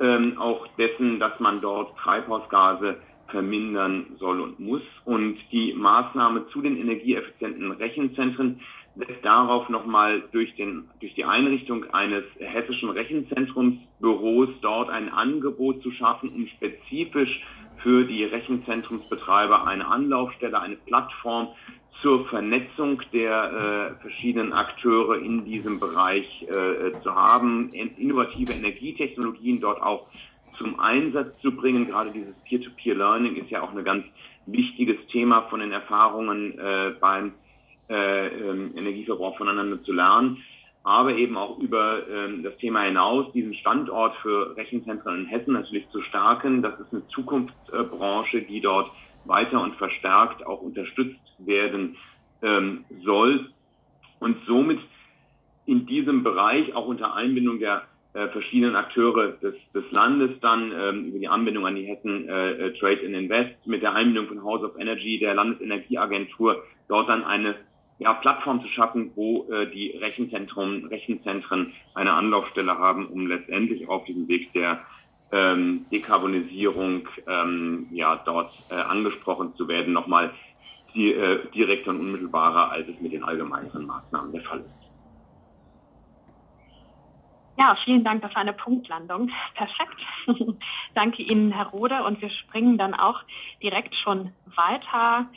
ähm, 0.00 0.38
auch 0.38 0.66
dessen, 0.78 1.20
dass 1.20 1.38
man 1.40 1.60
dort 1.60 1.96
Treibhausgase 1.98 2.96
vermindern 3.28 4.06
soll 4.18 4.40
und 4.40 4.60
muss. 4.60 4.82
Und 5.04 5.38
die 5.52 5.72
Maßnahme 5.74 6.46
zu 6.48 6.62
den 6.62 6.76
energieeffizienten 6.76 7.72
Rechenzentren 7.72 8.60
lässt 8.96 9.24
darauf 9.24 9.68
nochmal 9.68 10.22
durch, 10.32 10.54
den, 10.54 10.88
durch 11.00 11.14
die 11.14 11.24
Einrichtung 11.24 11.92
eines 11.92 12.24
hessischen 12.38 12.90
Rechenzentrumsbüros 12.90 14.50
dort 14.62 14.88
ein 14.88 15.08
Angebot 15.08 15.82
zu 15.82 15.90
schaffen, 15.90 16.30
um 16.30 16.46
spezifisch 16.46 17.42
für 17.82 18.04
die 18.04 18.24
Rechenzentrumsbetreiber 18.24 19.66
eine 19.66 19.86
Anlaufstelle, 19.86 20.60
eine 20.60 20.76
Plattform 20.76 21.48
zur 22.04 22.26
Vernetzung 22.26 23.00
der 23.14 23.94
äh, 23.96 24.02
verschiedenen 24.02 24.52
Akteure 24.52 25.16
in 25.16 25.46
diesem 25.46 25.80
Bereich 25.80 26.26
äh, 26.42 26.92
zu 27.02 27.14
haben, 27.14 27.70
innovative 27.72 28.52
Energietechnologien 28.52 29.62
dort 29.62 29.80
auch 29.80 30.06
zum 30.58 30.78
Einsatz 30.78 31.34
zu 31.40 31.56
bringen. 31.56 31.86
Gerade 31.86 32.10
dieses 32.10 32.34
Peer-to-Peer-Learning 32.46 33.36
ist 33.36 33.50
ja 33.50 33.62
auch 33.62 33.74
ein 33.74 33.82
ganz 33.84 34.04
wichtiges 34.44 34.98
Thema 35.12 35.48
von 35.48 35.60
den 35.60 35.72
Erfahrungen 35.72 36.58
äh, 36.58 36.92
beim 37.00 37.32
äh, 37.88 38.26
ähm, 38.26 38.72
Energieverbrauch 38.76 39.38
voneinander 39.38 39.82
zu 39.82 39.94
lernen, 39.94 40.44
aber 40.82 41.14
eben 41.14 41.38
auch 41.38 41.58
über 41.58 42.06
ähm, 42.06 42.42
das 42.42 42.54
Thema 42.58 42.82
hinaus 42.82 43.32
diesen 43.32 43.54
Standort 43.54 44.14
für 44.16 44.54
Rechenzentren 44.58 45.20
in 45.20 45.26
Hessen 45.26 45.54
natürlich 45.54 45.88
zu 45.88 46.02
stärken. 46.02 46.60
Das 46.60 46.78
ist 46.80 46.92
eine 46.92 47.08
Zukunftsbranche, 47.08 48.42
die 48.42 48.60
dort 48.60 48.90
weiter 49.24 49.60
und 49.60 49.76
verstärkt 49.76 50.46
auch 50.46 50.60
unterstützt 50.62 51.20
werden 51.38 51.96
ähm, 52.42 52.84
soll. 53.04 53.50
Und 54.20 54.36
somit 54.46 54.80
in 55.66 55.86
diesem 55.86 56.22
Bereich 56.22 56.74
auch 56.74 56.86
unter 56.86 57.14
Einbindung 57.14 57.58
der 57.58 57.82
äh, 58.14 58.28
verschiedenen 58.28 58.76
Akteure 58.76 59.32
des, 59.42 59.54
des 59.74 59.84
Landes 59.90 60.38
dann 60.40 60.72
ähm, 60.72 61.06
über 61.06 61.18
die 61.18 61.28
Anbindung 61.28 61.66
an 61.66 61.74
die 61.74 61.84
Hessen 61.84 62.28
äh, 62.28 62.52
äh 62.52 62.78
Trade 62.78 63.00
and 63.04 63.14
Invest 63.14 63.66
mit 63.66 63.82
der 63.82 63.94
Einbindung 63.94 64.28
von 64.28 64.44
House 64.44 64.62
of 64.62 64.78
Energy, 64.78 65.18
der 65.18 65.34
Landesenergieagentur, 65.34 66.62
dort 66.88 67.08
dann 67.08 67.24
eine 67.24 67.56
ja, 67.98 68.14
Plattform 68.14 68.60
zu 68.62 68.68
schaffen, 68.68 69.12
wo 69.14 69.50
äh, 69.50 69.70
die 69.70 69.96
Rechenzentren, 69.96 70.86
Rechenzentren 70.86 71.72
eine 71.94 72.12
Anlaufstelle 72.12 72.78
haben, 72.78 73.06
um 73.06 73.26
letztendlich 73.26 73.88
auf 73.88 74.04
diesem 74.04 74.28
Weg 74.28 74.52
der 74.52 74.80
ähm, 75.34 75.86
Dekarbonisierung 75.90 77.08
ähm, 77.26 77.88
ja 77.90 78.22
dort 78.24 78.52
äh, 78.70 78.74
angesprochen 78.74 79.54
zu 79.56 79.66
werden, 79.66 79.92
nochmal 79.92 80.32
die, 80.94 81.12
äh, 81.12 81.50
direkter 81.50 81.90
und 81.90 82.00
unmittelbarer, 82.00 82.70
als 82.70 82.88
es 82.88 83.00
mit 83.00 83.12
den 83.12 83.24
allgemeineren 83.24 83.84
Maßnahmen 83.84 84.32
der 84.32 84.42
Fall 84.42 84.60
ist. 84.60 84.84
Ja, 87.56 87.76
vielen 87.84 88.04
Dank, 88.04 88.22
das 88.22 88.34
war 88.34 88.42
eine 88.42 88.52
Punktlandung. 88.52 89.30
Perfekt. 89.54 90.00
Danke 90.94 91.22
Ihnen, 91.22 91.52
Herr 91.52 91.66
Rode. 91.66 92.02
Und 92.02 92.20
wir 92.20 92.30
springen 92.30 92.78
dann 92.78 92.94
auch 92.94 93.20
direkt 93.62 93.94
schon 93.94 94.32
weiter. 94.56 95.28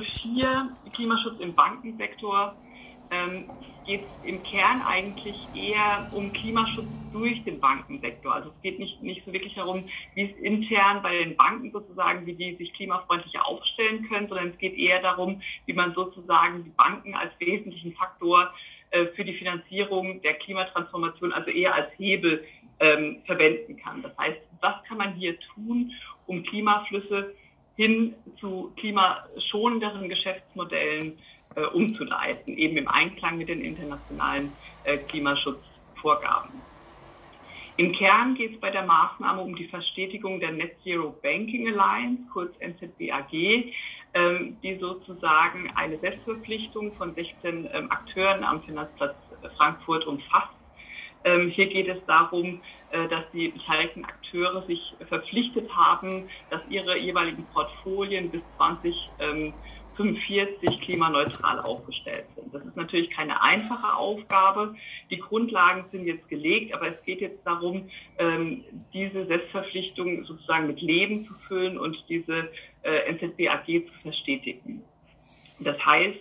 04 0.00 0.70
Klimaschutz 0.94 1.40
im 1.40 1.54
Bankensektor 1.54 2.56
ähm, 3.10 3.46
geht 3.84 4.02
es 4.02 4.28
im 4.28 4.42
Kern 4.42 4.82
eigentlich 4.82 5.36
eher 5.54 6.08
um 6.12 6.32
Klimaschutz 6.32 6.86
durch 7.12 7.44
den 7.44 7.60
Bankensektor. 7.60 8.34
Also 8.34 8.48
es 8.50 8.62
geht 8.62 8.78
nicht, 8.78 9.02
nicht 9.02 9.24
so 9.24 9.32
wirklich 9.32 9.54
darum, 9.54 9.84
wie 10.14 10.22
es 10.22 10.36
intern 10.38 11.02
bei 11.02 11.18
den 11.18 11.36
Banken 11.36 11.70
sozusagen, 11.70 12.26
wie 12.26 12.34
die 12.34 12.56
sich 12.56 12.72
klimafreundlicher 12.72 13.46
aufstellen 13.46 14.08
können, 14.08 14.28
sondern 14.28 14.48
es 14.48 14.58
geht 14.58 14.76
eher 14.76 15.02
darum, 15.02 15.40
wie 15.66 15.74
man 15.74 15.94
sozusagen 15.94 16.64
die 16.64 16.70
Banken 16.70 17.14
als 17.14 17.32
wesentlichen 17.38 17.92
Faktor 17.94 18.52
äh, 18.90 19.06
für 19.14 19.24
die 19.24 19.34
Finanzierung 19.34 20.22
der 20.22 20.34
Klimatransformation, 20.34 21.32
also 21.32 21.50
eher 21.50 21.74
als 21.74 21.90
Hebel 21.98 22.44
ähm, 22.80 23.22
verwenden 23.26 23.76
kann. 23.76 24.02
Das 24.02 24.16
heißt, 24.18 24.40
was 24.60 24.82
kann 24.88 24.98
man 24.98 25.14
hier 25.14 25.38
tun, 25.54 25.92
um 26.26 26.42
Klimaflüsse 26.42 27.34
hin 27.76 28.14
zu 28.38 28.72
klimaschonenderen 28.76 30.08
Geschäftsmodellen 30.08 31.18
äh, 31.56 31.64
umzuleiten, 31.66 32.56
eben 32.56 32.76
im 32.76 32.88
Einklang 32.88 33.38
mit 33.38 33.48
den 33.48 33.60
internationalen 33.60 34.56
äh, 34.84 34.98
Klimaschutzvorgaben. 34.98 36.62
Im 37.76 37.92
Kern 37.92 38.36
geht 38.36 38.54
es 38.54 38.60
bei 38.60 38.70
der 38.70 38.86
Maßnahme 38.86 39.42
um 39.42 39.56
die 39.56 39.66
Verstetigung 39.66 40.38
der 40.38 40.52
Net 40.52 40.76
Zero 40.84 41.10
Banking 41.22 41.66
Alliance, 41.66 42.22
kurz 42.32 42.54
NZBAG, 42.60 43.32
ähm, 44.14 44.56
die 44.62 44.76
sozusagen 44.78 45.72
eine 45.74 45.98
Selbstverpflichtung 45.98 46.92
von 46.92 47.14
16 47.14 47.68
ähm, 47.72 47.90
Akteuren 47.90 48.44
am 48.44 48.62
Finanzplatz 48.62 49.16
Frankfurt 49.56 50.06
umfasst 50.06 50.54
ähm, 51.24 51.48
hier 51.48 51.66
geht 51.66 51.88
es 51.88 52.04
darum, 52.06 52.62
äh, 52.90 53.08
dass 53.08 53.24
die 53.32 53.48
beteiligten 53.48 54.04
Akteure 54.04 54.64
sich 54.66 54.94
verpflichtet 55.08 55.74
haben, 55.74 56.28
dass 56.50 56.60
ihre 56.68 56.98
jeweiligen 56.98 57.46
Portfolien 57.46 58.30
bis 58.30 58.42
2045 58.56 59.58
ähm, 59.98 60.80
klimaneutral 60.80 61.60
aufgestellt 61.60 62.26
sind. 62.36 62.54
Das 62.54 62.64
ist 62.64 62.76
natürlich 62.76 63.10
keine 63.10 63.42
einfache 63.42 63.96
Aufgabe. 63.96 64.74
Die 65.10 65.18
Grundlagen 65.18 65.86
sind 65.90 66.06
jetzt 66.06 66.28
gelegt, 66.28 66.74
aber 66.74 66.88
es 66.88 67.02
geht 67.04 67.20
jetzt 67.22 67.46
darum, 67.46 67.88
ähm, 68.18 68.64
diese 68.92 69.24
Selbstverpflichtung 69.24 70.24
sozusagen 70.24 70.66
mit 70.66 70.82
Leben 70.82 71.24
zu 71.24 71.34
füllen 71.48 71.78
und 71.78 72.04
diese 72.08 72.50
äh, 72.82 73.12
NZBAG 73.12 73.86
zu 73.86 73.92
verstetigen. 74.02 74.82
Das 75.60 75.84
heißt, 75.84 76.18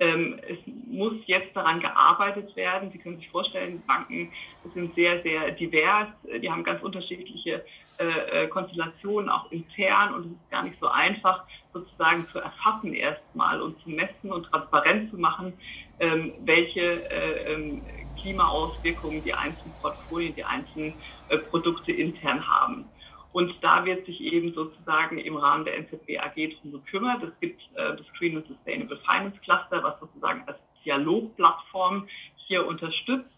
ähm, 0.00 0.40
es 0.48 0.58
muss 0.66 1.14
jetzt 1.26 1.54
daran 1.56 1.80
gearbeitet 1.80 2.54
werden. 2.56 2.90
Sie 2.92 2.98
können 2.98 3.18
sich 3.18 3.28
vorstellen, 3.30 3.84
Banken 3.86 4.32
sind 4.62 4.94
sehr, 4.94 5.22
sehr 5.22 5.50
divers. 5.52 6.08
Die 6.40 6.50
haben 6.50 6.64
ganz 6.64 6.82
unterschiedliche 6.82 7.64
äh, 8.00 8.44
äh, 8.44 8.48
Konstellationen 8.48 9.28
auch 9.28 9.50
intern 9.50 10.14
und 10.14 10.26
es 10.26 10.32
ist 10.32 10.50
gar 10.50 10.62
nicht 10.62 10.78
so 10.78 10.86
einfach, 10.86 11.44
sozusagen 11.72 12.28
zu 12.28 12.38
erfassen 12.38 12.94
erstmal 12.94 13.60
und 13.60 13.80
zu 13.82 13.90
messen 13.90 14.30
und 14.30 14.44
transparent 14.44 15.10
zu 15.10 15.18
machen, 15.18 15.58
ähm, 15.98 16.34
welche 16.38 17.10
äh, 17.10 17.52
ähm, 17.52 17.84
Klimaauswirkungen 18.20 19.24
die 19.24 19.34
einzelnen 19.34 19.76
Portfolien, 19.78 20.32
die 20.36 20.44
einzelnen 20.44 21.00
äh, 21.26 21.38
Produkte 21.38 21.90
intern 21.90 22.46
haben. 22.46 22.92
Und 23.32 23.54
da 23.62 23.84
wird 23.84 24.06
sich 24.06 24.20
eben 24.20 24.54
sozusagen 24.54 25.18
im 25.18 25.36
Rahmen 25.36 25.64
der 25.64 25.76
NZB 25.76 26.18
AG 26.18 26.34
drum 26.34 26.72
gekümmert. 26.72 27.22
Es 27.22 27.40
gibt 27.40 27.60
äh, 27.74 27.96
das 27.96 28.06
Green 28.18 28.36
and 28.36 28.46
Sustainable 28.46 28.98
Finance 28.98 29.38
Cluster, 29.44 29.82
was 29.82 30.00
sozusagen 30.00 30.42
als 30.46 30.58
Dialogplattform 30.84 32.08
hier 32.36 32.66
unterstützt. 32.66 33.30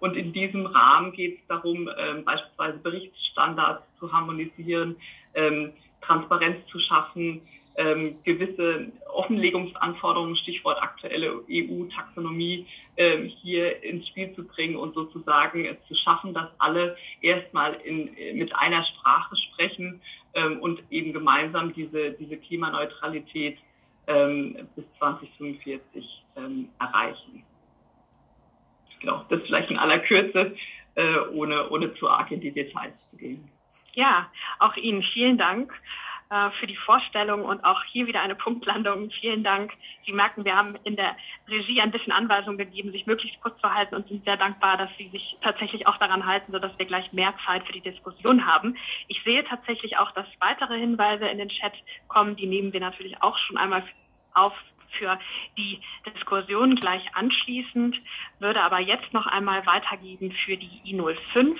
Und 0.00 0.16
in 0.16 0.32
diesem 0.32 0.66
Rahmen 0.66 1.12
geht 1.12 1.38
es 1.38 1.46
darum, 1.46 1.88
ähm, 1.96 2.24
beispielsweise 2.24 2.78
Berichtsstandards 2.78 3.84
zu 3.98 4.12
harmonisieren, 4.12 4.96
ähm, 5.34 5.72
Transparenz 6.00 6.66
zu 6.66 6.80
schaffen, 6.80 7.40
ähm, 7.76 8.16
gewisse 8.24 8.92
Offenlegungsanforderungen, 9.12 10.36
Stichwort 10.36 10.82
aktuelle 10.82 11.40
EU-Taxonomie, 11.50 12.66
ähm, 12.96 13.24
hier 13.24 13.82
ins 13.82 14.06
Spiel 14.08 14.34
zu 14.34 14.44
bringen 14.44 14.76
und 14.76 14.94
sozusagen 14.94 15.64
es 15.64 15.76
zu 15.88 15.94
schaffen, 15.94 16.34
dass 16.34 16.48
alle 16.58 16.96
erstmal 17.20 17.74
in, 17.74 18.10
mit 18.36 18.54
einer 18.54 18.84
Sprache 18.84 19.36
sprechen 19.36 20.00
ähm, 20.34 20.60
und 20.60 20.82
eben 20.90 21.12
gemeinsam 21.12 21.72
diese, 21.72 22.12
diese 22.12 22.36
Klimaneutralität 22.36 23.58
ähm, 24.06 24.68
bis 24.74 24.84
2045 24.98 26.24
ähm, 26.36 26.68
erreichen. 26.78 27.44
Genau, 29.00 29.24
das 29.28 29.40
vielleicht 29.42 29.70
in 29.70 29.78
aller 29.78 29.98
Kürze, 29.98 30.54
äh, 30.94 31.18
ohne, 31.32 31.68
ohne 31.70 31.94
zu 31.94 32.08
arg 32.08 32.30
in 32.30 32.40
die 32.40 32.52
Details 32.52 32.94
zu 33.10 33.16
gehen. 33.16 33.48
Ja, 33.94 34.30
auch 34.58 34.76
Ihnen 34.76 35.02
vielen 35.02 35.36
Dank. 35.38 35.72
Äh, 36.32 36.50
für 36.58 36.66
die 36.66 36.76
Vorstellung 36.76 37.44
und 37.44 37.62
auch 37.62 37.84
hier 37.84 38.06
wieder 38.06 38.22
eine 38.22 38.34
Punktlandung. 38.34 39.10
Vielen 39.20 39.44
Dank. 39.44 39.70
Sie 40.06 40.12
merken, 40.12 40.46
wir 40.46 40.56
haben 40.56 40.76
in 40.84 40.96
der 40.96 41.14
Regie 41.46 41.78
ein 41.82 41.90
bisschen 41.90 42.10
Anweisungen 42.10 42.56
gegeben, 42.56 42.90
sich 42.90 43.04
möglichst 43.04 43.38
kurz 43.42 43.60
zu 43.60 43.70
halten 43.70 43.94
und 43.94 44.08
sind 44.08 44.24
sehr 44.24 44.38
dankbar, 44.38 44.78
dass 44.78 44.88
Sie 44.96 45.08
sich 45.08 45.36
tatsächlich 45.42 45.86
auch 45.86 45.98
daran 45.98 46.24
halten, 46.24 46.50
sodass 46.50 46.78
wir 46.78 46.86
gleich 46.86 47.12
mehr 47.12 47.34
Zeit 47.44 47.66
für 47.66 47.74
die 47.74 47.82
Diskussion 47.82 48.46
haben. 48.46 48.78
Ich 49.08 49.22
sehe 49.24 49.44
tatsächlich 49.44 49.98
auch, 49.98 50.10
dass 50.12 50.24
weitere 50.40 50.78
Hinweise 50.78 51.26
in 51.26 51.36
den 51.36 51.50
Chat 51.50 51.74
kommen. 52.08 52.34
Die 52.34 52.46
nehmen 52.46 52.72
wir 52.72 52.80
natürlich 52.80 53.22
auch 53.22 53.36
schon 53.36 53.58
einmal 53.58 53.84
auf 54.32 54.54
für 54.98 55.18
die 55.58 55.82
Diskussion 56.14 56.76
gleich 56.76 57.14
anschließend, 57.14 57.98
würde 58.38 58.62
aber 58.62 58.80
jetzt 58.80 59.12
noch 59.12 59.26
einmal 59.26 59.66
weitergeben 59.66 60.32
für 60.46 60.56
die 60.56 60.80
I05. 60.86 61.58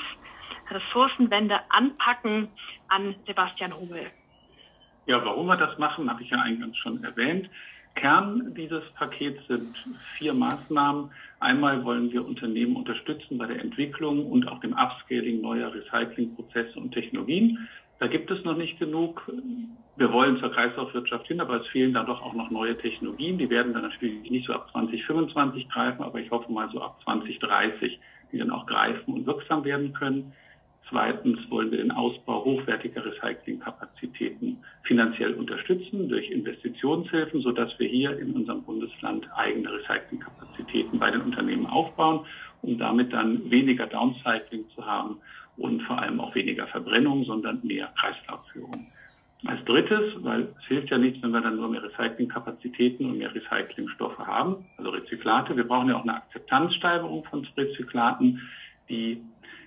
Ressourcenwende 0.71 1.61
anpacken 1.69 2.49
an 2.89 3.15
Sebastian 3.27 3.75
Hummel. 3.75 4.11
Ja, 5.07 5.25
warum 5.25 5.47
wir 5.47 5.57
das 5.57 5.79
machen, 5.79 6.09
habe 6.09 6.23
ich 6.23 6.31
ja 6.31 6.41
eingangs 6.41 6.77
schon 6.79 7.03
erwähnt. 7.03 7.49
Kern 7.95 8.55
dieses 8.55 8.83
Pakets 8.95 9.47
sind 9.49 9.77
vier 10.17 10.33
Maßnahmen. 10.33 11.11
Einmal 11.41 11.85
wollen 11.85 12.11
wir 12.13 12.27
Unternehmen 12.27 12.77
unterstützen 12.77 13.37
bei 13.37 13.47
der 13.47 13.61
Entwicklung 13.61 14.27
und 14.31 14.49
auch 14.49 14.61
dem 14.61 14.73
Upscaling 14.73 15.41
neuer 15.41 15.75
Recyclingprozesse 15.75 16.79
und 16.79 16.93
Technologien. 16.93 17.69
Da 17.99 18.07
gibt 18.09 18.31
es 18.31 18.43
noch 18.45 18.57
nicht 18.57 18.79
genug. 18.79 19.31
Wir 19.97 20.13
wollen 20.13 20.39
zur 20.39 20.51
Kreislaufwirtschaft 20.51 21.27
hin, 21.29 21.41
aber 21.41 21.61
es 21.61 21.67
fehlen 21.69 21.93
da 21.93 22.03
doch 22.03 22.23
auch 22.23 22.35
noch 22.35 22.51
neue 22.51 22.77
Technologien. 22.77 23.39
Die 23.39 23.51
werden 23.51 23.75
dann 23.75 23.83
natürlich 23.83 24.29
nicht 24.31 24.47
so 24.47 24.55
ab 24.55 24.69
2025 24.73 25.69
greifen, 25.69 26.03
aber 26.03 26.19
ich 26.19 26.31
hoffe 26.31 26.51
mal 26.51 26.69
so 26.73 26.81
ab 26.81 26.99
2030, 27.05 28.01
die 28.33 28.39
dann 28.39 28.51
auch 28.51 28.67
greifen 28.67 29.15
und 29.15 29.27
wirksam 29.27 29.65
werden 29.65 29.93
können. 29.93 30.33
Zweitens 30.93 31.39
wollen 31.49 31.71
wir 31.71 31.79
den 31.79 31.91
Ausbau 31.91 32.45
hochwertiger 32.45 33.03
Recyclingkapazitäten 33.03 34.59
finanziell 34.83 35.33
unterstützen 35.33 36.07
durch 36.11 36.31
Investitionshilfen, 36.31 37.41
sodass 37.41 37.71
wir 37.79 37.89
hier 37.89 38.19
in 38.19 38.33
unserem 38.33 38.63
Bundesland 38.63 39.27
eigene 39.35 39.73
Recyclingkapazitäten 39.73 40.99
bei 40.99 41.11
den 41.11 41.23
Unternehmen 41.23 41.65
aufbauen, 41.65 42.27
um 42.61 42.77
damit 42.77 43.11
dann 43.11 43.51
weniger 43.51 43.87
Downcycling 43.87 44.67
zu 44.75 44.85
haben 44.85 45.17
und 45.57 45.81
vor 45.85 45.99
allem 45.99 46.21
auch 46.21 46.35
weniger 46.35 46.67
Verbrennung, 46.67 47.25
sondern 47.25 47.61
mehr 47.63 47.91
Kreislaufführung. 47.99 48.87
Als 49.47 49.65
drittes, 49.65 50.13
weil 50.19 50.43
es 50.43 50.67
hilft 50.67 50.91
ja 50.91 50.99
nichts, 50.99 51.23
wenn 51.23 51.31
wir 51.31 51.41
dann 51.41 51.57
nur 51.57 51.71
mehr 51.71 51.83
Recyclingkapazitäten 51.83 53.07
und 53.07 53.17
mehr 53.17 53.35
Recyclingstoffe 53.35 54.19
haben, 54.19 54.67
also 54.77 54.91
Rezyklate. 54.91 55.57
Wir 55.57 55.65
brauchen 55.65 55.89
ja 55.89 55.97
auch 55.97 56.03
eine 56.03 56.17
Akzeptanzsteigerung 56.17 57.25
von 57.25 57.49
Rezyklaten. 57.57 58.43
Die 58.91 59.23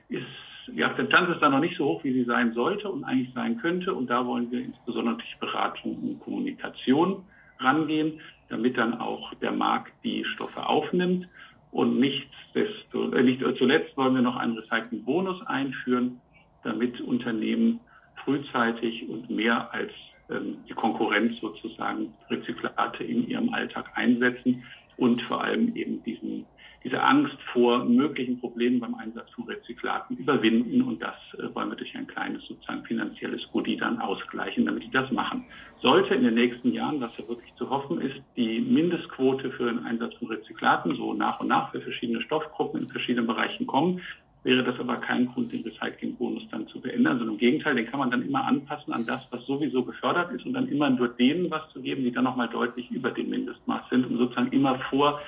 ist 0.07 0.23
die 0.67 0.83
Akzeptanz 0.83 1.29
ist 1.29 1.41
da 1.41 1.49
noch 1.49 1.59
nicht 1.59 1.77
so 1.77 1.85
hoch, 1.85 2.03
wie 2.03 2.13
sie 2.13 2.23
sein 2.23 2.53
sollte 2.53 2.89
und 2.89 3.03
eigentlich 3.03 3.33
sein 3.33 3.57
könnte. 3.59 3.93
Und 3.93 4.09
da 4.09 4.25
wollen 4.25 4.51
wir 4.51 4.61
insbesondere 4.61 5.15
durch 5.15 5.37
Beratung 5.39 5.95
und 5.97 6.19
Kommunikation 6.19 7.23
rangehen, 7.59 8.19
damit 8.49 8.77
dann 8.77 8.99
auch 8.99 9.33
der 9.35 9.51
Markt 9.51 9.93
die 10.03 10.25
Stoffe 10.25 10.67
aufnimmt. 10.67 11.27
Und 11.71 11.99
nicht, 11.99 12.29
desto, 12.53 13.11
äh, 13.11 13.23
nicht 13.23 13.43
zuletzt 13.57 13.95
wollen 13.97 14.15
wir 14.15 14.21
noch 14.21 14.37
einen 14.37 14.57
Recycling-Bonus 14.57 15.45
einführen, 15.45 16.21
damit 16.63 17.01
Unternehmen 17.01 17.79
frühzeitig 18.23 19.07
und 19.09 19.29
mehr 19.29 19.73
als 19.73 19.91
ähm, 20.29 20.57
die 20.67 20.73
Konkurrenz 20.73 21.39
sozusagen 21.41 22.13
Rezyklate 22.29 23.03
in 23.03 23.27
ihrem 23.27 23.53
Alltag 23.53 23.91
einsetzen 23.95 24.63
und 24.97 25.21
vor 25.23 25.43
allem 25.43 25.75
eben 25.75 26.03
diesen 26.03 26.45
diese 26.85 27.01
Angst 27.01 27.35
vor 27.51 27.83
möglichen 27.83 28.39
Problemen 28.39 28.79
beim 28.79 28.93
Einsatz 28.93 29.31
von 29.31 29.45
Rezyklaten 29.45 30.17
überwinden 30.17 30.83
und 30.83 31.01
das 31.01 31.15
äh, 31.33 31.53
wollen 31.55 31.69
wir 31.69 31.75
durch 31.75 31.95
ein 31.97 32.05
kleines 32.05 32.45
sozusagen 32.45 32.83
finanzielles 32.85 33.41
Goodie 33.51 33.75
dann 33.75 33.99
ausgleichen, 33.99 34.67
damit 34.67 34.83
die 34.83 34.91
das 34.91 35.11
machen. 35.11 35.45
Sollte 35.79 36.13
in 36.13 36.23
den 36.23 36.35
nächsten 36.35 36.71
Jahren, 36.71 37.01
was 37.01 37.11
ja 37.17 37.27
wirklich 37.27 37.51
zu 37.55 37.71
hoffen 37.71 37.99
ist, 37.99 38.21
die 38.37 38.59
Mindestquote 38.59 39.49
für 39.51 39.65
den 39.65 39.83
Einsatz 39.83 40.13
von 40.15 40.27
Rezyklaten 40.27 40.95
so 40.95 41.15
nach 41.15 41.39
und 41.39 41.47
nach 41.47 41.71
für 41.71 41.81
verschiedene 41.81 42.21
Stoffgruppen 42.21 42.83
in 42.83 42.87
verschiedenen 42.87 43.25
Bereichen 43.25 43.65
kommen, 43.65 44.01
wäre 44.43 44.63
das 44.63 44.79
aber 44.79 44.97
kein 44.97 45.25
Grund, 45.25 45.51
den 45.51 45.63
Recyclingbonus 45.63 46.43
dann 46.51 46.67
zu 46.67 46.79
beändern, 46.79 47.17
sondern 47.17 47.33
im 47.33 47.39
Gegenteil, 47.39 47.73
den 47.73 47.87
kann 47.87 47.99
man 47.99 48.11
dann 48.11 48.21
immer 48.21 48.45
anpassen 48.45 48.93
an 48.93 49.07
das, 49.07 49.21
was 49.31 49.43
sowieso 49.47 49.83
gefördert 49.83 50.31
ist 50.33 50.45
und 50.45 50.53
dann 50.53 50.67
immer 50.67 50.91
nur 50.91 51.07
denen 51.07 51.49
was 51.49 51.67
zu 51.73 51.81
geben, 51.81 52.03
die 52.03 52.11
dann 52.11 52.25
nochmal 52.25 52.49
deutlich 52.49 52.91
über 52.91 53.09
dem 53.09 53.31
Mindestmaß 53.31 53.89
sind, 53.89 54.05
um 54.05 54.19
sozusagen 54.19 54.51
immer 54.51 54.77
vor 54.91 55.19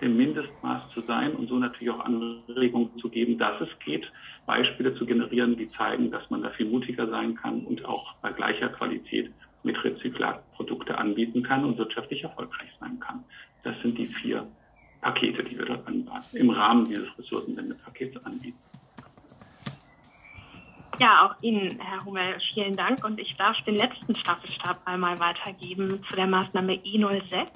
dem 0.00 0.16
Mindestmaß 0.16 0.90
zu 0.92 1.00
sein 1.00 1.34
und 1.34 1.48
so 1.48 1.58
natürlich 1.58 1.90
auch 1.90 2.00
Anregungen 2.00 2.90
zu 2.98 3.08
geben, 3.08 3.38
dass 3.38 3.60
es 3.60 3.68
geht, 3.84 4.10
Beispiele 4.44 4.94
zu 4.94 5.06
generieren, 5.06 5.56
die 5.56 5.70
zeigen, 5.72 6.10
dass 6.10 6.28
man 6.30 6.42
da 6.42 6.50
viel 6.50 6.66
mutiger 6.66 7.08
sein 7.08 7.34
kann 7.34 7.60
und 7.60 7.84
auch 7.84 8.14
bei 8.22 8.30
gleicher 8.30 8.68
Qualität 8.68 9.32
mit 9.62 9.82
Rezyklatprodukte 9.82 10.96
anbieten 10.96 11.42
kann 11.42 11.64
und 11.64 11.78
wirtschaftlich 11.78 12.22
erfolgreich 12.22 12.68
sein 12.78 13.00
kann. 13.00 13.24
Das 13.64 13.74
sind 13.82 13.98
die 13.98 14.06
vier 14.06 14.46
Pakete, 15.00 15.42
die 15.42 15.58
wir 15.58 15.66
dort 15.66 15.88
im 16.34 16.50
Rahmen 16.50 16.84
dieses 16.84 17.08
Ressourcenwendepakets 17.18 18.24
anbieten. 18.24 18.58
Ja, 20.98 21.26
auch 21.26 21.42
Ihnen, 21.42 21.78
Herr 21.78 22.04
Hummel, 22.04 22.38
vielen 22.54 22.74
Dank. 22.74 23.04
Und 23.04 23.20
ich 23.20 23.36
darf 23.36 23.60
den 23.64 23.76
letzten 23.76 24.16
Staffelstab 24.16 24.80
einmal 24.86 25.18
weitergeben 25.18 26.02
zu 26.08 26.16
der 26.16 26.26
Maßnahme 26.26 26.74
I06. 26.74 27.48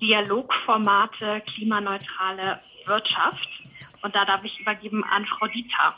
Dialogformate 0.00 1.40
klimaneutrale 1.42 2.60
Wirtschaft. 2.86 3.48
Und 4.02 4.14
da 4.14 4.24
darf 4.24 4.44
ich 4.44 4.58
übergeben 4.60 5.04
an 5.04 5.24
Frau 5.26 5.46
Dieter. 5.46 5.94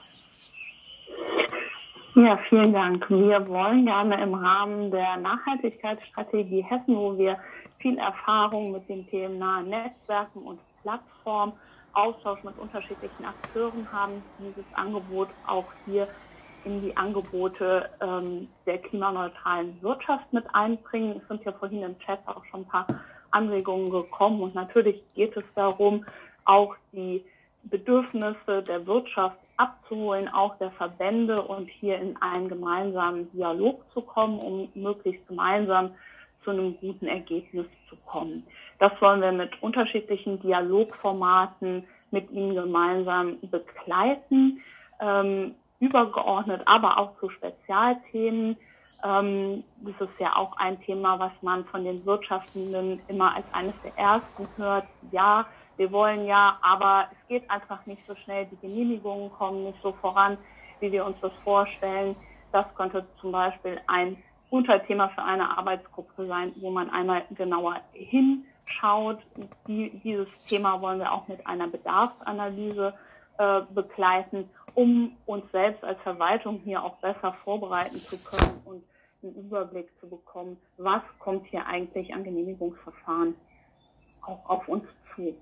Ja, 2.14 2.36
vielen 2.48 2.72
Dank. 2.72 3.08
Wir 3.08 3.46
wollen 3.46 3.86
gerne 3.86 4.20
im 4.20 4.34
Rahmen 4.34 4.90
der 4.90 5.16
Nachhaltigkeitsstrategie 5.16 6.62
Hessen, 6.62 6.96
wo 6.96 7.16
wir 7.16 7.38
viel 7.78 7.98
Erfahrung 7.98 8.72
mit 8.72 8.88
den 8.88 9.08
Themen 9.08 9.38
Netzwerken 9.68 10.42
und 10.42 10.60
Plattformen, 10.82 11.52
Austausch 11.92 12.42
mit 12.42 12.56
unterschiedlichen 12.58 13.24
Akteuren 13.24 13.90
haben, 13.92 14.22
dieses 14.38 14.64
Angebot 14.74 15.28
auch 15.46 15.66
hier 15.84 16.08
in 16.64 16.82
die 16.82 16.96
Angebote 16.96 17.88
ähm, 18.00 18.48
der 18.66 18.78
klimaneutralen 18.78 19.80
Wirtschaft 19.82 20.32
mit 20.32 20.44
einbringen. 20.54 21.20
Es 21.22 21.28
sind 21.28 21.44
ja 21.44 21.52
vorhin 21.52 21.82
im 21.82 21.98
Chat 22.00 22.20
auch 22.26 22.44
schon 22.44 22.60
ein 22.60 22.68
paar 22.68 22.86
Anregungen 23.30 23.90
gekommen. 23.90 24.40
Und 24.40 24.54
natürlich 24.54 25.02
geht 25.14 25.36
es 25.36 25.52
darum, 25.54 26.04
auch 26.44 26.74
die 26.92 27.24
Bedürfnisse 27.64 28.62
der 28.62 28.86
Wirtschaft 28.86 29.38
abzuholen, 29.56 30.28
auch 30.28 30.56
der 30.56 30.70
Verbände 30.72 31.42
und 31.42 31.68
hier 31.68 31.98
in 31.98 32.16
einen 32.22 32.48
gemeinsamen 32.48 33.30
Dialog 33.32 33.84
zu 33.92 34.00
kommen, 34.00 34.38
um 34.38 34.68
möglichst 34.74 35.26
gemeinsam 35.28 35.90
zu 36.42 36.50
einem 36.50 36.78
guten 36.80 37.06
Ergebnis 37.06 37.66
zu 37.88 37.96
kommen. 38.06 38.46
Das 38.78 38.92
wollen 39.00 39.20
wir 39.20 39.32
mit 39.32 39.62
unterschiedlichen 39.62 40.40
Dialogformaten 40.40 41.84
mit 42.10 42.30
Ihnen 42.30 42.54
gemeinsam 42.54 43.38
begleiten, 43.42 44.62
ähm, 45.00 45.54
übergeordnet, 45.78 46.62
aber 46.64 46.98
auch 46.98 47.18
zu 47.20 47.28
Spezialthemen 47.28 48.56
ähm, 49.02 49.64
das 49.78 50.08
ist 50.08 50.18
ja 50.20 50.36
auch 50.36 50.56
ein 50.56 50.80
Thema, 50.82 51.18
was 51.18 51.32
man 51.42 51.64
von 51.66 51.84
den 51.84 52.04
Wirtschaftenden 52.04 53.00
immer 53.08 53.34
als 53.34 53.46
eines 53.52 53.74
der 53.82 53.96
ersten 53.96 54.46
hört. 54.56 54.86
Ja, 55.10 55.46
wir 55.76 55.90
wollen 55.92 56.26
ja, 56.26 56.58
aber 56.60 57.06
es 57.10 57.28
geht 57.28 57.50
einfach 57.50 57.86
nicht 57.86 58.06
so 58.06 58.14
schnell. 58.14 58.46
Die 58.46 58.56
Genehmigungen 58.56 59.32
kommen 59.32 59.64
nicht 59.64 59.80
so 59.82 59.92
voran, 59.92 60.36
wie 60.80 60.92
wir 60.92 61.04
uns 61.04 61.16
das 61.20 61.32
vorstellen. 61.42 62.14
Das 62.52 62.66
könnte 62.74 63.06
zum 63.20 63.32
Beispiel 63.32 63.80
ein 63.86 64.22
Unterthema 64.50 65.08
für 65.08 65.22
eine 65.22 65.56
Arbeitsgruppe 65.56 66.26
sein, 66.26 66.52
wo 66.56 66.70
man 66.70 66.90
einmal 66.90 67.22
genauer 67.30 67.76
hinschaut. 67.92 69.20
Die, 69.68 69.90
dieses 70.04 70.28
Thema 70.46 70.80
wollen 70.82 70.98
wir 70.98 71.12
auch 71.12 71.28
mit 71.28 71.46
einer 71.46 71.68
Bedarfsanalyse 71.68 72.92
äh, 73.38 73.60
begleiten, 73.72 74.50
um 74.74 75.16
uns 75.24 75.50
selbst 75.52 75.82
als 75.84 76.00
Verwaltung 76.02 76.60
hier 76.64 76.82
auch 76.82 76.96
besser 76.96 77.32
vorbereiten 77.44 77.96
zu 77.96 78.22
können 78.22 78.60
und 78.64 78.82
einen 79.22 79.34
Überblick 79.34 79.88
zu 80.00 80.08
bekommen, 80.08 80.56
was 80.78 81.02
kommt 81.18 81.46
hier 81.46 81.66
eigentlich 81.66 82.12
an 82.14 82.24
Genehmigungsverfahren 82.24 83.34
auch 84.22 84.48
auf 84.48 84.68
uns 84.68 84.84
zu. 85.14 85.34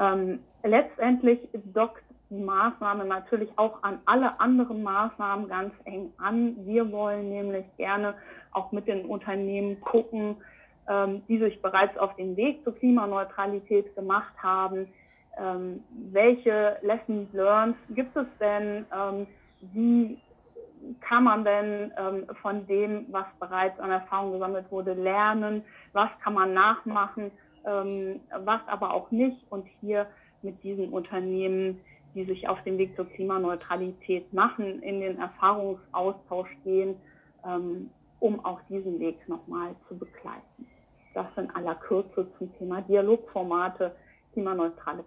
Ähm, 0.00 0.40
letztendlich 0.62 1.40
dockt 1.72 2.02
die 2.30 2.42
Maßnahme 2.42 3.04
natürlich 3.04 3.50
auch 3.56 3.82
an 3.82 3.98
alle 4.06 4.40
anderen 4.40 4.82
Maßnahmen 4.82 5.48
ganz 5.48 5.74
eng 5.84 6.12
an. 6.18 6.56
Wir 6.66 6.90
wollen 6.90 7.28
nämlich 7.28 7.66
gerne 7.76 8.14
auch 8.52 8.72
mit 8.72 8.86
den 8.86 9.04
Unternehmen 9.04 9.80
gucken, 9.80 10.36
ähm, 10.88 11.22
die 11.28 11.38
sich 11.38 11.60
bereits 11.60 11.96
auf 11.98 12.16
den 12.16 12.36
Weg 12.36 12.64
zur 12.64 12.74
Klimaneutralität 12.74 13.94
gemacht 13.94 14.32
haben. 14.42 14.88
Ähm, 15.38 15.82
welche 16.10 16.78
Lessons 16.82 17.32
learned 17.32 17.76
gibt 17.90 18.16
es 18.16 18.26
denn? 18.40 18.86
Ähm, 18.94 19.26
wie 19.72 20.18
kann 21.00 21.24
man 21.24 21.44
denn 21.44 21.92
ähm, 21.96 22.26
von 22.40 22.66
dem, 22.66 23.06
was 23.10 23.26
bereits 23.38 23.78
an 23.80 23.90
Erfahrung 23.90 24.32
gesammelt 24.32 24.70
wurde, 24.70 24.94
lernen? 24.94 25.64
Was 25.92 26.10
kann 26.22 26.34
man 26.34 26.54
nachmachen? 26.54 27.30
Ähm, 27.64 28.20
was 28.44 28.60
aber 28.66 28.92
auch 28.92 29.10
nicht? 29.10 29.44
Und 29.50 29.66
hier 29.80 30.06
mit 30.42 30.62
diesen 30.62 30.88
Unternehmen, 30.88 31.80
die 32.14 32.24
sich 32.24 32.48
auf 32.48 32.62
den 32.64 32.78
Weg 32.78 32.96
zur 32.96 33.08
Klimaneutralität 33.08 34.32
machen, 34.32 34.82
in 34.82 35.00
den 35.00 35.18
Erfahrungsaustausch 35.18 36.50
gehen, 36.64 36.96
ähm, 37.46 37.90
um 38.20 38.44
auch 38.44 38.60
diesen 38.68 39.00
Weg 39.00 39.28
nochmal 39.28 39.74
zu 39.88 39.96
begleiten. 39.98 40.66
Das 41.14 41.26
in 41.36 41.50
aller 41.50 41.74
Kürze 41.74 42.26
zum 42.38 42.56
Thema 42.58 42.80
Dialogformate 42.82 43.94
klimaneutrale. 44.32 45.04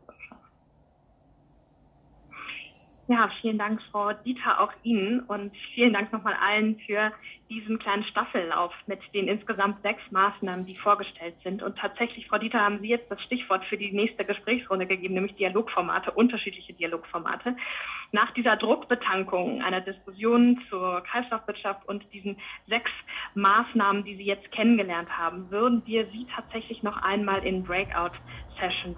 Ja, 3.08 3.30
vielen 3.40 3.60
Dank, 3.60 3.84
Frau 3.92 4.14
Dieter, 4.14 4.60
auch 4.60 4.74
Ihnen 4.82 5.20
und 5.20 5.56
vielen 5.76 5.94
Dank 5.94 6.12
nochmal 6.12 6.34
allen 6.42 6.80
für 6.88 7.12
diesen 7.52 7.78
kleinen 7.78 8.04
Staffellauf 8.04 8.74
mit 8.88 9.00
den 9.14 9.28
insgesamt 9.28 9.84
sechs 9.84 10.02
Maßnahmen, 10.10 10.66
die 10.66 10.76
vorgestellt 10.76 11.36
sind. 11.44 11.62
Und 11.62 11.78
tatsächlich, 11.78 12.28
Frau 12.28 12.40
Dieter, 12.40 12.62
haben 12.62 12.80
Sie 12.80 12.88
jetzt 12.88 13.12
das 13.12 13.22
Stichwort 13.22 13.64
für 13.66 13.78
die 13.78 13.92
nächste 13.92 14.26
Gesprächsrunde 14.26 14.88
gegeben, 14.88 15.14
nämlich 15.14 15.36
Dialogformate, 15.36 16.10
unterschiedliche 16.14 16.74
Dialogformate. 16.74 17.56
Nach 18.12 18.32
dieser 18.32 18.56
Druckbetankung 18.56 19.62
einer 19.62 19.82
Diskussion 19.82 20.60
zur 20.70 21.02
Kreislaufwirtschaft 21.02 21.88
und 21.88 22.12
diesen 22.12 22.38
sechs 22.68 22.90
Maßnahmen, 23.36 24.04
die 24.04 24.16
Sie 24.16 24.26
jetzt 24.26 24.52
kennengelernt 24.52 25.16
haben, 25.16 25.52
würden 25.52 25.84
wir 25.86 26.08
Sie 26.08 26.26
tatsächlich 26.36 26.82
noch 26.82 26.98
einmal 27.04 27.46
in 27.46 27.68
Breakout-Sessions 28.56 28.98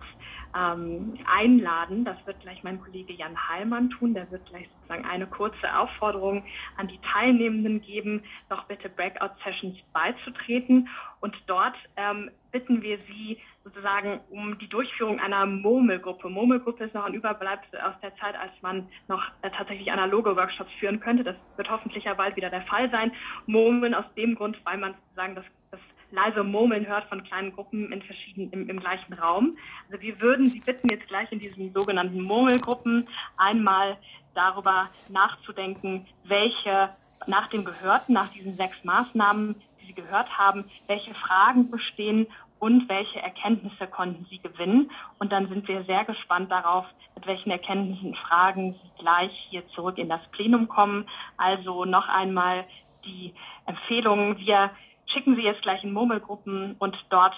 ähm, 0.56 1.18
einladen. 1.26 2.06
Das 2.06 2.18
wird 2.26 2.40
gleich 2.40 2.64
mein 2.64 2.82
Kollege 2.82 3.14
Jan 3.14 3.36
Heilmann 3.50 3.90
tun. 3.90 4.14
Der 4.14 4.30
wird 4.32 4.46
gleich 4.46 4.68
sozusagen 4.70 5.06
eine 5.06 5.28
kurze 5.28 5.78
Aufforderung 5.78 6.44
an 6.78 6.88
die 6.88 7.00
Teilnehmenden 7.14 7.82
geben, 7.82 8.24
doch 8.50 8.64
bitte 8.66 8.90
Breakout-Sessions 8.90 9.78
beizutreten. 9.94 10.88
Und 11.20 11.36
dort 11.48 11.76
ähm, 11.96 12.32
bitten 12.52 12.82
wir 12.82 13.00
Sie 13.02 13.38
sozusagen 13.64 14.22
um 14.32 14.58
die 14.60 14.70
Durchführung 14.70 15.20
einer 15.20 15.46
Murmelgruppe. 15.46 16.30
Murmelgruppe 16.30 16.86
ist 16.86 16.94
noch 16.94 17.06
ein 17.06 17.14
Überbleibsel 17.14 17.82
aus 17.82 18.00
der 18.02 18.16
Zeit, 18.16 18.36
als 18.36 18.54
man 18.62 18.88
noch 19.08 19.24
äh, 19.42 19.50
tatsächlich 19.52 19.92
analoge 19.92 20.36
Workshops 20.36 20.72
führen 20.80 21.00
könnte. 21.00 21.24
Das 21.24 21.36
wird 21.58 21.70
hoffentlich 21.70 22.06
ja 22.06 22.14
bald 22.14 22.36
wieder 22.36 22.50
der 22.50 22.62
Fall 22.64 22.90
sein. 22.92 23.12
Murmeln 23.46 23.94
aus 23.94 24.06
dem 24.16 24.36
Grund, 24.36 24.58
weil 24.64 24.78
man 24.78 24.94
sozusagen 24.94 25.36
das, 25.36 25.46
das 25.72 25.82
leise 26.12 26.44
Murmeln 26.44 26.88
hört 26.88 27.06
von 27.06 27.24
kleinen 27.24 27.52
Gruppen 27.54 27.92
in 27.92 28.02
verschiedenen, 28.02 28.52
im, 28.52 28.70
im 28.70 28.80
gleichen 28.80 29.14
Raum. 29.14 29.58
Also 29.90 30.02
wir 30.02 30.20
würden 30.22 30.48
Sie 30.48 30.60
bitten, 30.60 30.90
jetzt 30.90 31.08
gleich 31.08 31.32
in 31.32 31.40
diesen 31.40 31.74
sogenannten 31.74 32.22
Murmelgruppen 32.22 33.06
einmal 33.38 33.98
darüber 34.34 34.88
nachzudenken, 35.10 36.06
welche 36.26 36.90
nach 37.26 37.48
dem 37.48 37.66
Gehörten, 37.66 38.14
nach 38.14 38.32
diesen 38.32 38.54
sechs 38.54 38.84
Maßnahmen, 38.84 39.56
die 39.82 39.88
Sie 39.88 39.94
gehört 39.94 40.38
haben, 40.38 40.66
welche 40.88 41.14
Fragen 41.14 41.72
bestehen 41.72 42.28
und 42.60 42.88
welche 42.90 43.20
Erkenntnisse 43.20 43.88
konnten 43.88 44.26
Sie 44.30 44.40
gewinnen. 44.40 44.92
Und 45.20 45.32
dann 45.32 45.48
sind 45.50 45.68
wir 45.68 45.84
sehr 45.84 46.06
gespannt 46.06 46.52
darauf, 46.52 46.86
mit 47.16 47.28
welchen 47.28 47.52
Erkenntnissen, 47.52 48.16
Fragen 48.16 48.74
Sie 48.74 49.02
gleich 49.02 49.32
hier 49.50 49.68
zurück 49.70 49.98
in 49.98 50.10
das 50.10 50.22
Plenum 50.32 50.68
kommen. 50.68 51.08
Also 51.38 51.86
noch 51.86 52.08
einmal 52.08 52.66
die 53.06 53.34
Empfehlung, 53.66 54.38
wir 54.38 54.72
schicken 55.08 55.36
Sie 55.36 55.44
jetzt 55.44 55.62
gleich 55.62 55.84
in 55.84 55.94
Murmelgruppen 55.94 56.76
und 56.80 56.96
dort 57.10 57.36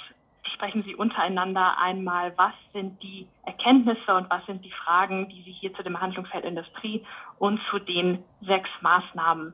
sprechen 0.53 0.83
Sie 0.83 0.95
untereinander 0.95 1.77
einmal, 1.79 2.33
was 2.37 2.53
sind 2.73 3.01
die 3.01 3.27
Erkenntnisse 3.45 4.15
und 4.15 4.29
was 4.29 4.45
sind 4.45 4.63
die 4.65 4.71
Fragen, 4.71 5.29
die 5.29 5.41
Sie 5.43 5.51
hier 5.51 5.73
zu 5.73 5.83
dem 5.83 5.99
Handlungsfeld 5.99 6.45
Industrie 6.45 7.05
und 7.37 7.59
zu 7.69 7.79
den 7.79 8.23
sechs 8.41 8.69
Maßnahmen 8.81 9.53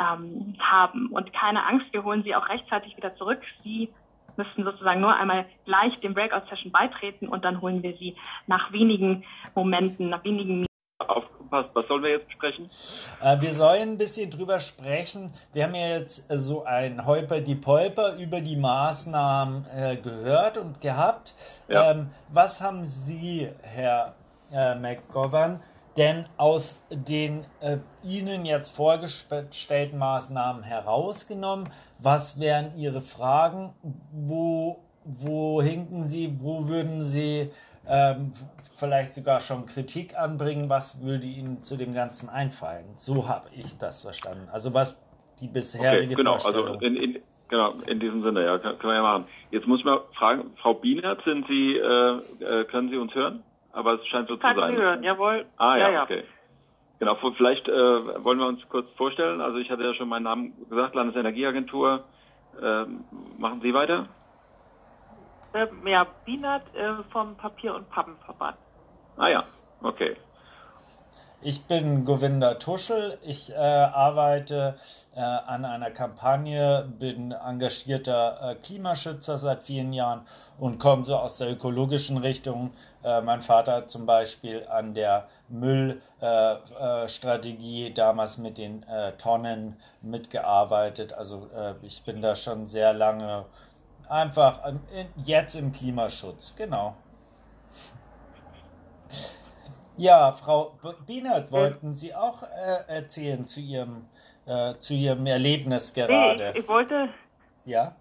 ähm, 0.00 0.56
haben. 0.58 1.08
Und 1.08 1.32
keine 1.32 1.64
Angst, 1.66 1.86
wir 1.92 2.04
holen 2.04 2.22
Sie 2.24 2.34
auch 2.34 2.48
rechtzeitig 2.48 2.96
wieder 2.96 3.14
zurück. 3.16 3.40
Sie 3.62 3.90
müssten 4.36 4.64
sozusagen 4.64 5.00
nur 5.00 5.14
einmal 5.14 5.46
gleich 5.64 5.98
dem 6.00 6.14
Breakout-Session 6.14 6.72
beitreten 6.72 7.28
und 7.28 7.44
dann 7.44 7.60
holen 7.60 7.82
wir 7.82 7.96
sie 7.96 8.16
nach 8.46 8.72
wenigen 8.72 9.24
Momenten, 9.54 10.08
nach 10.08 10.24
wenigen 10.24 10.66
Aufgepasst, 11.54 11.70
was 11.74 11.88
sollen 11.88 12.02
wir 12.02 12.10
jetzt 12.10 12.26
besprechen? 12.26 12.68
Äh, 13.22 13.40
wir 13.40 13.54
sollen 13.54 13.90
ein 13.92 13.98
bisschen 13.98 14.30
drüber 14.30 14.58
sprechen. 14.58 15.32
Wir 15.52 15.64
haben 15.64 15.74
ja 15.74 15.98
jetzt 15.98 16.30
äh, 16.30 16.38
so 16.38 16.64
ein 16.64 17.06
Holper 17.06 17.40
die 17.40 17.54
Polper 17.54 18.16
über 18.16 18.40
die 18.40 18.56
Maßnahmen 18.56 19.66
äh, 19.76 19.96
gehört 19.96 20.58
und 20.58 20.80
gehabt. 20.80 21.34
Ja. 21.68 21.92
Ähm, 21.92 22.10
was 22.28 22.60
haben 22.60 22.84
Sie, 22.84 23.48
Herr 23.62 24.14
äh, 24.52 24.74
McGovern, 24.74 25.60
denn 25.96 26.26
aus 26.36 26.78
den 26.90 27.44
äh, 27.60 27.78
Ihnen 28.02 28.44
jetzt 28.44 28.74
vorgestellten 28.74 29.98
Maßnahmen 29.98 30.64
herausgenommen? 30.64 31.68
Was 32.00 32.40
wären 32.40 32.76
Ihre 32.76 33.00
Fragen? 33.00 33.72
Wo, 34.12 34.80
wo 35.04 35.62
hinken 35.62 36.06
Sie? 36.06 36.36
Wo 36.40 36.66
würden 36.66 37.04
Sie 37.04 37.50
ähm, 37.88 38.32
vielleicht 38.74 39.14
sogar 39.14 39.40
schon 39.40 39.66
Kritik 39.66 40.18
anbringen? 40.18 40.68
Was 40.68 41.02
würde 41.02 41.26
Ihnen 41.26 41.62
zu 41.62 41.76
dem 41.76 41.94
Ganzen 41.94 42.28
einfallen? 42.28 42.86
So 42.96 43.28
habe 43.28 43.48
ich 43.54 43.78
das 43.78 44.02
verstanden. 44.02 44.48
Also 44.52 44.74
was 44.74 45.00
die 45.40 45.48
bisherige 45.48 46.06
okay, 46.06 46.14
genau, 46.14 46.34
also 46.34 46.44
Vorstellung. 46.44 46.74
Also 46.74 46.86
in, 46.86 46.96
in, 46.96 47.22
genau, 47.48 47.74
in 47.86 48.00
diesem 48.00 48.22
Sinne, 48.22 48.44
ja, 48.44 48.58
können 48.58 48.78
wir 48.82 48.94
ja 48.94 49.02
machen. 49.02 49.26
Jetzt 49.50 49.66
muss 49.66 49.80
ich 49.80 49.84
mal 49.84 50.00
fragen, 50.16 50.52
Frau 50.60 50.74
Bienert, 50.74 51.22
sind 51.24 51.46
Sie, 51.46 51.76
äh, 51.76 52.18
äh, 52.40 52.64
können 52.64 52.88
Sie 52.90 52.96
uns 52.96 53.14
hören? 53.14 53.42
Aber 53.72 53.94
es 53.94 54.06
scheint 54.06 54.28
so 54.28 54.36
Kann 54.36 54.54
zu 54.54 54.60
sein. 54.60 54.76
Sie 54.76 54.82
hören, 54.82 55.02
jawohl. 55.02 55.46
Ah 55.56 55.76
ja, 55.76 55.90
ja, 55.90 56.02
okay. 56.04 56.24
Genau, 57.00 57.16
vielleicht 57.36 57.68
äh, 57.68 57.72
wollen 58.24 58.38
wir 58.38 58.46
uns 58.46 58.66
kurz 58.68 58.88
vorstellen. 58.96 59.40
Also 59.40 59.58
ich 59.58 59.68
hatte 59.70 59.82
ja 59.82 59.94
schon 59.94 60.08
meinen 60.08 60.22
Namen 60.22 60.52
gesagt, 60.70 60.94
Landesenergieagentur. 60.94 62.04
Äh, 62.62 62.84
machen 63.36 63.60
Sie 63.62 63.74
weiter? 63.74 64.06
Äh, 65.54 65.68
ja, 65.86 66.04
Bienert 66.24 66.74
äh, 66.74 67.02
vom 67.12 67.36
Papier- 67.36 67.76
und 67.76 67.88
Pappenverband. 67.88 68.56
Ah 69.16 69.28
ja, 69.28 69.44
okay. 69.82 70.16
Ich 71.46 71.66
bin 71.66 72.04
Govinda 72.04 72.54
Tuschel. 72.54 73.18
Ich 73.22 73.52
äh, 73.52 73.56
arbeite 73.56 74.76
äh, 75.14 75.20
an 75.20 75.64
einer 75.64 75.90
Kampagne, 75.90 76.90
bin 76.98 77.32
engagierter 77.32 78.38
äh, 78.42 78.54
Klimaschützer 78.56 79.38
seit 79.38 79.62
vielen 79.62 79.92
Jahren 79.92 80.22
und 80.58 80.80
komme 80.80 81.04
so 81.04 81.16
aus 81.16 81.38
der 81.38 81.52
ökologischen 81.52 82.16
Richtung. 82.16 82.72
Äh, 83.04 83.20
mein 83.20 83.40
Vater 83.42 83.74
hat 83.74 83.90
zum 83.90 84.06
Beispiel 84.06 84.66
an 84.68 84.94
der 84.94 85.28
Müllstrategie 85.48 87.92
damals 87.92 88.38
mit 88.38 88.58
den 88.58 88.82
äh, 88.84 89.12
Tonnen 89.12 89.76
mitgearbeitet. 90.00 91.12
Also 91.12 91.50
äh, 91.54 91.74
ich 91.82 92.02
bin 92.04 92.22
da 92.22 92.34
schon 92.34 92.66
sehr 92.66 92.94
lange 92.94 93.44
einfach 94.08 94.60
jetzt 95.16 95.54
im 95.54 95.72
Klimaschutz. 95.72 96.54
Genau. 96.56 96.96
Ja, 99.96 100.32
Frau 100.32 100.76
Bienert, 101.06 101.52
wollten 101.52 101.94
Sie 101.94 102.14
auch 102.14 102.42
äh, 102.42 102.88
erzählen 102.88 103.46
zu 103.46 103.60
Ihrem, 103.60 104.08
äh, 104.44 104.74
zu 104.78 104.94
Ihrem 104.94 105.24
Erlebnis 105.26 105.94
gerade? 105.94 106.52
Nee, 106.52 106.58
ich, 106.58 106.68
wollte. 106.68 107.08
Ja? 107.64 107.94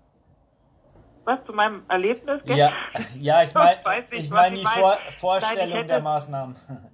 Was 1.23 1.45
zu 1.45 1.53
meinem 1.53 1.83
Erlebnis? 1.87 2.41
Ja, 2.45 2.73
ja 3.19 3.43
ich 3.43 3.53
meine 3.53 3.79
ich 4.11 4.29
mein 4.31 4.55
die 4.55 4.65
Vor 4.65 4.97
Vorstellung 5.19 5.69
Nein, 5.69 5.77
hätte, 5.77 5.87
der 5.87 6.01
Maßnahmen. 6.01 6.55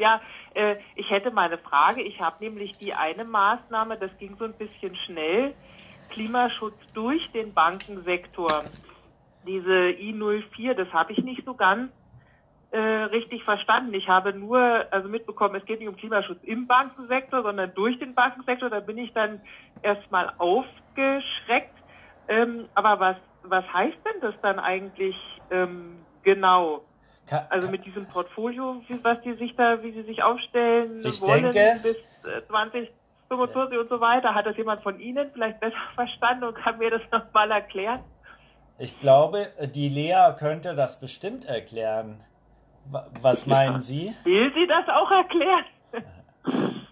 Ja, 0.00 0.20
äh, 0.54 0.76
ich 0.94 1.10
hätte 1.10 1.32
mal 1.32 1.46
eine 1.46 1.58
Frage. 1.58 2.02
Ich 2.02 2.20
habe 2.20 2.36
nämlich 2.38 2.78
die 2.78 2.94
eine 2.94 3.24
Maßnahme, 3.24 3.98
das 3.98 4.16
ging 4.18 4.36
so 4.38 4.44
ein 4.44 4.52
bisschen 4.52 4.94
schnell, 4.94 5.54
Klimaschutz 6.08 6.76
durch 6.94 7.30
den 7.32 7.52
Bankensektor. 7.52 8.64
Diese 9.46 9.70
I04, 9.70 10.74
das 10.74 10.92
habe 10.92 11.12
ich 11.12 11.18
nicht 11.18 11.44
so 11.44 11.54
ganz 11.54 11.90
äh, 12.70 12.78
richtig 12.78 13.44
verstanden. 13.44 13.94
Ich 13.94 14.08
habe 14.08 14.32
nur 14.34 14.86
also 14.90 15.08
mitbekommen, 15.08 15.54
es 15.54 15.64
geht 15.64 15.80
nicht 15.80 15.88
um 15.88 15.96
Klimaschutz 15.96 16.38
im 16.42 16.66
Bankensektor, 16.66 17.42
sondern 17.42 17.72
durch 17.74 17.98
den 17.98 18.14
Bankensektor. 18.14 18.68
Da 18.68 18.80
bin 18.80 18.98
ich 18.98 19.12
dann 19.12 19.40
erstmal 19.82 20.32
aufgeschreckt. 20.38 21.74
Ähm, 22.28 22.66
aber 22.74 23.00
was, 23.00 23.16
was 23.42 23.64
heißt 23.72 23.96
denn 24.04 24.20
das 24.20 24.34
dann 24.42 24.58
eigentlich 24.58 25.16
ähm, 25.50 25.96
genau? 26.22 26.84
Also 27.50 27.68
mit 27.68 27.84
diesem 27.84 28.06
Portfolio, 28.06 28.82
was 29.02 29.20
die 29.20 29.34
sich 29.34 29.54
da, 29.54 29.82
wie 29.82 29.92
sie 29.92 30.02
sich 30.02 30.22
aufstellen 30.22 31.02
ich 31.04 31.20
wollen 31.20 31.50
denke, 31.52 31.80
bis 31.82 31.96
2045 33.28 33.74
ja. 33.74 33.80
und 33.80 33.88
so 33.88 34.00
weiter. 34.00 34.34
Hat 34.34 34.46
das 34.46 34.56
jemand 34.56 34.82
von 34.82 34.98
Ihnen 35.00 35.30
vielleicht 35.32 35.60
besser 35.60 35.76
verstanden 35.94 36.44
und 36.44 36.54
kann 36.54 36.78
mir 36.78 36.90
das 36.90 37.02
nochmal 37.12 37.50
erklären? 37.50 38.00
Ich 38.78 39.00
glaube, 39.00 39.48
die 39.74 39.88
Lea 39.88 40.34
könnte 40.38 40.74
das 40.74 41.00
bestimmt 41.00 41.44
erklären. 41.44 42.20
Was 43.20 43.46
meinen 43.46 43.74
ja. 43.74 43.80
Sie? 43.80 44.14
Will 44.24 44.52
sie 44.54 44.66
das 44.66 44.88
auch 44.88 45.10
erklären? 45.10 45.64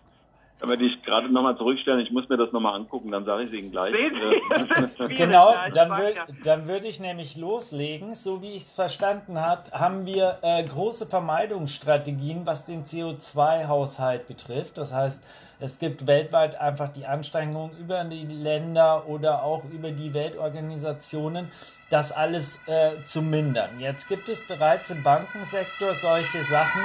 Aber 0.63 0.77
die 0.77 0.87
ich 0.87 1.03
gerade 1.03 1.29
nochmal 1.31 1.57
zurückstellen, 1.57 2.01
ich 2.01 2.11
muss 2.11 2.29
mir 2.31 2.39
das 2.39 2.51
nochmal 2.51 2.75
angucken, 2.75 3.11
dann 3.11 3.27
sage 3.27 3.45
ich 3.45 3.51
es 3.51 3.59
Ihnen 3.59 3.71
gleich. 3.73 3.93
genau, 5.09 5.55
dann, 5.75 5.91
wür 5.91 6.15
dann 6.45 6.67
würde 6.67 6.89
ich 6.89 6.99
nämlich 6.99 7.37
loslegen. 7.37 8.15
So 8.15 8.41
wie 8.41 8.53
ich 8.57 8.65
es 8.65 8.75
verstanden 8.75 9.39
habe, 9.39 9.71
haben 9.73 10.07
wir 10.07 10.39
äh, 10.43 10.65
große 10.65 11.07
Vermeidungsstrategien, 11.07 12.47
was 12.47 12.65
den 12.65 12.85
CO2-Haushalt 12.85 14.27
betrifft. 14.27 14.79
Das 14.79 14.95
heißt, 14.95 15.25
es 15.59 15.79
gibt 15.79 16.07
weltweit 16.07 16.61
einfach 16.61 16.89
die 16.91 17.07
Anstrengungen 17.07 17.77
über 17.79 18.05
die 18.05 18.27
Länder 18.27 19.07
oder 19.07 19.43
auch 19.43 19.65
über 19.65 19.91
die 19.91 20.13
Weltorganisationen, 20.13 21.51
das 21.91 22.13
alles 22.13 22.61
äh, 22.67 23.03
zu 23.05 23.23
mindern. 23.23 23.81
Jetzt 23.81 24.09
gibt 24.09 24.29
es 24.29 24.47
bereits 24.47 24.91
im 24.91 25.03
Bankensektor 25.03 25.95
solche 25.95 26.45
Sachen, 26.45 26.83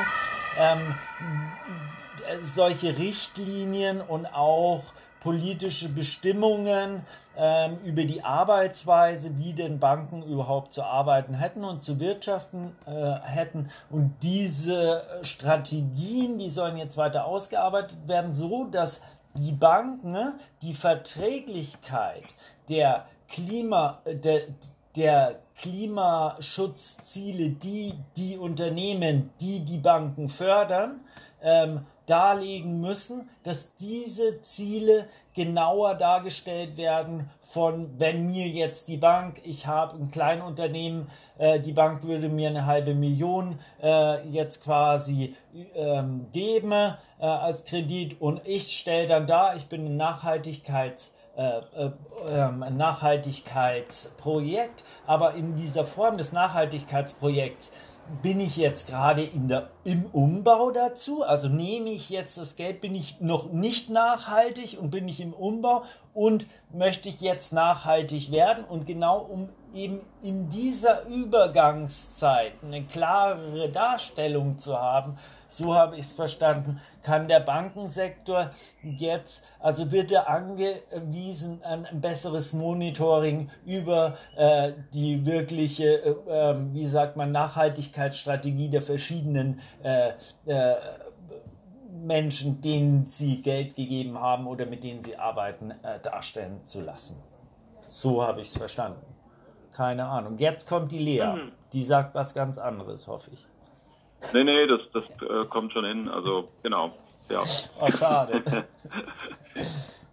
ähm, 0.57 0.95
solche 2.41 2.97
Richtlinien 2.97 3.99
und 3.99 4.26
auch 4.28 4.84
politische 5.22 5.88
Bestimmungen 5.89 7.05
ähm, 7.38 7.78
über 7.86 8.03
die 8.03 8.24
Arbeitsweise, 8.24 9.38
wie 9.38 9.53
denn 9.53 9.80
Banken 9.80 10.24
überhaupt 10.24 10.74
zu 10.74 10.84
arbeiten 10.84 11.34
hätten 11.36 11.63
und 11.63 11.84
zu 11.84 11.99
wirtschaften 11.99 12.76
äh, 12.86 13.13
hätten. 13.22 13.69
Und 13.89 14.15
diese 14.24 15.03
Strategien, 15.22 16.38
die 16.38 16.49
sollen 16.49 16.76
jetzt 16.76 16.97
weiter 16.97 17.26
ausgearbeitet 17.26 18.07
werden, 18.07 18.34
so 18.34 18.65
dass 18.65 19.03
die 19.36 19.53
Banken 19.53 20.34
die 20.61 20.74
Verträglichkeit 20.74 22.24
der 22.67 23.05
Klima, 23.30 24.01
der, 24.05 24.41
der 24.95 25.39
Klimaschutzziele, 25.57 27.49
die 27.49 27.93
die 28.17 28.38
Unternehmen, 28.38 29.30
die 29.39 29.59
die 29.59 29.78
Banken 29.78 30.28
fördern, 30.28 31.01
ähm, 31.41 31.86
darlegen 32.06 32.82
müssen, 32.82 33.30
dass 33.43 33.76
diese 33.76 34.41
Ziele 34.41 35.08
genauer 35.34 35.95
dargestellt 35.95 36.78
werden 36.78 37.30
von, 37.39 37.99
wenn 37.99 38.28
mir 38.28 38.47
jetzt 38.47 38.88
die 38.88 38.97
Bank, 38.97 39.41
ich 39.43 39.68
habe 39.68 39.97
ein 39.97 40.12
Kleinunternehmen, 40.12 41.08
äh, 41.38 41.60
die 41.60 41.74
Bank 41.74 42.04
würde 42.04 42.30
mir 42.30 42.49
eine 42.49 42.66
halbe 42.66 42.93
Million 42.93 43.60
äh, 43.82 44.28
jetzt 44.30 44.64
quasi 44.64 45.36
ähm, 45.76 46.28
geben 46.32 46.72
äh, 46.72 46.95
als 47.20 47.66
Kredit 47.66 48.22
und 48.22 48.41
ich 48.45 48.78
stelle 48.78 49.08
dann 49.08 49.28
da, 49.28 49.56
ich 49.56 49.68
bin 49.68 49.86
ein 49.86 50.02
Nachhaltigkeits- 50.02 51.12
äh, 51.38 51.60
äh, 51.60 51.91
ähm, 52.28 52.62
ein 52.62 52.76
Nachhaltigkeitsprojekt, 52.76 54.84
aber 55.08 55.34
in 55.36 55.56
dieser 55.56 55.86
Form 55.86 56.18
des 56.18 56.34
Nachhaltigkeitsprojekts 56.34 57.72
bin 58.22 58.39
ich 58.39 58.57
jetzt 58.57 58.88
gerade 58.88 59.28
im 59.84 60.05
Umbau 60.12 60.72
dazu? 60.72 61.24
Also 61.24 61.47
nehme 61.47 61.89
ich 61.89 62.09
jetzt 62.09 62.38
das 62.38 62.55
Geld, 62.55 62.82
bin 62.82 62.95
ich 62.95 63.20
noch 63.20 63.51
nicht 63.51 63.89
nachhaltig 63.89 64.78
und 64.80 64.91
bin 64.91 65.07
ich 65.07 65.22
im 65.22 65.34
Umbau 65.34 65.84
und 66.14 66.45
möchte 66.74 67.09
ich 67.09 67.22
jetzt 67.22 67.53
nachhaltig 67.53 68.32
werden? 68.32 68.64
Und 68.64 68.86
genau 68.86 69.20
um 69.20 69.49
eben 69.74 70.01
in 70.22 70.49
dieser 70.49 71.05
Übergangszeit 71.07 72.53
eine 72.64 72.84
klarere 72.84 73.70
Darstellung 73.70 74.57
zu 74.59 74.78
haben, 74.78 75.18
so 75.52 75.76
habe 75.76 75.97
ich 75.97 76.06
es 76.06 76.16
verstanden, 76.16 76.80
kann 77.04 77.28
der 77.28 77.41
Bankensektor 77.41 78.52
jetzt, 78.84 79.45
also 79.60 79.91
wird 79.91 80.12
er 80.12 80.30
angewiesen 80.30 81.62
an 81.64 81.86
ein 81.86 81.99
besseres 81.99 82.54
Monitoring 82.54 83.49
über 83.66 84.16
äh, 84.38 84.72
die 84.93 85.26
wirkliche, 85.26 86.04
äh, 86.04 86.16
ähm, 86.30 86.74
wie 86.74 86.88
sagt 86.88 87.18
man, 87.18 87.34
Nachhaltigkeitsstrategie 87.34 88.70
der 88.70 88.82
verschiedenen 88.82 89.60
äh, 89.84 90.12
äh, 90.45 90.76
Menschen, 92.02 92.62
denen 92.62 93.06
sie 93.06 93.41
Geld 93.41 93.76
gegeben 93.76 94.18
haben 94.20 94.47
oder 94.47 94.66
mit 94.66 94.86
denen 94.86 95.04
sie 95.04 95.18
arbeiten, 95.18 95.72
äh, 95.72 95.99
darstellen 95.99 96.66
zu 96.66 96.82
lassen. 96.82 97.22
So 97.89 98.24
habe 98.24 98.39
ich 98.39 98.47
es 98.47 98.58
verstanden. 98.58 99.06
Keine 99.74 100.06
Ahnung. 100.06 100.38
Jetzt 100.38 100.68
kommt 100.68 100.93
die 100.93 100.99
Lea. 100.99 101.26
Mhm. 101.26 101.52
Die 101.74 101.84
sagt 101.84 102.16
was 102.16 102.34
ganz 102.34 102.58
anderes, 102.58 103.08
hoffe 103.08 103.32
ich. 103.34 103.51
Nee, 104.34 104.43
nee, 104.43 104.67
das, 104.67 104.82
das 104.93 105.03
äh, 105.22 105.45
kommt 105.45 105.74
schon 105.74 105.86
hin. 105.86 106.07
Also, 106.07 106.49
genau. 106.63 106.91
Ja. 107.30 107.43
Oh, 107.80 107.89
schade. 107.89 108.43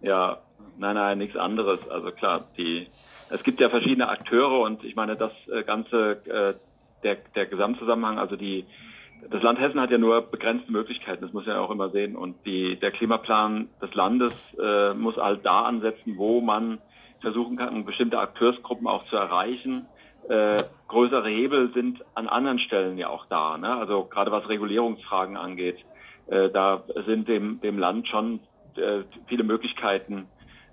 ja, 0.01 0.39
Nein, 0.79 0.95
nein, 0.95 1.17
nichts 1.17 1.35
anderes. 1.35 1.87
Also 1.89 2.11
klar, 2.11 2.45
die, 2.57 2.87
es 3.29 3.43
gibt 3.43 3.59
ja 3.59 3.69
verschiedene 3.69 4.07
Akteure 4.07 4.61
und 4.61 4.85
ich 4.85 4.95
meine, 4.95 5.17
das 5.17 5.33
äh, 5.51 5.63
ganze, 5.63 6.25
äh, 6.25 6.53
der, 7.03 7.17
der 7.35 7.45
Gesamtzusammenhang, 7.47 8.17
also 8.17 8.37
die, 8.37 8.65
das 9.29 9.43
Land 9.43 9.59
Hessen 9.59 9.81
hat 9.81 9.91
ja 9.91 9.97
nur 9.97 10.21
begrenzte 10.21 10.71
Möglichkeiten, 10.71 11.21
das 11.21 11.33
muss 11.33 11.45
man 11.45 11.57
ja 11.57 11.61
auch 11.61 11.69
immer 11.69 11.89
sehen. 11.89 12.15
Und 12.15 12.45
die, 12.45 12.77
der 12.79 12.91
Klimaplan 12.91 13.67
des 13.81 13.93
Landes 13.93 14.33
äh, 14.57 14.93
muss 14.93 15.17
halt 15.17 15.45
da 15.45 15.63
ansetzen, 15.63 16.17
wo 16.17 16.39
man 16.39 16.79
versuchen 17.19 17.57
kann, 17.57 17.83
bestimmte 17.83 18.17
Akteursgruppen 18.17 18.87
auch 18.87 19.05
zu 19.07 19.17
erreichen. 19.17 19.85
Äh, 20.29 20.63
größere 20.87 21.27
Hebel 21.27 21.71
sind 21.73 22.03
an 22.13 22.27
anderen 22.27 22.59
Stellen 22.59 22.97
ja 22.97 23.09
auch 23.09 23.25
da. 23.25 23.57
Ne? 23.57 23.73
Also 23.75 24.05
gerade 24.05 24.31
was 24.31 24.47
Regulierungsfragen 24.47 25.37
angeht, 25.37 25.77
äh, 26.27 26.49
da 26.49 26.83
sind 27.07 27.27
dem, 27.27 27.59
dem 27.61 27.79
Land 27.79 28.07
schon 28.07 28.39
äh, 28.75 29.01
viele 29.27 29.43
Möglichkeiten 29.43 30.27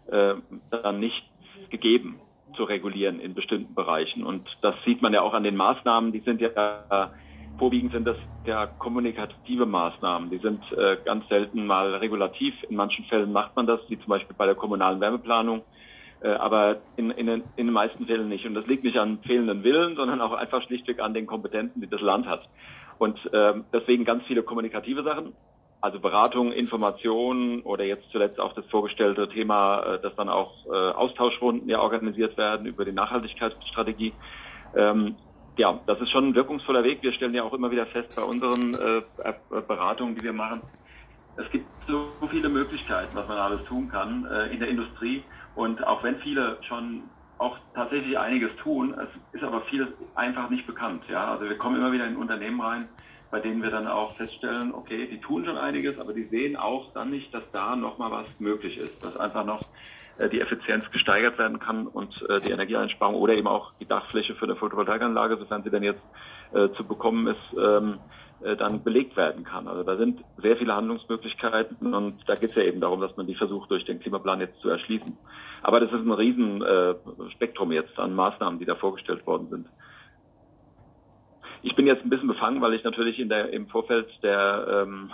äh, 0.08 0.34
dann 0.70 1.00
nicht 1.00 1.22
gegeben 1.70 2.20
zu 2.54 2.64
regulieren 2.64 3.18
in 3.18 3.34
bestimmten 3.34 3.74
Bereichen. 3.74 4.24
Und 4.24 4.46
das 4.60 4.74
sieht 4.84 5.02
man 5.02 5.12
ja 5.12 5.22
auch 5.22 5.34
an 5.34 5.42
den 5.42 5.56
Maßnahmen, 5.56 6.12
die 6.12 6.20
sind 6.20 6.40
ja 6.40 7.10
vorwiegend 7.58 7.92
sind 7.92 8.06
das 8.06 8.16
ja 8.44 8.66
kommunikative 8.66 9.66
Maßnahmen. 9.66 10.30
Die 10.30 10.38
sind 10.38 10.60
äh, 10.72 10.96
ganz 11.04 11.28
selten 11.28 11.66
mal 11.66 11.94
regulativ. 11.94 12.54
In 12.68 12.76
manchen 12.76 13.04
Fällen 13.06 13.32
macht 13.32 13.56
man 13.56 13.66
das, 13.66 13.80
wie 13.88 13.98
zum 13.98 14.08
Beispiel 14.08 14.36
bei 14.36 14.46
der 14.46 14.54
kommunalen 14.54 15.00
Wärmeplanung, 15.00 15.62
aber 16.22 16.78
in, 16.96 17.10
in, 17.10 17.28
in 17.28 17.42
den 17.56 17.72
meisten 17.72 18.06
Fällen 18.06 18.28
nicht. 18.28 18.46
Und 18.46 18.54
das 18.54 18.66
liegt 18.66 18.84
nicht 18.84 18.98
an 18.98 19.18
fehlenden 19.18 19.62
Willen, 19.64 19.96
sondern 19.96 20.20
auch 20.20 20.32
einfach 20.32 20.62
schlichtweg 20.62 21.00
an 21.00 21.14
den 21.14 21.26
Kompetenzen, 21.26 21.80
die 21.80 21.88
das 21.88 22.00
Land 22.00 22.26
hat. 22.26 22.48
Und 22.98 23.18
äh, 23.32 23.54
deswegen 23.72 24.04
ganz 24.04 24.24
viele 24.24 24.42
kommunikative 24.42 25.02
Sachen, 25.02 25.34
also 25.80 26.00
Beratung, 26.00 26.52
Information 26.52 27.60
oder 27.62 27.84
jetzt 27.84 28.10
zuletzt 28.10 28.40
auch 28.40 28.54
das 28.54 28.64
vorgestellte 28.66 29.28
Thema, 29.28 29.82
äh, 29.82 30.00
dass 30.00 30.14
dann 30.16 30.28
auch 30.28 30.66
äh, 30.66 30.70
Austauschrunden 30.70 31.68
ja 31.68 31.80
organisiert 31.80 32.38
werden 32.38 32.66
über 32.66 32.84
die 32.84 32.92
Nachhaltigkeitsstrategie. 32.92 34.14
Ähm, 34.74 35.16
ja, 35.58 35.78
das 35.86 36.00
ist 36.00 36.10
schon 36.10 36.28
ein 36.28 36.34
wirkungsvoller 36.34 36.84
Weg. 36.84 37.02
Wir 37.02 37.12
stellen 37.12 37.34
ja 37.34 37.42
auch 37.42 37.52
immer 37.52 37.70
wieder 37.70 37.86
fest 37.86 38.16
bei 38.16 38.22
unseren 38.22 38.74
äh, 38.74 39.02
Beratungen, 39.66 40.14
die 40.14 40.22
wir 40.22 40.32
machen, 40.32 40.62
es 41.36 41.50
gibt 41.50 41.66
so 41.86 42.08
viele 42.30 42.48
Möglichkeiten, 42.48 43.14
was 43.14 43.28
man 43.28 43.38
alles 43.38 43.64
tun 43.64 43.88
kann 43.88 44.26
äh, 44.26 44.52
in 44.52 44.60
der 44.60 44.68
Industrie. 44.68 45.22
Und 45.56 45.84
auch 45.86 46.02
wenn 46.04 46.18
viele 46.18 46.58
schon 46.68 47.02
auch 47.38 47.56
tatsächlich 47.74 48.18
einiges 48.18 48.54
tun, 48.56 48.94
es 48.94 49.08
ist 49.32 49.42
aber 49.42 49.62
vieles 49.62 49.88
einfach 50.14 50.50
nicht 50.50 50.66
bekannt. 50.66 51.02
Ja, 51.08 51.32
also 51.32 51.48
wir 51.48 51.56
kommen 51.58 51.76
immer 51.76 51.92
wieder 51.92 52.06
in 52.06 52.16
Unternehmen 52.16 52.60
rein, 52.60 52.88
bei 53.30 53.40
denen 53.40 53.62
wir 53.62 53.70
dann 53.70 53.86
auch 53.86 54.16
feststellen, 54.16 54.72
okay, 54.74 55.08
die 55.10 55.20
tun 55.20 55.44
schon 55.44 55.56
einiges, 55.56 55.98
aber 55.98 56.12
die 56.12 56.24
sehen 56.24 56.56
auch 56.56 56.92
dann 56.92 57.10
nicht, 57.10 57.32
dass 57.34 57.42
da 57.52 57.74
nochmal 57.74 58.10
was 58.10 58.26
möglich 58.38 58.76
ist, 58.78 59.02
dass 59.02 59.16
einfach 59.16 59.44
noch 59.44 59.64
äh, 60.18 60.28
die 60.28 60.40
Effizienz 60.40 60.90
gesteigert 60.90 61.38
werden 61.38 61.58
kann 61.58 61.86
und 61.86 62.14
äh, 62.28 62.40
die 62.40 62.50
Energieeinsparung 62.50 63.16
oder 63.16 63.34
eben 63.34 63.48
auch 63.48 63.72
die 63.80 63.86
Dachfläche 63.86 64.34
für 64.34 64.44
eine 64.44 64.56
Photovoltaikanlage, 64.56 65.38
sofern 65.38 65.62
sie 65.62 65.70
denn 65.70 65.82
jetzt 65.82 66.02
äh, 66.52 66.68
zu 66.76 66.86
bekommen 66.86 67.26
ist, 67.28 67.56
ähm, 68.44 68.56
dann 68.58 68.82
belegt 68.82 69.16
werden 69.16 69.44
kann. 69.44 69.68
Also 69.68 69.82
da 69.82 69.96
sind 69.96 70.22
sehr 70.38 70.56
viele 70.56 70.74
Handlungsmöglichkeiten 70.74 71.94
und 71.94 72.18
da 72.26 72.34
geht 72.34 72.50
es 72.50 72.56
ja 72.56 72.62
eben 72.62 72.80
darum, 72.80 73.00
dass 73.00 73.16
man 73.16 73.26
die 73.26 73.34
versucht, 73.34 73.70
durch 73.70 73.84
den 73.84 74.00
Klimaplan 74.00 74.40
jetzt 74.40 74.60
zu 74.60 74.68
erschließen. 74.68 75.16
Aber 75.62 75.80
das 75.80 75.90
ist 75.90 76.00
ein 76.00 76.12
riesen 76.12 76.62
Spektrum 77.32 77.72
jetzt 77.72 77.98
an 77.98 78.14
Maßnahmen, 78.14 78.58
die 78.58 78.66
da 78.66 78.76
vorgestellt 78.76 79.26
worden 79.26 79.48
sind. 79.48 79.66
Ich 81.62 81.74
bin 81.74 81.86
jetzt 81.86 82.04
ein 82.04 82.10
bisschen 82.10 82.28
befangen, 82.28 82.60
weil 82.60 82.74
ich 82.74 82.84
natürlich 82.84 83.18
in 83.18 83.28
der, 83.28 83.52
im 83.52 83.66
Vorfeld 83.66 84.06
der, 84.22 84.84
ähm, 84.86 85.10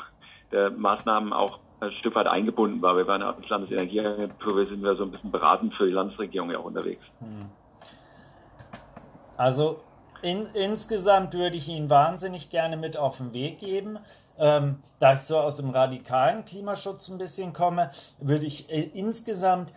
der 0.51 0.71
Maßnahmen 0.71 1.33
auch 1.33 1.61
ein 1.81 1.93
Stück 1.93 2.15
weit 2.15 2.27
eingebunden 2.27 2.83
war. 2.83 2.97
Wir 2.97 3.07
waren 3.07 3.23
als 3.23 3.49
Landesenergieagentur, 3.49 4.57
wir 4.57 4.67
sind 4.67 4.85
ja 4.85 4.95
so 4.95 5.05
ein 5.05 5.11
bisschen 5.11 5.31
beratend 5.31 5.75
für 5.75 5.87
die 5.87 5.93
Landesregierung 5.93 6.51
ja 6.51 6.59
auch 6.59 6.65
unterwegs. 6.65 7.03
Also 9.37 9.81
in, 10.23 10.47
insgesamt 10.55 11.35
würde 11.35 11.57
ich 11.57 11.69
Ihnen 11.69 11.91
wahnsinnig 11.91 12.51
gerne 12.51 12.77
mit 12.77 12.97
auf 12.97 13.19
den 13.19 13.33
Weg 13.33 13.59
geben. 13.59 13.99
Ähm, 14.39 14.79
da 14.99 15.15
ich 15.15 15.23
so 15.23 15.39
aus 15.39 15.59
dem 15.59 15.71
radikalen 15.71 16.45
Klimaschutz 16.45 17.09
ein 17.09 17.19
bisschen 17.19 17.53
komme, 17.53 17.91
würde 18.19 18.47
ich 18.47 18.71
äh, 18.71 18.81
insgesamt, 18.81 19.71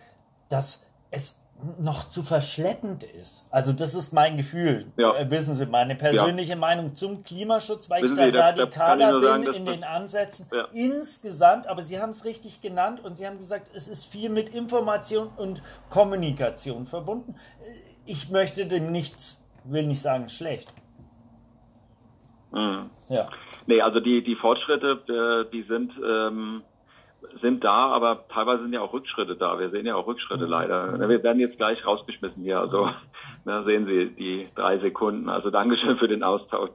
dass 0.48 0.82
es 1.10 1.40
noch 1.78 2.08
zu 2.08 2.22
verschleppend 2.22 3.02
ist. 3.02 3.46
Also 3.50 3.72
das 3.72 3.94
ist 3.94 4.12
mein 4.12 4.36
Gefühl. 4.36 4.92
Ja. 4.96 5.14
Äh, 5.16 5.30
wissen 5.30 5.54
Sie, 5.54 5.66
meine 5.66 5.94
persönliche 5.94 6.52
ja. 6.52 6.56
Meinung 6.56 6.94
zum 6.94 7.22
Klimaschutz, 7.24 7.88
weil 7.88 8.02
wissen 8.02 8.18
ich 8.18 8.32
da 8.32 8.48
radikaler 8.48 9.12
bin 9.12 9.22
sagen, 9.22 9.54
in 9.54 9.66
den 9.66 9.84
Ansätzen. 9.84 10.48
Ja. 10.52 10.66
Insgesamt, 10.72 11.66
aber 11.66 11.82
Sie 11.82 11.98
haben 11.98 12.10
es 12.10 12.24
richtig 12.24 12.60
genannt 12.60 13.02
und 13.02 13.16
Sie 13.16 13.26
haben 13.26 13.38
gesagt, 13.38 13.70
es 13.74 13.88
ist 13.88 14.06
viel 14.06 14.28
mit 14.28 14.50
Information 14.50 15.28
und 15.36 15.62
Kommunikation 15.88 16.86
verbunden. 16.86 17.36
Ich 18.04 18.30
möchte 18.30 18.66
dem 18.66 18.92
nichts, 18.92 19.45
will 19.68 19.86
nicht 19.86 20.00
sagen 20.00 20.28
schlecht. 20.28 20.72
Mhm. 22.52 22.90
Ja. 23.08 23.28
Nee, 23.66 23.80
also 23.80 24.00
die, 24.00 24.22
die 24.22 24.36
Fortschritte, 24.36 25.46
äh, 25.48 25.50
die 25.52 25.62
sind... 25.62 25.92
Ähm 26.04 26.62
sind 27.40 27.64
da, 27.64 27.88
aber 27.88 28.28
teilweise 28.28 28.62
sind 28.62 28.72
ja 28.72 28.80
auch 28.80 28.92
Rückschritte 28.92 29.36
da. 29.36 29.58
Wir 29.58 29.70
sehen 29.70 29.86
ja 29.86 29.96
auch 29.96 30.06
Rückschritte 30.06 30.44
mhm. 30.44 30.50
leider. 30.50 31.08
Wir 31.08 31.22
werden 31.22 31.40
jetzt 31.40 31.56
gleich 31.56 31.84
rausgeschmissen 31.86 32.42
hier. 32.42 32.60
Also 32.60 32.90
da 33.44 33.64
sehen 33.64 33.86
Sie 33.86 34.14
die 34.14 34.48
drei 34.54 34.78
Sekunden. 34.78 35.28
Also 35.28 35.50
Dankeschön 35.50 35.96
für 35.98 36.08
den 36.08 36.22
Austausch. 36.22 36.70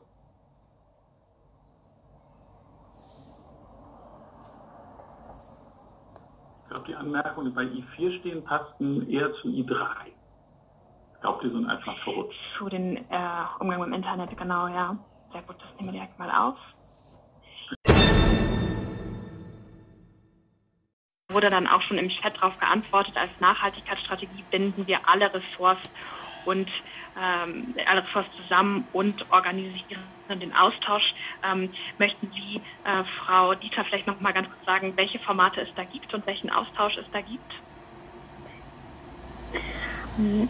Ich 6.64 6.70
glaube, 6.70 6.88
die 6.88 6.96
Anmerkungen, 6.96 7.48
die 7.48 7.56
bei 7.56 7.64
I4 7.64 8.20
stehen, 8.20 8.44
passten 8.44 9.10
eher 9.10 9.34
zu 9.36 9.50
I3. 9.50 9.86
Ich 11.22 11.24
glaube, 11.24 11.48
die 11.48 11.54
sind 11.54 11.68
einfach 11.70 11.98
verrutscht. 12.04 12.40
Zu 12.58 12.68
den 12.70 12.98
äh, 12.98 13.46
Umgang 13.60 13.80
mit 13.82 13.90
dem 13.90 13.94
Internet, 13.94 14.36
genau, 14.38 14.68
ja. 14.70 14.98
Sehr 15.32 15.44
gut, 15.44 15.58
das 15.62 15.70
nehmen 15.78 15.94
wir 15.94 16.00
direkt 16.00 16.20
mal 16.20 16.32
auf. 16.32 16.60
wurde 21.34 21.50
dann 21.50 21.68
auch 21.68 21.82
schon 21.84 21.98
im 21.98 22.10
Chat 22.10 22.38
darauf 22.38 22.58
geantwortet, 22.60 23.18
als 23.18 23.32
Nachhaltigkeitsstrategie 23.40 24.44
binden 24.44 24.88
wir 24.88 25.10
alle 25.10 25.34
Ressorts 25.34 25.82
und 26.44 26.70
ähm, 27.16 27.76
alle 27.88 28.04
Ressorts 28.04 28.36
zusammen 28.38 28.90
und 28.92 29.30
organisieren 29.32 30.16
den 30.30 30.54
Austausch. 30.54 31.14
Ähm, 31.44 31.74
möchten 31.98 32.32
Sie, 32.32 32.66
äh, 32.84 33.04
Frau 33.26 33.56
Dieter, 33.56 33.86
vielleicht 33.86 34.08
noch 34.08 34.20
mal 34.22 34.34
ganz 34.34 34.50
kurz 34.50 34.64
sagen, 34.66 34.98
welche 34.98 35.20
Formate 35.20 35.62
es 35.62 35.74
da 35.76 35.86
gibt 35.86 36.14
und 36.14 36.26
welchen 36.28 36.52
Austausch 36.52 36.98
es 36.98 37.10
da 37.12 37.22
gibt? 37.22 37.52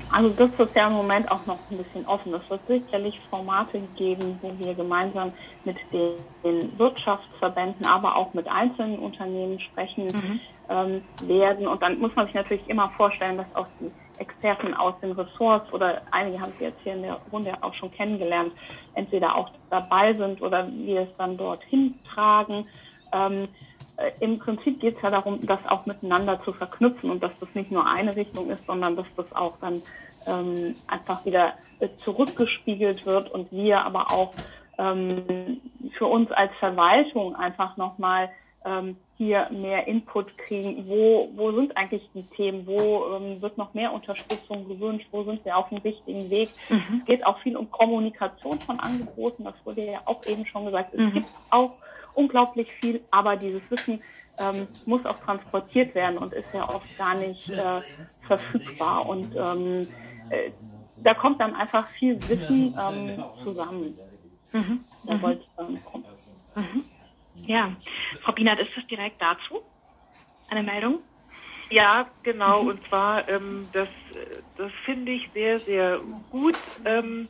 Also 0.10 0.30
das 0.32 0.49
ist 0.58 0.76
ja 0.76 0.88
im 0.88 0.93
Moment 0.93 1.30
auch 1.30 1.45
noch 1.45 1.60
ein 1.70 1.78
bisschen 1.78 2.06
offen. 2.08 2.34
Es 2.34 2.49
wird 2.49 2.66
sicherlich 2.68 3.20
Formate 3.30 3.80
geben, 3.95 4.39
wo 4.41 4.58
wir 4.58 4.74
gemeinsam 4.74 5.34
mit 5.64 5.78
den 5.93 6.78
Wirtschaftsverbänden, 6.78 7.86
aber 7.86 8.16
auch 8.16 8.34
mit 8.34 8.47
einzelnen 8.47 8.97
Unternehmen 8.97 9.60
sprechen 9.60 10.06
mhm. 10.06 10.39
ähm, 10.70 11.04
werden. 11.20 11.68
Und 11.68 11.82
dann 11.84 11.99
muss 11.99 12.16
man 12.16 12.26
sich 12.26 12.36
natürlich 12.36 12.68
immer 12.68 12.89
vorstellen, 12.97 13.38
dass 13.38 13.54
auch 13.56 13.68
die 13.80 13.91
Experten 14.18 14.74
aus 14.74 14.99
den 15.02 15.12
Ressorts 15.12 15.72
oder 15.74 16.02
einige 16.12 16.39
haben 16.39 16.54
Sie 16.58 16.64
jetzt 16.64 16.82
hier 16.82 16.93
in 16.93 17.04
der 17.04 17.22
Runde 17.32 17.54
auch 17.62 17.74
schon 17.76 17.91
kennengelernt, 17.91 18.54
entweder 18.93 19.36
auch 19.36 19.52
dabei 19.70 20.14
sind 20.14 20.41
oder 20.41 20.68
wir 20.72 21.02
es 21.02 21.16
dann 21.18 21.38
dorthin 21.38 21.99
tragen. 22.04 22.68
Ähm, 23.14 23.43
äh, 23.43 23.47
im 24.20 24.39
Prinzip 24.39 24.80
geht 24.80 24.97
es 24.97 25.02
ja 25.02 25.10
darum, 25.10 25.39
das 25.41 25.60
auch 25.68 25.86
miteinander 25.86 26.41
zu 26.43 26.54
verknüpfen 26.54 27.10
und 27.10 27.22
dass 27.22 27.32
das 27.39 27.54
nicht 27.56 27.72
nur 27.72 27.88
eine 27.88 28.16
Richtung 28.16 28.49
ist, 28.49 28.66
sondern 28.66 28.95
dass 28.95 29.08
das 29.16 29.34
auch 29.34 29.58
dann 29.58 29.82
ähm, 30.28 30.76
einfach 30.88 31.26
wieder 31.26 31.54
äh, 31.80 31.89
zurückgespiegelt 31.97 33.06
wird 33.06 33.32
und 33.32 33.52
wir 33.52 33.84
aber 33.84 34.12
auch 34.12 34.34
ähm, 34.78 35.62
für 35.97 36.06
uns 36.06 36.32
als 36.32 36.52
Verwaltung 36.60 37.36
einfach 37.36 37.78
nochmal 37.78 38.30
ähm, 38.66 38.97
hier 39.18 39.47
mehr 39.52 39.88
Input 39.88 40.36
kriegen, 40.38 40.88
wo, 40.88 41.30
wo 41.36 41.52
sind 41.52 41.78
eigentlich 41.78 42.08
die 42.14 42.24
Themen, 42.24 42.66
wo 42.66 43.16
ähm, 43.16 43.41
wird 43.41 43.58
noch 43.58 43.74
mehr 43.74 43.93
Unterstützung 43.93 44.68
gewünscht, 44.68 45.08
wo 45.12 45.24
sind 45.24 45.43
wir 45.45 45.58
auf 45.58 45.70
dem 45.70 45.78
richtigen 45.80 46.30
Weg. 46.30 46.49
Mhm. 46.70 46.99
Es 46.99 47.06
geht 47.06 47.26
auch 47.26 47.39
viel 47.39 47.56
um 47.56 47.70
Kommunikation 47.70 48.60
von 48.60 48.80
Angeboten, 48.80 49.43
das 49.43 49.54
wurde 49.64 49.86
ja 49.86 50.02
auch 50.06 50.26
eben 50.26 50.45
schon 50.45 50.66
gesagt. 50.66 50.93
Es 50.93 50.99
mhm. 50.99 51.14
gibt 51.14 51.28
auch 51.52 51.74
unglaublich 52.14 52.72
viel, 52.80 53.01
aber 53.12 53.36
dieses 53.36 53.62
Wissen 53.70 54.01
ähm, 54.39 54.68
muss 54.86 55.05
auch 55.05 55.20
transportiert 55.20 55.93
werden 55.95 56.18
und 56.18 56.34
ist 56.34 56.53
ja 56.53 56.68
oft 56.70 56.97
gar 56.97 57.16
nicht 57.16 57.49
äh, 57.49 57.82
verfügbar. 58.22 59.07
Und 59.07 59.36
ähm, 59.36 59.88
äh, 60.30 60.51
da 61.03 61.14
kommt 61.14 61.41
dann 61.41 61.55
einfach 61.55 61.88
viel 61.89 62.16
Wissen 62.30 62.76
ähm, 62.80 63.24
zusammen. 63.43 63.97
Mhm. 64.51 64.80
Da 65.05 65.14
mhm. 65.14 65.22
wollte 65.22 65.41
ich 65.41 65.55
kommen. 65.86 66.05
Mhm. 66.55 66.84
Ja, 67.45 67.76
Frau 68.22 68.34
Bienert, 68.34 68.59
ist 68.59 68.72
das 68.76 68.86
direkt 68.88 69.22
dazu? 69.22 69.62
Eine 70.49 70.64
Meldung? 70.64 70.99
Ja, 71.70 72.07
genau. 72.24 72.64
Mhm. 72.64 72.70
Und 72.70 72.88
zwar, 72.88 73.28
ähm, 73.30 73.68
das, 73.72 73.88
das 74.57 74.72
finde 74.86 75.14
ich 75.14 75.30
sehr, 75.34 75.59
sehr 75.59 75.99
gut. 76.30 76.57
Ähm, 76.86 77.28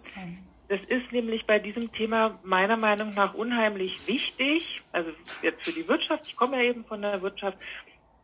das 0.71 0.85
ist 0.85 1.11
nämlich 1.11 1.45
bei 1.45 1.59
diesem 1.59 1.91
Thema 1.91 2.39
meiner 2.43 2.77
Meinung 2.77 3.09
nach 3.09 3.33
unheimlich 3.33 4.07
wichtig, 4.07 4.81
also 4.93 5.11
jetzt 5.41 5.65
für 5.65 5.73
die 5.73 5.85
Wirtschaft, 5.85 6.23
ich 6.25 6.37
komme 6.37 6.63
ja 6.63 6.69
eben 6.69 6.85
von 6.85 7.01
der 7.01 7.21
Wirtschaft, 7.21 7.57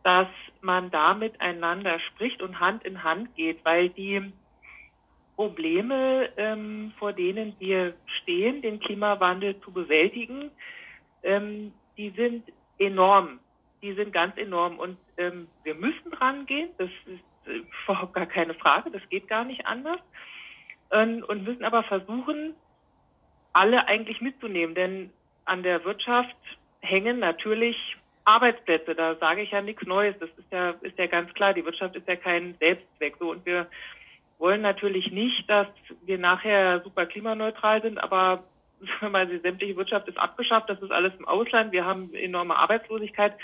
dass 0.02 0.28
man 0.62 0.90
da 0.90 1.12
miteinander 1.12 2.00
spricht 2.00 2.40
und 2.40 2.58
Hand 2.58 2.84
in 2.84 3.04
Hand 3.04 3.36
geht, 3.36 3.62
weil 3.66 3.90
die 3.90 4.32
Probleme, 5.36 6.30
ähm, 6.38 6.94
vor 6.98 7.12
denen 7.12 7.54
wir 7.58 7.94
stehen, 8.22 8.62
den 8.62 8.80
Klimawandel 8.80 9.60
zu 9.60 9.70
bewältigen, 9.70 10.50
ähm, 11.24 11.74
die 11.98 12.08
sind 12.16 12.44
enorm. 12.78 13.40
Die 13.82 13.92
sind 13.92 14.10
ganz 14.10 14.38
enorm. 14.38 14.78
Und 14.78 14.96
ähm, 15.18 15.48
wir 15.64 15.74
müssen 15.74 16.10
dran 16.12 16.46
gehen. 16.46 16.70
Das 16.78 16.88
ist 17.04 17.46
äh, 17.46 17.60
überhaupt 17.84 18.14
gar 18.14 18.26
keine 18.26 18.54
Frage. 18.54 18.90
Das 18.90 19.06
geht 19.10 19.28
gar 19.28 19.44
nicht 19.44 19.66
anders. 19.66 20.00
Ähm, 20.90 21.24
und 21.26 21.44
müssen 21.44 21.64
aber 21.64 21.82
versuchen, 21.82 22.54
alle 23.52 23.86
eigentlich 23.88 24.20
mitzunehmen. 24.20 24.74
Denn 24.74 25.10
an 25.44 25.62
der 25.62 25.84
Wirtschaft 25.84 26.36
hängen 26.80 27.18
natürlich 27.18 27.76
Arbeitsplätze. 28.24 28.94
Da 28.94 29.16
sage 29.16 29.42
ich 29.42 29.50
ja 29.50 29.62
nichts 29.62 29.86
Neues. 29.86 30.14
Das 30.20 30.30
ist 30.36 30.52
ja, 30.52 30.70
ist 30.82 30.98
ja 30.98 31.06
ganz 31.06 31.32
klar. 31.34 31.54
Die 31.54 31.64
Wirtschaft 31.64 31.96
ist 31.96 32.06
ja 32.06 32.16
kein 32.16 32.54
Selbstzweck. 32.58 33.16
So 33.18 33.30
und 33.30 33.44
wir 33.46 33.66
wollen 34.38 34.62
natürlich 34.62 35.10
nicht, 35.10 35.48
dass 35.50 35.66
wir 36.02 36.18
nachher 36.18 36.80
super 36.82 37.06
klimaneutral 37.06 37.82
sind, 37.82 37.98
aber 37.98 38.44
weil 39.00 39.26
die 39.26 39.38
sämtliche 39.38 39.76
Wirtschaft 39.76 40.08
ist 40.08 40.18
abgeschafft, 40.18 40.70
das 40.70 40.80
ist 40.80 40.92
alles 40.92 41.12
im 41.18 41.26
Ausland, 41.26 41.72
wir 41.72 41.84
haben 41.84 42.14
enorme 42.14 42.56
Arbeitslosigkeit. 42.56 43.34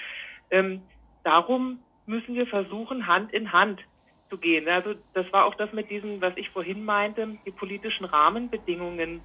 Ähm, 0.51 0.83
darum 1.25 1.81
müssen 2.07 2.35
wir 2.35 2.47
versuchen, 2.47 3.07
Hand 3.07 3.33
in 3.33 3.53
Hand 3.53 3.81
zu 4.29 4.39
gehen. 4.39 4.69
Also 4.69 4.95
das 5.13 5.31
war 5.33 5.45
auch 5.47 5.55
das 5.55 5.73
mit 5.73 5.91
diesen, 5.91 6.21
was 6.21 6.37
ich 6.37 6.51
vorhin 6.51 6.85
meinte, 6.85 7.39
die 7.47 7.53
politischen 7.53 8.05
Rahmenbedingungen 8.05 9.25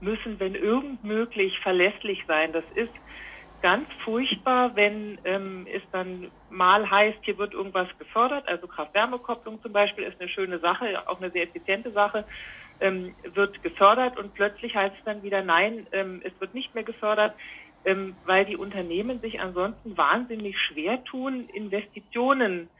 müssen, 0.00 0.38
wenn 0.38 0.54
irgend 0.54 1.02
möglich, 1.04 1.58
verlässlich 1.60 2.24
sein. 2.26 2.52
Das 2.52 2.64
ist 2.74 2.92
ganz 3.60 3.88
furchtbar, 4.04 4.76
wenn 4.76 5.18
ähm, 5.24 5.66
es 5.72 5.82
dann 5.90 6.30
mal 6.48 6.88
heißt, 6.88 7.18
hier 7.22 7.38
wird 7.38 7.54
irgendwas 7.54 7.88
gefördert, 7.98 8.46
also 8.46 8.68
Kraft-Wärme-Kopplung 8.68 9.60
zum 9.60 9.72
Beispiel 9.72 10.04
ist 10.04 10.20
eine 10.20 10.28
schöne 10.28 10.60
Sache, 10.60 11.08
auch 11.08 11.20
eine 11.20 11.30
sehr 11.30 11.42
effiziente 11.42 11.90
Sache, 11.90 12.24
ähm, 12.80 13.16
wird 13.24 13.60
gefördert 13.62 14.16
und 14.16 14.34
plötzlich 14.34 14.76
heißt 14.76 14.94
es 14.96 15.04
dann 15.04 15.22
wieder, 15.24 15.42
nein, 15.42 15.88
ähm, 15.90 16.22
es 16.24 16.38
wird 16.40 16.54
nicht 16.54 16.74
mehr 16.74 16.84
gefördert, 16.84 17.34
ähm, 17.84 18.16
weil 18.24 18.44
die 18.44 18.56
Unternehmen 18.56 19.20
sich 19.20 19.40
ansonsten 19.40 19.96
wahnsinnig 19.96 20.56
schwer 20.58 21.02
tun, 21.04 21.48
Investitionen 21.48 22.70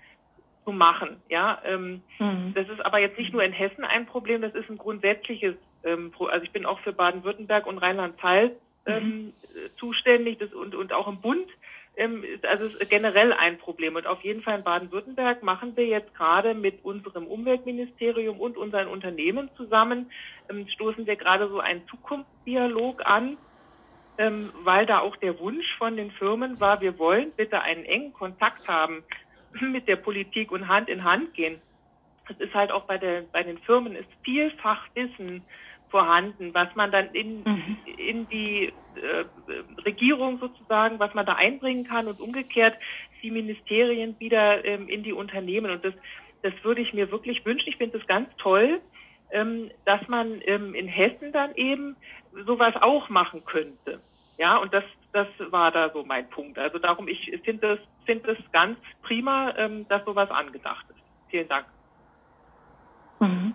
zu 0.69 0.73
machen. 0.73 1.17
Ja, 1.31 1.63
ähm, 1.65 2.03
mhm. 2.19 2.53
das 2.55 2.69
ist 2.69 2.85
aber 2.85 2.99
jetzt 2.99 3.19
nicht 3.19 3.33
nur 3.33 3.43
in 3.43 3.53
Hessen 3.53 3.85
ein 3.85 4.05
Problem, 4.05 4.43
das 4.43 4.55
ist 4.55 4.69
ein 4.69 4.77
grundsätzliches, 4.77 5.55
ähm, 5.83 6.13
also 6.19 6.45
ich 6.45 6.51
bin 6.51 6.67
auch 6.67 6.79
für 6.81 6.93
Baden-Württemberg 6.93 7.67
und 7.67 7.79
Rheinland-Pfalz 7.79 8.53
ähm, 8.85 9.03
mhm. 9.03 9.33
zuständig 9.79 10.37
das, 10.39 10.53
und, 10.53 10.75
und 10.75 10.93
auch 10.93 11.09
im 11.09 11.23
Bund. 11.23 11.49
Ähm, 11.97 12.23
also 12.43 12.67
es 12.67 12.75
ist 12.75 12.91
generell 12.91 13.33
ein 13.33 13.57
Problem. 13.57 13.97
Und 13.97 14.07
auf 14.07 14.21
jeden 14.21 14.43
Fall 14.43 14.59
in 14.59 14.65
Baden-Württemberg 14.65 15.43
machen 15.43 15.75
wir 15.75 15.87
jetzt 15.87 16.15
gerade 16.15 16.53
mit 16.53 16.85
unserem 16.85 17.27
Umweltministerium 17.27 18.39
und 18.39 18.59
unseren 18.59 18.89
Unternehmen 18.89 19.49
zusammen, 19.57 20.11
ähm, 20.51 20.69
stoßen 20.69 21.07
wir 21.07 21.17
gerade 21.17 21.49
so 21.49 21.61
einen 21.61 21.89
Zukunftsdialog 21.89 23.07
an, 23.07 23.39
ähm, 24.19 24.51
weil 24.65 24.85
da 24.85 24.99
auch 24.99 25.17
der 25.17 25.39
Wunsch 25.39 25.79
von 25.79 25.97
den 25.97 26.11
Firmen 26.11 26.61
war, 26.61 26.83
wir 26.83 26.99
wollen 26.99 27.33
bitte 27.35 27.63
einen 27.63 27.87
engen 27.87 28.13
Kontakt 28.13 28.69
haben 28.69 29.03
mit 29.61 29.89
der 29.89 29.97
Politik 29.97 30.53
und 30.53 30.69
Hand 30.69 30.89
in 30.89 31.05
Hand 31.05 31.35
gehen. 31.35 31.61
Das 32.29 32.39
ist 32.39 32.55
halt 32.55 32.71
auch 32.71 32.85
bei, 32.85 32.99
der, 32.99 33.23
bei 33.33 33.43
den 33.43 33.59
Firmen 33.59 33.97
ist 33.97 34.09
vielfach 34.23 34.87
Wissen 34.95 35.43
vorhanden, 35.91 36.53
was 36.53 36.75
man 36.75 36.93
dann 36.93 37.07
in, 37.15 37.43
mhm. 37.43 37.77
in 37.97 38.29
die 38.29 38.67
äh, 38.67 39.25
Regierung 39.85 40.39
sozusagen, 40.39 40.99
was 40.99 41.15
man 41.15 41.25
da 41.25 41.35
einbringen 41.35 41.85
kann 41.85 42.07
und 42.07 42.21
umgekehrt 42.21 42.77
die 43.23 43.31
Ministerien 43.31 44.15
wieder 44.19 44.65
ähm, 44.65 44.89
in 44.89 45.03
die 45.03 45.13
Unternehmen. 45.13 45.71
Und 45.71 45.85
das, 45.85 45.95
das 46.43 46.53
würde 46.63 46.83
ich 46.83 46.93
mir 46.93 47.11
wirklich 47.11 47.45
wünschen. 47.45 47.69
Ich 47.69 47.77
finde 47.77 47.99
das 47.99 48.07
ganz 48.07 48.29
toll, 48.37 48.81
ähm, 49.31 49.71
dass 49.85 50.07
man 50.09 50.41
ähm, 50.45 50.75
in 50.75 50.89
Hessen 50.89 51.33
dann 51.33 51.55
eben 51.55 51.97
sowas 52.47 52.75
auch 52.81 53.09
machen 53.09 53.45
könnte. 53.45 54.01
Ja, 54.37 54.59
und 54.59 54.73
das, 54.73 54.85
das 55.13 55.29
war 55.51 55.71
da 55.71 55.91
so 55.91 56.05
mein 56.05 56.29
Punkt. 56.29 56.59
Also 56.59 56.79
darum, 56.79 57.09
ich 57.09 57.31
finde 57.45 57.77
das, 57.77 57.79
finde 58.05 58.35
das 58.35 58.53
ganz 58.53 58.79
prima, 59.03 59.55
ähm, 59.57 59.87
dass 59.89 60.05
sowas 60.05 60.31
angedacht 60.31 60.85
ist. 60.91 61.03
Vielen 61.31 61.49
Dank. 61.49 61.67
Mhm. 63.21 63.55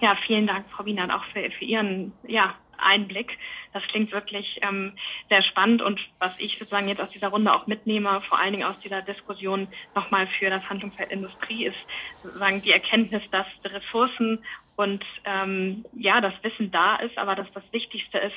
Ja, 0.00 0.16
vielen 0.26 0.46
Dank, 0.46 0.66
Frau 0.70 0.84
Wienert, 0.84 1.10
auch 1.10 1.24
für, 1.32 1.50
für 1.50 1.64
Ihren 1.64 2.12
ja, 2.24 2.54
Einblick. 2.78 3.38
Das 3.72 3.82
klingt 3.84 4.12
wirklich 4.12 4.60
ähm, 4.62 4.92
sehr 5.28 5.42
spannend 5.42 5.82
und 5.82 6.00
was 6.18 6.38
ich 6.38 6.58
sozusagen 6.58 6.88
jetzt 6.88 7.00
aus 7.00 7.10
dieser 7.10 7.28
Runde 7.28 7.52
auch 7.52 7.66
mitnehme, 7.66 8.20
vor 8.22 8.38
allen 8.38 8.52
Dingen 8.52 8.66
aus 8.66 8.78
dieser 8.80 9.02
Diskussion 9.02 9.68
nochmal 9.94 10.26
für 10.38 10.50
das 10.50 10.68
Handlungsfeld 10.68 11.10
Industrie, 11.10 11.66
ist 11.66 11.78
sozusagen 12.22 12.62
die 12.62 12.70
Erkenntnis, 12.70 13.22
dass 13.30 13.46
Ressourcen 13.64 14.44
und 14.76 15.04
ähm, 15.24 15.84
ja, 15.92 16.20
das 16.20 16.34
Wissen 16.42 16.70
da 16.70 16.96
ist, 16.96 17.18
aber 17.18 17.34
dass 17.34 17.50
das 17.52 17.64
Wichtigste 17.72 18.18
ist, 18.18 18.36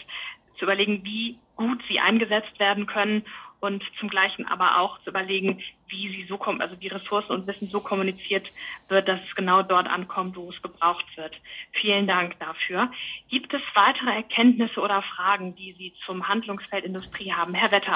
zu 0.62 0.66
überlegen, 0.66 1.04
wie 1.04 1.40
gut 1.56 1.82
sie 1.90 2.00
eingesetzt 2.00 2.60
werden 2.60 2.86
können 2.86 3.24
und 3.60 3.84
zum 4.00 4.10
Gleichen 4.10 4.46
aber 4.46 4.80
auch 4.80 5.02
zu 5.02 5.10
überlegen, 5.10 5.60
wie 5.88 6.08
sie 6.10 6.26
so 6.30 6.38
kommen, 6.38 6.62
also 6.62 6.80
wie 6.80 6.88
Ressourcen 6.88 7.32
und 7.32 7.48
Wissen 7.48 7.66
so 7.66 7.80
kommuniziert 7.80 8.48
wird, 8.90 9.08
dass 9.08 9.20
es 9.28 9.36
genau 9.36 9.64
dort 9.64 9.88
ankommt, 9.88 10.36
wo 10.36 10.52
es 10.52 10.62
gebraucht 10.62 11.06
wird. 11.16 11.36
Vielen 11.72 12.06
Dank 12.06 12.40
dafür. 12.40 12.92
Gibt 13.30 13.54
es 13.54 13.62
weitere 13.74 14.12
Erkenntnisse 14.12 14.80
oder 14.80 15.02
Fragen, 15.02 15.56
die 15.56 15.74
Sie 15.74 15.94
zum 16.06 16.28
Handlungsfeld 16.28 16.86
Industrie 16.86 17.34
haben? 17.34 17.56
Herr 17.56 17.72
Wetter 17.72 17.94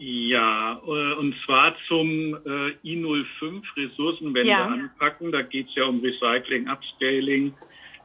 ja, 0.00 0.80
äh, 0.86 1.14
und 1.14 1.34
zwar 1.44 1.74
zum 1.88 2.08
äh, 2.46 2.70
I05 2.84 3.62
Ressourcenwende 3.76 4.48
ja. 4.48 4.64
anpacken. 4.64 5.32
Da 5.32 5.42
geht 5.42 5.68
es 5.70 5.74
ja 5.74 5.86
um 5.86 6.00
Recycling, 6.00 6.68
Upscaling, 6.68 7.52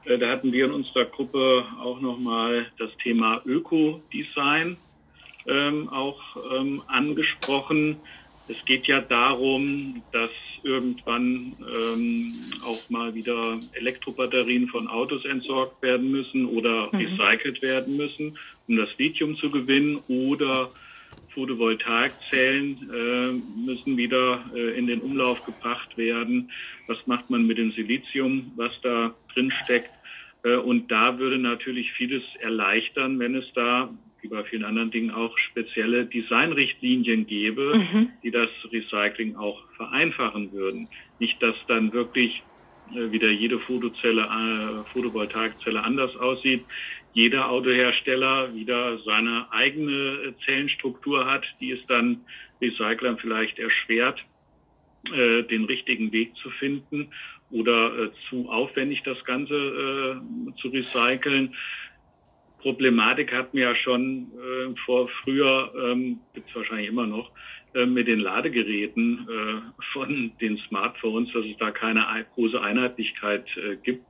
da 0.06 0.30
hatten 0.30 0.52
wir 0.52 0.66
in 0.66 0.72
unserer 0.72 1.06
Gruppe 1.06 1.66
auch 1.82 2.02
nochmal 2.02 2.68
das 2.78 2.90
Thema 3.02 3.42
Ökodesign 3.46 4.78
ähm, 5.48 5.90
auch 5.90 6.20
ähm, 6.54 6.82
angesprochen. 6.88 7.98
Es 8.48 8.64
geht 8.66 8.88
ja 8.88 9.00
darum, 9.00 10.02
dass 10.12 10.32
irgendwann 10.64 11.54
ähm, 11.62 12.34
auch 12.66 12.90
mal 12.90 13.14
wieder 13.16 13.60
Elektrobatterien 13.74 14.68
von 14.68 14.88
Autos 14.88 15.26
entsorgt 15.26 15.82
werden 15.82 16.12
müssen 16.12 16.46
oder 16.46 16.90
mhm. 16.92 17.00
recycelt 17.00 17.62
werden 17.62 17.98
müssen, 17.98 18.38
um 18.68 18.78
das 18.78 18.90
Lithium 18.98 19.36
zu 19.36 19.50
gewinnen 19.50 20.00
oder 20.08 20.70
Photovoltaikzellen 21.34 22.90
äh, 22.94 23.66
müssen 23.66 23.98
wieder 23.98 24.44
äh, 24.56 24.78
in 24.78 24.88
den 24.88 25.02
Umlauf 25.02 25.46
gebracht 25.46 25.98
werden. 25.98 26.52
Was 26.88 27.06
macht 27.08 27.30
man 27.30 27.46
mit 27.46 27.58
dem 27.58 27.72
Silizium, 27.72 28.52
was 28.56 28.80
da 28.82 29.14
drin 29.34 29.52
steckt? 29.52 29.92
Äh, 30.44 30.56
und 30.56 30.92
da 30.92 31.18
würde 31.18 31.38
natürlich 31.38 31.92
vieles 31.94 32.24
erleichtern, 32.40 33.20
wenn 33.20 33.36
es 33.36 33.52
da, 33.54 33.90
wie 34.22 34.28
bei 34.28 34.44
vielen 34.44 34.64
anderen 34.64 34.92
Dingen 34.92 35.12
auch, 35.12 35.38
spezielle 35.38 36.06
Designrichtlinien 36.06 37.28
gäbe, 37.28 37.78
mhm. 37.78 38.10
die 38.24 38.32
das 38.32 38.50
Recycling 38.72 39.36
auch 39.36 39.64
vereinfachen 39.76 40.52
würden. 40.52 40.88
Nicht, 41.20 41.42
dass 41.42 41.56
dann 41.68 41.94
wirklich 41.94 42.42
äh, 42.94 43.12
wieder 43.12 43.30
jede 43.30 43.60
Fotozelle, 43.60 44.24
äh, 44.24 44.92
Photovoltaikzelle 44.92 45.84
anders 45.84 46.16
aussieht 46.16 46.62
jeder 47.14 47.50
Autohersteller 47.50 48.54
wieder 48.56 48.98
seine 49.00 49.46
eigene 49.52 50.34
Zellenstruktur 50.46 51.26
hat, 51.26 51.46
die 51.62 51.72
es 51.72 51.86
dann 51.88 52.22
Recyclern 52.62 53.18
vielleicht 53.18 53.60
erschwert, 53.60 54.24
äh, 55.12 55.44
den 55.44 55.66
richtigen 55.66 56.12
Weg 56.12 56.36
zu 56.38 56.50
finden 56.50 57.10
oder 57.52 58.06
äh, 58.06 58.10
zu 58.30 58.50
aufwendig 58.50 59.04
das 59.04 59.24
Ganze 59.26 59.54
äh, 59.56 60.56
zu 60.62 60.70
recyceln. 60.70 61.56
Problematik 62.60 63.34
hatten 63.34 63.58
wir 63.58 63.70
ja 63.70 63.76
schon 63.76 64.32
äh, 64.32 64.76
vor 64.86 65.10
früher, 65.24 65.74
ähm, 65.78 66.20
gibt 66.34 66.50
es 66.50 66.56
wahrscheinlich 66.56 66.88
immer 66.88 67.06
noch, 67.06 67.32
äh, 67.74 67.86
mit 67.86 68.08
den 68.08 68.20
Ladegeräten 68.20 69.28
äh, 69.28 69.84
von 69.92 70.32
den 70.40 70.58
Smartphones, 70.70 71.34
dass 71.34 71.46
es 71.46 71.58
da 71.58 71.72
keine 71.72 72.06
große 72.36 72.62
Einheitlichkeit 72.62 73.46
äh, 73.58 73.76
gibt 73.76 74.06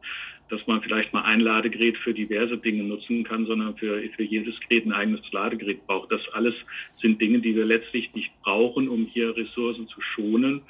dass 0.49 0.68
man 0.68 0.82
vielleicht 0.82 1.14
mal 1.14 1.24
ein 1.24 1.40
Ladegerät 1.40 1.98
für 1.98 2.14
diverse 2.14 2.57
Dinge 2.57 2.84
nutzen 2.84 3.24
kann, 3.24 3.45
sondern 3.45 3.76
für, 3.76 4.02
für 4.15 4.24
jedes 4.24 4.60
Gerät 4.60 4.86
ein 4.86 4.91
eigenes 4.91 5.22
Ladegerät 5.32 5.86
braucht. 5.88 6.11
Das 6.11 6.22
alles 6.34 6.53
sind 6.95 7.20
Dinge, 7.20 7.40
die 7.40 7.56
wir 7.56 7.65
letztlich 7.65 8.14
nicht 8.14 8.32
brauchen, 8.44 8.88
um 8.88 9.06
hier 9.06 9.36
Ressourcen 9.36 9.88
zu 9.88 9.99
schonen, 10.02 10.61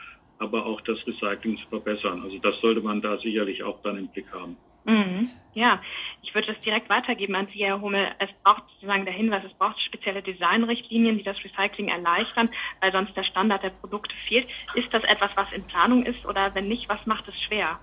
aber 0.44 0.65
auch 0.65 0.82
das 0.82 0.98
Recycling 1.07 1.57
zu 1.57 1.68
verbessern. 1.70 2.22
Also 2.22 2.38
das 2.40 2.60
sollte 2.61 2.82
man 2.82 3.02
da 3.02 3.18
sicherlich 3.18 3.64
auch 3.64 3.82
dann 3.82 3.98
im 3.98 4.07
Blick 4.10 4.32
haben. 4.32 4.57
Mhm. 4.86 5.30
Ja, 5.53 5.82
ich 6.22 6.36
würde 6.36 6.48
das 6.48 6.61
direkt 6.61 6.90
weitergeben 6.90 7.36
an 7.36 7.48
Sie, 7.53 7.64
Herr 7.64 7.80
Hummel. 7.80 8.06
Es 8.20 8.30
braucht 8.44 8.64
sozusagen 8.74 9.06
der 9.06 9.14
Hinweis, 9.14 9.44
es 9.45 9.53
braucht 9.53 9.80
spezielle 9.82 10.22
Designrichtlinien, 10.22 11.18
die 11.18 11.24
das 11.24 11.38
Recycling 11.44 11.88
erleichtern, 11.88 12.49
weil 12.82 12.91
sonst 12.91 13.15
der 13.15 13.24
Standard 13.24 13.64
der 13.64 13.70
Produkte 13.70 14.14
fehlt. 14.28 14.48
Ist 14.76 14.94
das 14.94 15.03
etwas, 15.06 15.32
was 15.36 15.52
in 15.53 15.64
Planung 15.64 16.06
ist 16.06 16.26
oder 16.26 16.53
wenn 16.53 16.68
nicht, 16.68 16.90
was 16.90 17.06
macht 17.06 17.28
es 17.30 17.41
schwer? 17.44 17.80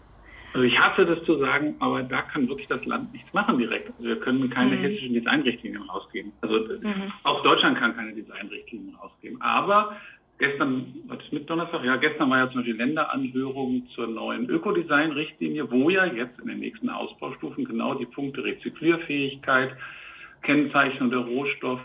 Also 0.52 0.64
ich 0.66 0.78
hasse 0.78 1.06
das 1.06 1.24
zu 1.24 1.38
sagen, 1.38 1.76
aber 1.78 2.02
da 2.02 2.22
kann 2.22 2.48
wirklich 2.48 2.66
das 2.66 2.84
Land 2.84 3.12
nichts 3.12 3.32
machen 3.32 3.58
direkt. 3.58 3.88
Also 3.96 4.04
wir 4.04 4.18
können 4.18 4.50
keine 4.50 4.76
mhm. 4.76 4.82
hessischen 4.82 5.14
Designrichtlinien 5.14 5.82
rausgeben. 5.82 6.32
Also 6.40 6.56
mhm. 6.56 7.12
auch 7.22 7.42
Deutschland 7.42 7.78
kann 7.78 7.96
keine 7.96 8.12
Designrichtlinien 8.12 8.96
rausgeben. 8.96 9.40
Aber 9.40 9.96
gestern, 10.38 10.92
Donnerstag? 11.50 11.82
Ja, 11.84 11.96
gestern 11.96 12.30
war 12.30 12.38
ja 12.38 12.46
zum 12.46 12.60
Beispiel 12.60 12.76
Länderanhörung 12.76 13.88
zur 13.96 14.06
neuen 14.06 14.48
Ökodesign-Richtlinie, 14.48 15.68
wo 15.68 15.90
ja 15.90 16.04
jetzt 16.04 16.38
in 16.38 16.46
den 16.46 16.60
nächsten 16.60 16.88
Ausbaustufen 16.88 17.64
genau 17.64 17.94
die 17.94 18.06
Punkte 18.06 18.44
Rezyklierfähigkeit, 18.44 19.72
Kennzeichnung 20.42 21.10
der 21.10 21.18
Rohstoffe, 21.18 21.82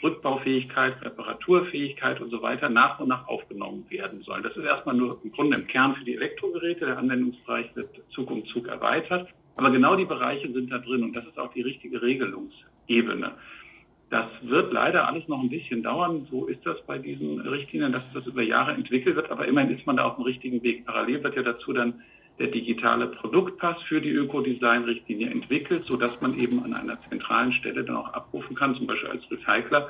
Rückbaufähigkeit, 0.00 1.02
Reparaturfähigkeit 1.02 2.20
und 2.20 2.28
so 2.28 2.40
weiter 2.40 2.68
nach 2.68 3.00
und 3.00 3.08
nach 3.08 3.26
aufgenommen 3.26 3.84
werden 3.90 4.22
sollen. 4.22 4.44
Das 4.44 4.56
ist 4.56 4.64
erstmal 4.64 4.94
nur 4.94 5.18
im 5.24 5.32
Grunde 5.32 5.58
im 5.58 5.66
Kern 5.66 5.96
für 5.96 6.04
die 6.04 6.14
Elektrogeräte. 6.14 6.86
Der 6.86 6.98
Anwendungsbereich 6.98 7.74
wird 7.74 7.88
Zug 8.10 8.30
um 8.30 8.46
Zug 8.46 8.68
erweitert. 8.68 9.28
Aber 9.56 9.72
genau 9.72 9.96
die 9.96 10.04
Bereiche 10.04 10.52
sind 10.52 10.70
da 10.70 10.78
drin 10.78 11.02
und 11.02 11.16
das 11.16 11.26
ist 11.26 11.36
auch 11.36 11.52
die 11.52 11.62
richtige 11.62 12.00
Regelungsebene. 12.00 13.32
Das 14.10 14.26
wird 14.42 14.72
leider 14.72 15.06
alles 15.06 15.28
noch 15.28 15.42
ein 15.42 15.50
bisschen 15.50 15.82
dauern. 15.82 16.26
So 16.30 16.46
ist 16.46 16.66
das 16.66 16.80
bei 16.86 16.98
diesen 16.98 17.40
Richtlinien, 17.40 17.92
dass 17.92 18.02
das 18.14 18.26
über 18.26 18.42
Jahre 18.42 18.72
entwickelt 18.72 19.16
wird. 19.16 19.30
Aber 19.30 19.46
immerhin 19.46 19.76
ist 19.76 19.86
man 19.86 19.96
da 19.96 20.04
auf 20.04 20.16
dem 20.16 20.24
richtigen 20.24 20.62
Weg. 20.62 20.86
Parallel 20.86 21.22
wird 21.22 21.36
ja 21.36 21.42
dazu 21.42 21.72
dann 21.74 22.02
der 22.38 22.46
digitale 22.46 23.08
Produktpass 23.08 23.82
für 23.82 24.00
die 24.00 24.10
Ökodesign-Richtlinie 24.10 25.28
entwickelt, 25.30 25.84
sodass 25.86 26.20
man 26.20 26.38
eben 26.38 26.62
an 26.62 26.72
einer 26.72 26.98
zentralen 27.08 27.52
Stelle 27.52 27.84
dann 27.84 27.96
auch 27.96 28.12
abrufen 28.14 28.54
kann, 28.54 28.76
zum 28.76 28.86
Beispiel 28.86 29.10
als 29.10 29.28
Recycler, 29.30 29.88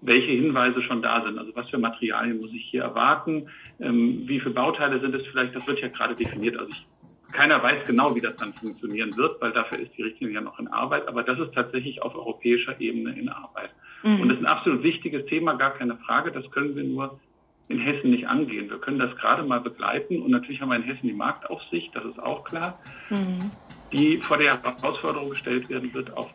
welche 0.00 0.30
Hinweise 0.30 0.80
schon 0.82 1.02
da 1.02 1.24
sind. 1.24 1.38
Also 1.38 1.54
was 1.54 1.68
für 1.70 1.78
Materialien 1.78 2.38
muss 2.38 2.52
ich 2.52 2.64
hier 2.70 2.82
erwarten? 2.82 3.48
Ähm, 3.80 4.22
wie 4.26 4.40
viele 4.40 4.54
Bauteile 4.54 5.00
sind 5.00 5.14
es 5.14 5.26
vielleicht? 5.26 5.54
Das 5.54 5.66
wird 5.66 5.80
ja 5.80 5.88
gerade 5.88 6.14
definiert. 6.14 6.56
Also 6.56 6.70
ich, 6.70 6.86
keiner 7.32 7.62
weiß 7.62 7.86
genau, 7.86 8.14
wie 8.14 8.20
das 8.20 8.36
dann 8.36 8.52
funktionieren 8.52 9.16
wird, 9.16 9.40
weil 9.40 9.52
dafür 9.52 9.78
ist 9.78 9.96
die 9.96 10.02
Richtlinie 10.02 10.36
ja 10.36 10.40
noch 10.40 10.58
in 10.58 10.68
Arbeit. 10.68 11.08
Aber 11.08 11.22
das 11.22 11.38
ist 11.38 11.54
tatsächlich 11.54 12.02
auf 12.02 12.14
europäischer 12.14 12.80
Ebene 12.80 13.18
in 13.18 13.28
Arbeit. 13.28 13.70
Mhm. 14.02 14.20
Und 14.20 14.28
das 14.28 14.38
ist 14.38 14.44
ein 14.44 14.50
absolut 14.50 14.82
wichtiges 14.82 15.26
Thema, 15.26 15.54
gar 15.54 15.74
keine 15.74 15.96
Frage. 15.96 16.30
Das 16.32 16.48
können 16.50 16.76
wir 16.76 16.84
nur 16.84 17.18
in 17.68 17.78
Hessen 17.78 18.10
nicht 18.10 18.28
angehen. 18.28 18.68
Wir 18.70 18.78
können 18.78 18.98
das 18.98 19.16
gerade 19.16 19.42
mal 19.42 19.60
begleiten 19.60 20.20
und 20.20 20.30
natürlich 20.30 20.60
haben 20.60 20.68
wir 20.68 20.76
in 20.76 20.82
Hessen 20.82 21.06
die 21.08 21.14
Marktaufsicht, 21.14 21.94
das 21.94 22.04
ist 22.04 22.18
auch 22.18 22.44
klar, 22.44 22.78
mhm. 23.08 23.50
die 23.92 24.18
vor 24.18 24.36
der 24.36 24.62
Herausforderung 24.62 25.30
gestellt 25.30 25.68
werden 25.70 25.92
wird, 25.94 26.14
auf 26.16 26.30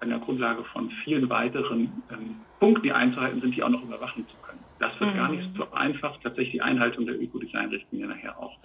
einer 0.00 0.18
Grundlage 0.18 0.64
von 0.64 0.90
vielen 1.04 1.28
weiteren 1.28 2.02
ähm, 2.10 2.36
Punkten, 2.58 2.82
die 2.82 2.92
einzuhalten 2.92 3.40
sind, 3.40 3.54
die 3.54 3.62
auch 3.62 3.68
noch 3.68 3.82
überwachen 3.82 4.26
zu 4.26 4.36
können. 4.46 4.60
Das 4.80 4.98
wird 4.98 5.12
mhm. 5.12 5.16
gar 5.16 5.28
nicht 5.30 5.48
so 5.56 5.70
einfach, 5.72 6.16
tatsächlich 6.22 6.52
die 6.52 6.62
Einhaltung 6.62 7.06
der 7.06 7.20
Ökodesign-Richtlinie 7.20 8.08
nachher 8.08 8.38
auch. 8.38 8.56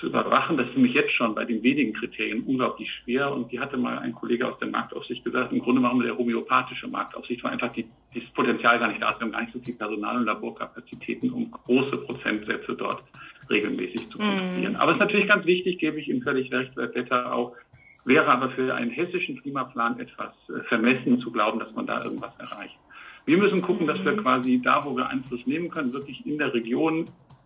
Zu 0.00 0.06
überwachen. 0.06 0.56
Das 0.56 0.68
ist 0.68 0.76
nämlich 0.76 0.94
jetzt 0.94 1.12
schon 1.12 1.34
bei 1.34 1.44
den 1.44 1.62
wenigen 1.62 1.92
Kriterien 1.92 2.44
unglaublich 2.44 2.88
schwer. 3.02 3.32
Und 3.32 3.50
die 3.50 3.58
hatte 3.58 3.76
mal 3.76 3.98
ein 3.98 4.12
Kollege 4.12 4.46
aus 4.46 4.58
der 4.60 4.68
Marktaufsicht 4.68 5.24
gesagt, 5.24 5.52
im 5.52 5.58
Grunde 5.58 5.80
machen 5.80 5.98
wir 5.98 6.06
der 6.06 6.18
homöopathische 6.18 6.86
Marktaufsicht, 6.86 7.42
weil 7.42 7.52
einfach 7.52 7.72
die, 7.72 7.84
dieses 8.14 8.30
Potenzial 8.30 8.78
gar 8.78 8.88
nicht 8.88 9.02
da 9.02 9.10
ist. 9.10 9.18
Wir 9.18 9.24
haben 9.24 9.32
gar 9.32 9.40
nicht 9.40 9.52
so 9.52 9.58
viel 9.58 9.76
Personal- 9.76 10.18
und 10.18 10.24
Laborkapazitäten, 10.24 11.32
um 11.32 11.50
große 11.50 12.02
Prozentsätze 12.02 12.74
dort 12.74 13.02
regelmäßig 13.50 14.08
zu 14.10 14.18
kontrollieren. 14.18 14.74
Mhm. 14.74 14.80
Aber 14.80 14.92
es 14.92 14.96
ist 14.96 15.00
natürlich 15.00 15.28
ganz 15.28 15.44
wichtig, 15.46 15.78
gebe 15.78 15.98
ich 15.98 16.08
Ihnen 16.08 16.22
völlig 16.22 16.52
recht, 16.52 16.72
Herr 16.76 16.86
Petter, 16.86 17.32
auch 17.32 17.56
wäre 18.04 18.26
aber 18.26 18.50
für 18.50 18.74
einen 18.74 18.90
hessischen 18.90 19.40
Klimaplan 19.42 19.98
etwas 20.00 20.32
äh, 20.48 20.62
vermessen 20.68 21.20
zu 21.20 21.30
glauben, 21.30 21.58
dass 21.58 21.72
man 21.74 21.86
da 21.86 22.02
irgendwas 22.02 22.32
erreicht. 22.38 22.78
Wir 23.26 23.36
müssen 23.36 23.60
gucken, 23.60 23.86
dass 23.86 24.02
wir 24.04 24.12
mhm. 24.12 24.22
quasi 24.22 24.60
da, 24.62 24.80
wo 24.84 24.96
wir 24.96 25.08
Einfluss 25.08 25.46
nehmen 25.46 25.70
können, 25.70 25.92
wirklich 25.92 26.24
in 26.24 26.38
der 26.38 26.54
Region 26.54 27.04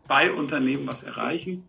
bei 0.08 0.32
Unternehmen 0.32 0.86
was 0.86 1.02
erreichen. 1.02 1.64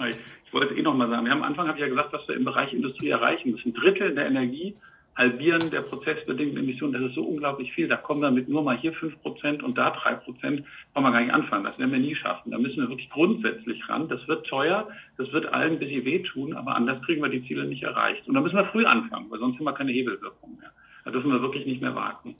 Ich 0.00 0.52
wollte 0.52 0.74
eh 0.74 0.82
noch 0.82 0.94
mal 0.94 1.08
sagen, 1.08 1.24
wir 1.24 1.32
haben 1.32 1.42
am 1.42 1.48
Anfang 1.48 1.68
habe 1.68 1.78
ich 1.78 1.82
ja 1.82 1.88
gesagt, 1.88 2.12
was 2.12 2.26
wir 2.28 2.36
im 2.36 2.44
Bereich 2.44 2.72
Industrie 2.72 3.08
erreichen 3.10 3.52
müssen. 3.52 3.70
Ein 3.70 3.74
Drittel 3.74 4.14
der 4.14 4.26
Energie 4.26 4.74
halbieren 5.16 5.70
der 5.70 5.82
prozessbedingten 5.82 6.58
Emissionen, 6.58 6.94
das 6.94 7.02
ist 7.02 7.14
so 7.14 7.22
unglaublich 7.22 7.72
viel. 7.72 7.86
Da 7.88 7.96
kommen 7.96 8.22
wir 8.22 8.30
mit 8.30 8.48
nur 8.48 8.62
mal 8.62 8.78
hier 8.78 8.92
fünf 8.94 9.20
Prozent 9.20 9.62
und 9.62 9.76
da 9.76 9.90
drei 9.90 10.14
Prozent, 10.14 10.64
kann 10.94 11.02
man 11.02 11.12
gar 11.12 11.20
nicht 11.20 11.32
anfangen. 11.32 11.64
Das 11.64 11.78
werden 11.78 11.92
wir 11.92 11.98
nie 11.98 12.14
schaffen. 12.14 12.50
Da 12.50 12.58
müssen 12.58 12.82
wir 12.82 12.88
wirklich 12.88 13.10
grundsätzlich 13.10 13.86
ran. 13.88 14.08
Das 14.08 14.26
wird 14.26 14.46
teuer, 14.46 14.88
das 15.18 15.30
wird 15.32 15.52
allen 15.52 15.74
ein 15.74 15.78
bisschen 15.78 16.04
wehtun, 16.04 16.54
aber 16.54 16.74
anders 16.74 17.02
kriegen 17.02 17.22
wir 17.22 17.28
die 17.28 17.46
Ziele 17.46 17.64
nicht 17.64 17.82
erreicht. 17.82 18.26
Und 18.26 18.34
da 18.34 18.40
müssen 18.40 18.56
wir 18.56 18.64
früh 18.66 18.86
anfangen, 18.86 19.30
weil 19.30 19.38
sonst 19.38 19.58
haben 19.58 19.64
wir 19.64 19.74
keine 19.74 19.92
Hebelwirkung 19.92 20.56
mehr. 20.58 20.72
Da 21.04 21.10
dürfen 21.10 21.30
wir 21.30 21.42
wirklich 21.42 21.66
nicht 21.66 21.82
mehr 21.82 21.94
warten. 21.94 22.34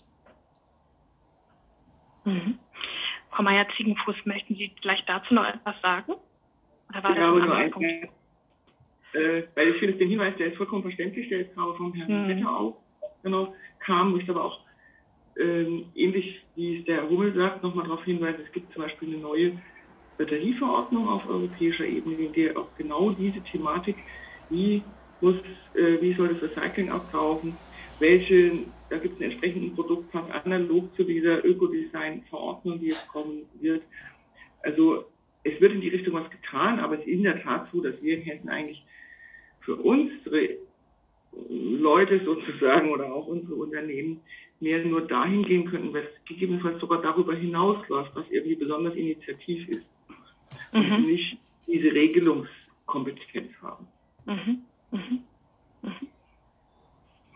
Mhm. 2.24 2.58
Frau 3.30 3.42
Meier-Ziegenfuß, 3.42 4.16
möchten 4.24 4.54
Sie 4.54 4.70
vielleicht 4.80 5.08
dazu 5.08 5.34
noch 5.34 5.46
etwas 5.46 5.74
sagen? 5.82 6.14
Oder 6.92 7.02
war 7.02 7.16
ja, 7.16 7.46
das 7.46 7.50
ein 7.50 7.70
Punkt? 7.70 7.88
Äh, 9.14 9.42
weil 9.54 9.68
ich 9.68 9.76
finde 9.76 9.94
den 9.96 10.08
Hinweis, 10.08 10.34
der 10.38 10.48
ist 10.48 10.56
vollkommen 10.56 10.82
verständlich, 10.82 11.28
der 11.28 11.40
jetzt 11.40 11.54
gerade 11.54 11.74
vom 11.74 11.92
Herrn 11.92 12.24
mhm. 12.24 12.28
Wetter 12.28 12.56
auch 12.56 12.82
genau, 13.22 13.54
kam, 13.78 14.18
ich 14.18 14.28
aber 14.28 14.44
auch 14.44 14.60
ähm, 15.38 15.86
ähnlich 15.94 16.44
wie 16.56 16.78
es 16.78 16.84
der 16.84 17.08
Hummel 17.08 17.34
sagt, 17.34 17.62
nochmal 17.62 17.86
darauf 17.86 18.04
hinweisen, 18.04 18.40
es 18.44 18.52
gibt 18.52 18.72
zum 18.72 18.82
Beispiel 18.82 19.08
eine 19.08 19.18
neue 19.18 19.52
Batterieverordnung 20.18 21.08
auf 21.08 21.26
europäischer 21.26 21.86
Ebene, 21.86 22.16
in 22.16 22.32
der 22.32 22.58
auch 22.58 22.68
genau 22.76 23.10
diese 23.10 23.40
Thematik, 23.40 23.96
wie 24.50 24.82
muss, 25.20 25.36
äh, 25.74 26.00
wie 26.00 26.12
soll 26.14 26.34
das 26.34 26.42
Recycling 26.42 26.90
ablaufen, 26.90 27.56
welche, 27.98 28.58
da 28.90 28.98
gibt 28.98 29.14
es 29.14 29.20
einen 29.20 29.30
entsprechenden 29.30 29.74
Produktpass 29.74 30.30
analog 30.44 30.94
zu 30.96 31.04
dieser 31.04 31.44
Ökodesign-Verordnung, 31.44 32.80
die 32.80 32.88
jetzt 32.88 33.08
kommen 33.08 33.42
wird. 33.60 33.82
Also 34.62 35.04
es 35.44 35.60
wird 35.60 35.72
in 35.72 35.80
die 35.80 35.88
Richtung 35.88 36.14
was 36.14 36.30
getan, 36.30 36.78
aber 36.78 36.94
es 36.94 37.00
ist 37.00 37.08
in 37.08 37.22
der 37.22 37.42
Tat 37.42 37.68
so, 37.72 37.80
dass 37.80 38.00
wir 38.02 38.16
in 38.16 38.22
Hessen 38.22 38.48
eigentlich 38.48 38.82
für 39.60 39.76
unsere 39.76 40.56
Leute 41.48 42.24
sozusagen 42.24 42.90
oder 42.90 43.12
auch 43.12 43.26
unsere 43.26 43.54
Unternehmen 43.54 44.20
mehr 44.60 44.84
nur 44.84 45.02
dahin 45.02 45.42
gehen 45.44 45.68
könnten, 45.68 45.92
was 45.92 46.04
gegebenenfalls 46.26 46.80
sogar 46.80 47.02
darüber 47.02 47.34
hinausläuft, 47.34 48.14
was 48.14 48.24
irgendwie 48.30 48.56
besonders 48.56 48.94
initiativ 48.94 49.68
ist. 49.68 49.86
Und 50.72 50.88
mhm. 50.88 51.06
nicht 51.06 51.38
diese 51.66 51.92
Regelungskompetenz 51.92 53.50
haben. 53.62 53.86
Mhm. 54.26 54.62
Mhm. 54.90 55.20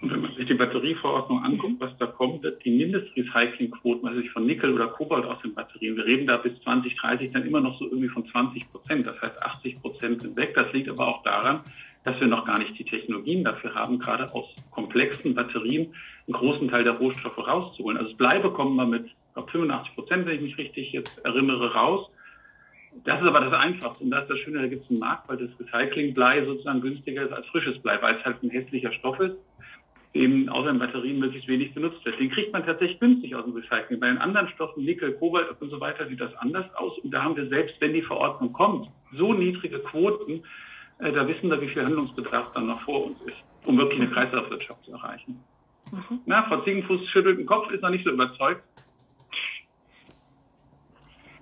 Und 0.07 0.13
wenn 0.13 0.21
man 0.21 0.37
sich 0.37 0.47
die 0.47 0.55
Batterieverordnung 0.55 1.43
anguckt, 1.43 1.81
was 1.81 1.91
da 1.99 2.07
kommt, 2.07 2.47
die 2.65 2.71
Mindestrecyclingquoten, 2.71 4.07
also 4.07 4.23
von 4.29 4.47
Nickel 4.47 4.73
oder 4.73 4.87
Kobalt 4.87 5.25
aus 5.25 5.43
den 5.43 5.53
Batterien, 5.53 5.97
wir 5.97 6.07
reden 6.07 6.29
da 6.29 6.37
bis 6.37 6.57
2030 6.63 7.33
dann 7.33 7.45
immer 7.45 7.61
noch 7.61 7.77
so 7.81 7.87
irgendwie 7.87 8.07
von 8.11 8.25
20 8.25 8.71
Prozent. 8.71 9.05
Das 9.05 9.21
heißt, 9.21 9.43
80 9.43 9.83
Prozent 9.83 10.23
sind 10.23 10.37
weg. 10.37 10.55
Das 10.55 10.73
liegt 10.73 10.89
aber 10.89 11.09
auch 11.09 11.25
daran, 11.25 11.63
dass 12.05 12.21
wir 12.21 12.29
noch 12.29 12.45
gar 12.45 12.61
nicht 12.61 12.79
die 12.79 12.85
Technologien 12.85 13.43
dafür 13.43 13.75
haben, 13.75 13.99
gerade 13.99 14.33
aus 14.33 14.45
komplexen 14.71 15.35
Batterien 15.35 15.93
einen 16.29 16.35
großen 16.35 16.69
Teil 16.69 16.85
der 16.85 16.99
Rohstoffe 16.99 17.39
rauszuholen. 17.39 17.99
Also 17.99 18.11
das 18.11 18.17
Blei 18.17 18.39
bekommen 18.39 18.77
wir 18.77 18.87
mit 18.87 19.11
glaube, 19.35 19.51
85 19.51 19.95
Prozent, 19.97 20.27
wenn 20.27 20.37
ich 20.37 20.43
mich 20.43 20.57
richtig 20.57 20.93
jetzt 20.93 21.19
erinnere, 21.25 21.75
raus. 21.75 22.09
Das 23.03 23.21
ist 23.21 23.27
aber 23.27 23.41
das 23.41 23.53
Einfachste. 23.53 24.05
Und 24.05 24.13
das 24.13 24.23
ist 24.23 24.31
das 24.31 24.39
Schöne, 24.39 24.61
da 24.61 24.69
gibt 24.69 24.85
es 24.85 24.91
einen 24.91 25.01
Markt, 25.01 25.29
weil 25.29 25.37
das 25.37 25.51
Recyclingblei 25.59 26.45
sozusagen 26.45 26.81
günstiger 26.81 27.25
ist 27.25 27.33
als 27.33 27.47
frisches 27.49 27.77
Blei, 27.83 28.01
weil 28.01 28.15
es 28.15 28.25
halt 28.25 28.41
ein 28.45 28.51
hässlicher 28.51 28.93
Stoff 28.93 29.19
ist 29.19 29.37
eben 30.17 30.49
außer 30.49 30.71
in 30.71 30.79
Batterien 30.79 31.19
möglichst 31.19 31.49
wenig 31.49 31.75
benutzt 31.75 32.05
wird. 32.05 32.19
Den 32.19 32.31
kriegt 32.31 32.53
man 32.53 32.65
tatsächlich 32.65 32.99
günstig 33.01 33.35
aus 33.35 33.45
dem 33.45 33.55
Recycling. 33.55 34.01
Bei 34.01 34.09
den 34.09 34.19
anderen 34.19 34.49
Stoffen, 34.49 34.85
Nickel, 34.85 35.13
Kobalt 35.13 35.49
und 35.61 35.71
so 35.71 35.81
weiter, 35.81 36.09
sieht 36.09 36.21
das 36.21 36.35
anders 36.37 36.67
aus. 36.75 36.99
Und 36.99 37.11
da 37.11 37.23
haben 37.23 37.37
wir 37.37 37.47
selbst, 37.49 37.81
wenn 37.81 37.93
die 37.93 38.03
Verordnung 38.03 38.53
kommt, 38.53 38.89
so 39.13 39.33
niedrige 39.33 39.79
Quoten, 39.81 40.43
äh, 40.99 41.13
da 41.13 41.27
wissen 41.29 41.51
wir, 41.51 41.61
wie 41.61 41.69
viel 41.69 41.85
Handlungsbedarf 41.85 42.53
dann 42.55 42.67
noch 42.67 42.81
vor 42.83 43.07
uns 43.07 43.21
ist, 43.23 43.37
um 43.67 43.77
wirklich 43.79 44.01
eine 44.01 44.11
Kreislaufwirtschaft 44.11 44.85
zu 44.85 44.93
erreichen. 44.93 45.41
Mhm. 45.93 46.21
Na, 46.27 46.43
Frau 46.45 46.63
Ziegenfuß 46.63 47.09
schüttelt 47.09 47.39
den 47.39 47.47
Kopf, 47.47 47.71
ist 47.71 47.83
noch 47.83 47.91
nicht 47.91 48.05
so 48.05 48.11
überzeugt. 48.11 48.63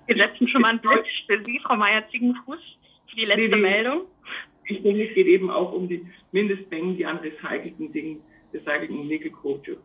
Wir 0.06 0.16
setzen 0.16 0.48
schon 0.48 0.60
mal 0.60 0.68
einen 0.68 0.80
Blitz 0.80 1.06
für 1.26 1.42
Sie, 1.44 1.60
Frau 1.60 1.76
Meier-Ziegenfuß, 1.76 2.58
für 3.08 3.16
die 3.16 3.24
letzte 3.24 3.56
nee. 3.56 3.56
Meldung. 3.56 4.02
Ich 4.66 4.82
denke, 4.82 5.08
es 5.08 5.14
geht 5.14 5.26
eben 5.26 5.50
auch 5.50 5.72
um 5.72 5.88
die 5.88 6.06
Mindestmengen, 6.32 6.96
die 6.96 7.06
an 7.06 7.18
recycelten 7.18 7.92
Dingen 7.92 8.22
recycelten 8.54 9.06
Nickel, 9.06 9.32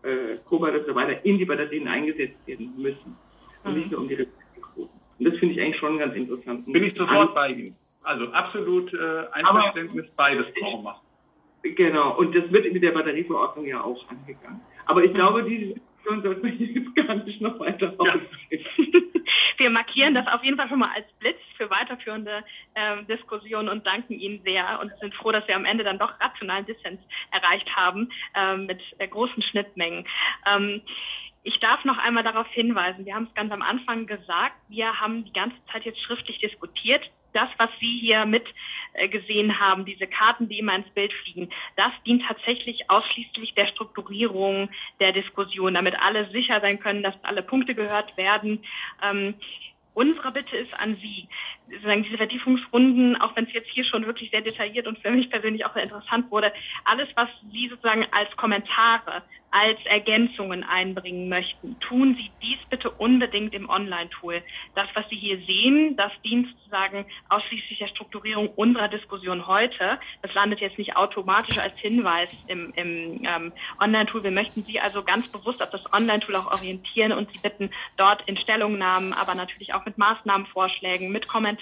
äh, 0.04 0.38
Kobalt 0.46 0.76
und 0.76 0.86
so 0.86 0.96
weiter 0.96 1.26
in 1.26 1.38
die 1.38 1.46
Batterien 1.46 1.88
eingesetzt 1.88 2.38
werden 2.46 2.74
müssen. 2.78 3.18
Und 3.64 3.74
mhm. 3.74 3.80
nicht 3.80 3.92
nur 3.92 4.02
um 4.02 4.08
die 4.08 4.16
Recyclingquoten. 4.16 5.00
Und 5.20 5.26
das 5.26 5.38
finde 5.38 5.56
ich 5.56 5.62
eigentlich 5.62 5.78
schon 5.78 5.98
ganz 5.98 6.16
interessant. 6.16 6.66
Bin 6.72 6.84
ich 6.84 6.94
sofort 6.94 7.36
bei 7.36 7.50
Ihnen. 7.50 7.76
Also 8.04 8.28
absolut 8.32 8.94
äh, 8.94 9.26
Einverständnis, 9.34 10.06
beides 10.16 10.46
brauchen 10.60 10.84
wir. 10.84 11.02
Genau, 11.62 12.18
und 12.18 12.34
das 12.34 12.50
wird 12.52 12.72
mit 12.72 12.82
der 12.82 12.92
Batterieverordnung 12.92 13.66
ja 13.66 13.84
auch 13.84 14.08
angegangen. 14.10 14.62
Aber 14.86 15.04
ich 15.04 15.14
glaube, 15.14 15.44
diese 15.44 15.76
Diskussion 16.00 16.24
sollte 16.24 16.42
man 16.42 16.58
jetzt 16.58 16.96
gar 17.08 17.16
nicht 17.16 17.42
noch 17.42 17.60
weiter 17.60 17.94
ja. 18.04 18.16
Wir 19.58 19.70
markieren 19.70 20.14
das 20.14 20.26
auf 20.28 20.44
jeden 20.44 20.58
Fall 20.58 20.70
schon 20.70 20.80
mal 20.80 20.92
als 20.96 21.06
Blitz 21.20 21.40
für 21.58 21.70
weiterführende 21.70 22.44
äh, 22.74 23.04
Diskussionen 23.04 23.70
und 23.70 23.86
danken 23.86 24.14
Ihnen 24.14 24.42
sehr 24.44 24.80
und 24.80 24.92
sind 25.02 25.14
froh, 25.14 25.32
dass 25.32 25.48
wir 25.48 25.56
am 25.56 25.66
Ende 25.66 25.84
dann 25.84 26.00
doch 26.00 26.20
rationalen 26.20 26.66
Dissens 26.66 27.00
erreicht 27.32 27.70
haben 27.76 28.10
äh, 28.36 28.56
mit 28.56 28.82
äh, 28.98 29.08
großen 29.08 29.44
Schnittmengen. 29.44 30.08
Ähm, 30.48 30.82
ich 31.44 31.60
darf 31.60 31.84
noch 31.86 31.98
einmal 31.98 32.24
darauf 32.24 32.48
hinweisen, 32.52 33.06
wir 33.06 33.16
haben 33.16 33.26
es 33.26 33.34
ganz 33.34 33.52
am 33.52 33.62
Anfang 33.62 34.08
gesagt, 34.08 34.56
wir 34.68 35.00
haben 35.00 35.26
die 35.26 35.34
ganze 35.34 35.58
Zeit 35.72 35.86
jetzt 35.86 36.02
schriftlich 36.02 36.40
diskutiert. 36.40 37.10
Das, 37.34 37.50
was 37.58 37.70
Sie 37.80 38.00
hier 38.00 38.26
mit 38.26 38.46
gesehen 39.10 39.60
haben, 39.60 39.86
diese 39.86 40.08
Karten, 40.08 40.50
die 40.50 40.60
immer 40.60 40.76
ins 40.76 40.90
Bild 40.90 41.14
fliegen, 41.14 41.50
das 41.76 41.92
dient 42.06 42.24
tatsächlich 42.26 42.90
ausschließlich 42.90 43.54
der 43.54 43.68
Strukturierung 43.68 44.70
der 45.00 45.12
Diskussion, 45.12 45.76
damit 45.76 45.96
alle 46.00 46.30
sicher 46.32 46.60
sein 46.62 46.80
können, 46.80 47.04
dass 47.04 47.16
alle 47.24 47.44
Punkte 47.44 47.76
gehört 47.76 48.16
werden. 48.18 48.64
Ähm, 49.04 49.36
Unsere 49.96 50.32
Bitte 50.32 50.56
ist 50.56 50.74
an 50.80 50.96
Sie, 51.02 51.28
sozusagen 51.72 52.04
diese 52.04 52.18
Vertiefungsrunden, 52.18 53.16
auch 53.22 53.36
wenn 53.36 53.46
es 53.46 53.54
jetzt 53.54 53.70
hier 53.70 53.84
schon 53.84 54.06
wirklich 54.06 54.32
sehr 54.32 54.42
detailliert 54.42 54.88
und 54.88 55.00
für 55.00 55.12
mich 55.12 55.30
persönlich 55.30 55.66
auch 55.66 55.74
sehr 55.74 55.84
interessant 55.84 56.30
wurde, 56.32 56.52
alles, 56.86 57.08
was 57.16 57.30
Sie 57.52 57.68
sozusagen 57.70 58.06
als 58.12 58.36
Kommentare 58.36 59.24
als 59.52 59.80
Ergänzungen 59.86 60.64
einbringen 60.64 61.28
möchten, 61.28 61.80
tun 61.80 62.16
Sie 62.16 62.30
dies 62.42 62.60
bitte 62.70 62.90
unbedingt 62.92 63.54
im 63.54 63.70
Online-Tool. 63.70 64.44
Das, 64.76 64.88
was 64.94 65.10
Sie 65.10 65.16
hier 65.16 65.40
sehen, 65.46 65.96
das 65.96 66.12
dient 66.24 66.48
sozusagen 66.50 67.06
ausschließlich 67.30 67.80
der 67.80 67.88
Strukturierung 67.88 68.50
unserer 68.50 68.90
Diskussion 68.90 69.48
heute. 69.48 70.00
Das 70.22 70.34
landet 70.34 70.60
jetzt 70.60 70.78
nicht 70.78 70.96
automatisch 70.96 71.58
als 71.58 71.78
Hinweis 71.80 72.30
im, 72.48 72.74
im 72.76 73.26
ähm, 73.26 73.52
Online-Tool. 73.80 74.24
Wir 74.24 74.32
möchten 74.32 74.62
Sie 74.62 74.80
also 74.80 75.04
ganz 75.04 75.32
bewusst 75.32 75.64
auf 75.64 75.72
das 75.72 75.92
Online-Tool 75.94 76.36
auch 76.36 76.52
orientieren 76.52 77.12
und 77.12 77.32
Sie 77.32 77.40
bitten, 77.40 77.72
dort 77.98 78.22
in 78.28 78.38
Stellungnahmen, 78.38 79.14
aber 79.14 79.34
natürlich 79.34 79.74
auch 79.74 79.86
mit 79.86 79.98
Maßnahmenvorschlägen, 79.98 81.12
mit 81.12 81.28
Kommentaren, 81.28 81.59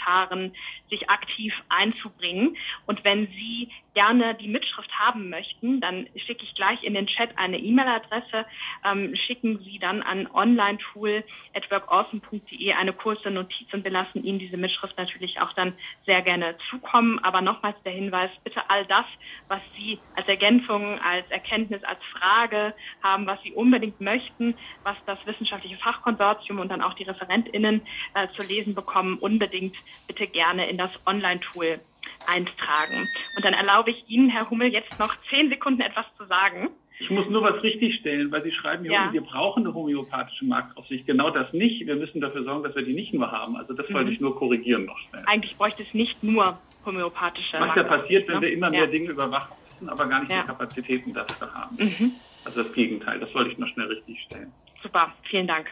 sich 0.89 1.09
aktiv 1.09 1.53
einzubringen. 1.69 2.57
Und 2.85 3.03
wenn 3.03 3.27
Sie 3.27 3.69
gerne 3.97 4.35
die 4.35 4.47
Mitschrift 4.47 4.91
haben 4.99 5.31
möchten, 5.31 5.81
dann 5.81 6.07
schicke 6.15 6.43
ich 6.43 6.53
gleich 6.53 6.83
in 6.83 6.93
den 6.93 7.07
Chat 7.07 7.35
eine 7.35 7.57
E-Mail-Adresse, 7.57 8.45
ähm, 8.85 9.15
schicken 9.15 9.57
Sie 9.65 9.79
dann 9.79 10.03
an 10.03 10.29
onlinetool.workawesome.de 10.31 12.73
eine 12.73 12.93
kurze 12.93 13.31
Notiz 13.31 13.73
und 13.73 13.83
wir 13.83 13.89
lassen 13.89 14.23
Ihnen 14.23 14.37
diese 14.37 14.55
Mitschrift 14.55 14.95
natürlich 14.99 15.41
auch 15.41 15.51
dann 15.53 15.73
sehr 16.05 16.21
gerne 16.21 16.55
zukommen. 16.69 17.17
Aber 17.23 17.41
nochmals 17.41 17.75
der 17.85 17.93
Hinweis, 17.93 18.29
bitte 18.43 18.69
all 18.69 18.85
das, 18.85 19.05
was 19.47 19.61
Sie 19.75 19.99
als 20.13 20.27
Ergänzung, 20.27 20.99
als 20.99 21.27
Erkenntnis, 21.31 21.83
als 21.83 21.97
Frage 22.11 22.75
haben, 23.01 23.25
was 23.25 23.41
Sie 23.41 23.53
unbedingt 23.53 23.99
möchten, 23.99 24.53
was 24.83 24.97
das 25.07 25.17
wissenschaftliche 25.25 25.77
Fachkonsortium 25.77 26.59
und 26.59 26.69
dann 26.69 26.83
auch 26.83 26.93
die 26.93 27.05
ReferentInnen 27.05 27.81
äh, 28.13 28.27
zu 28.35 28.43
lesen 28.43 28.75
bekommen, 28.75 29.17
unbedingt 29.17 29.75
bitte 30.05 30.27
gerne 30.27 30.69
in 30.69 30.77
das 30.77 30.91
Online-Tool 31.07 31.79
eintragen. 32.27 33.07
Und 33.35 33.45
dann 33.45 33.53
erlaube 33.53 33.91
ich 33.91 34.03
Ihnen, 34.07 34.29
Herr 34.29 34.49
Hummel, 34.49 34.71
jetzt 34.71 34.99
noch 34.99 35.15
zehn 35.29 35.49
Sekunden 35.49 35.81
etwas 35.81 36.05
zu 36.17 36.25
sagen. 36.25 36.69
Ich 36.99 37.09
muss 37.11 37.29
nur 37.29 37.43
was 37.43 37.61
richtigstellen, 37.61 38.31
weil 38.31 38.41
Sie 38.43 38.51
schreiben 38.51 38.83
hier, 38.83 38.93
ja. 38.93 39.13
wir 39.13 39.21
brauchen 39.21 39.65
eine 39.65 39.73
homöopathische 39.73 40.45
Marktaufsicht. 40.45 41.05
Genau 41.05 41.29
das 41.29 41.53
nicht. 41.53 41.85
Wir 41.85 41.95
müssen 41.95 42.21
dafür 42.21 42.43
sorgen, 42.43 42.63
dass 42.63 42.75
wir 42.75 42.83
die 42.83 42.93
nicht 42.93 43.13
nur 43.13 43.31
haben. 43.31 43.55
Also 43.55 43.73
das 43.73 43.87
mhm. 43.87 43.93
wollte 43.93 44.11
ich 44.11 44.19
nur 44.19 44.35
korrigieren 44.35 44.85
noch 44.85 44.97
schnell. 44.97 45.23
Eigentlich 45.27 45.55
bräuchte 45.57 45.83
es 45.83 45.93
nicht 45.93 46.23
nur 46.23 46.57
homöopathische 46.85 47.59
Was 47.59 47.75
ja 47.75 47.83
passiert, 47.83 48.27
wenn 48.27 48.41
wir 48.41 48.51
immer 48.51 48.71
mehr 48.71 48.87
Dinge 48.87 49.11
überwachen 49.11 49.55
müssen, 49.65 49.89
aber 49.89 50.07
gar 50.07 50.21
nicht 50.21 50.31
ja. 50.31 50.41
die 50.41 50.47
Kapazitäten 50.47 51.13
dafür 51.13 51.53
haben. 51.53 51.75
Mhm. 51.77 52.11
Also 52.45 52.63
das 52.63 52.73
Gegenteil. 52.73 53.19
Das 53.19 53.33
wollte 53.35 53.51
ich 53.51 53.57
noch 53.59 53.67
schnell 53.67 53.87
richtigstellen. 53.87 54.51
Super. 54.81 55.13
Vielen 55.23 55.47
Dank. 55.47 55.69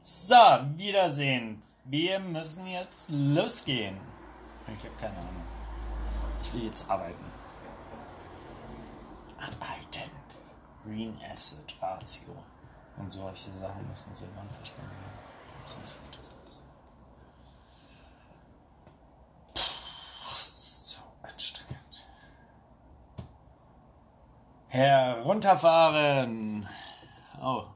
So, 0.00 0.34
Wiedersehen. 0.76 1.60
Wir 1.84 2.18
müssen 2.18 2.66
jetzt 2.66 3.10
losgehen. 3.10 3.94
Ich 4.66 4.84
habe 4.84 4.96
keine 4.98 5.16
Ahnung. 5.18 5.44
Ich 6.42 6.52
will 6.54 6.64
jetzt 6.64 6.90
arbeiten. 6.90 7.24
Arbeiten. 9.38 10.10
Green 10.84 11.16
Acid 11.30 11.76
Ratio. 11.80 12.34
Und 12.96 13.12
solche 13.12 13.52
Sachen 13.52 13.86
müssen 13.88 14.12
sie 14.14 14.26
dann 14.34 14.48
verstehen. 14.48 14.82
Sonst 15.66 15.96
wird 16.02 16.18
das 16.18 16.30
alles. 16.42 16.62
Das 20.24 20.48
ist 20.58 20.88
so 20.88 21.02
anstrengend. 21.22 22.08
Herunterfahren. 24.68 26.68
Oh. 27.40 27.73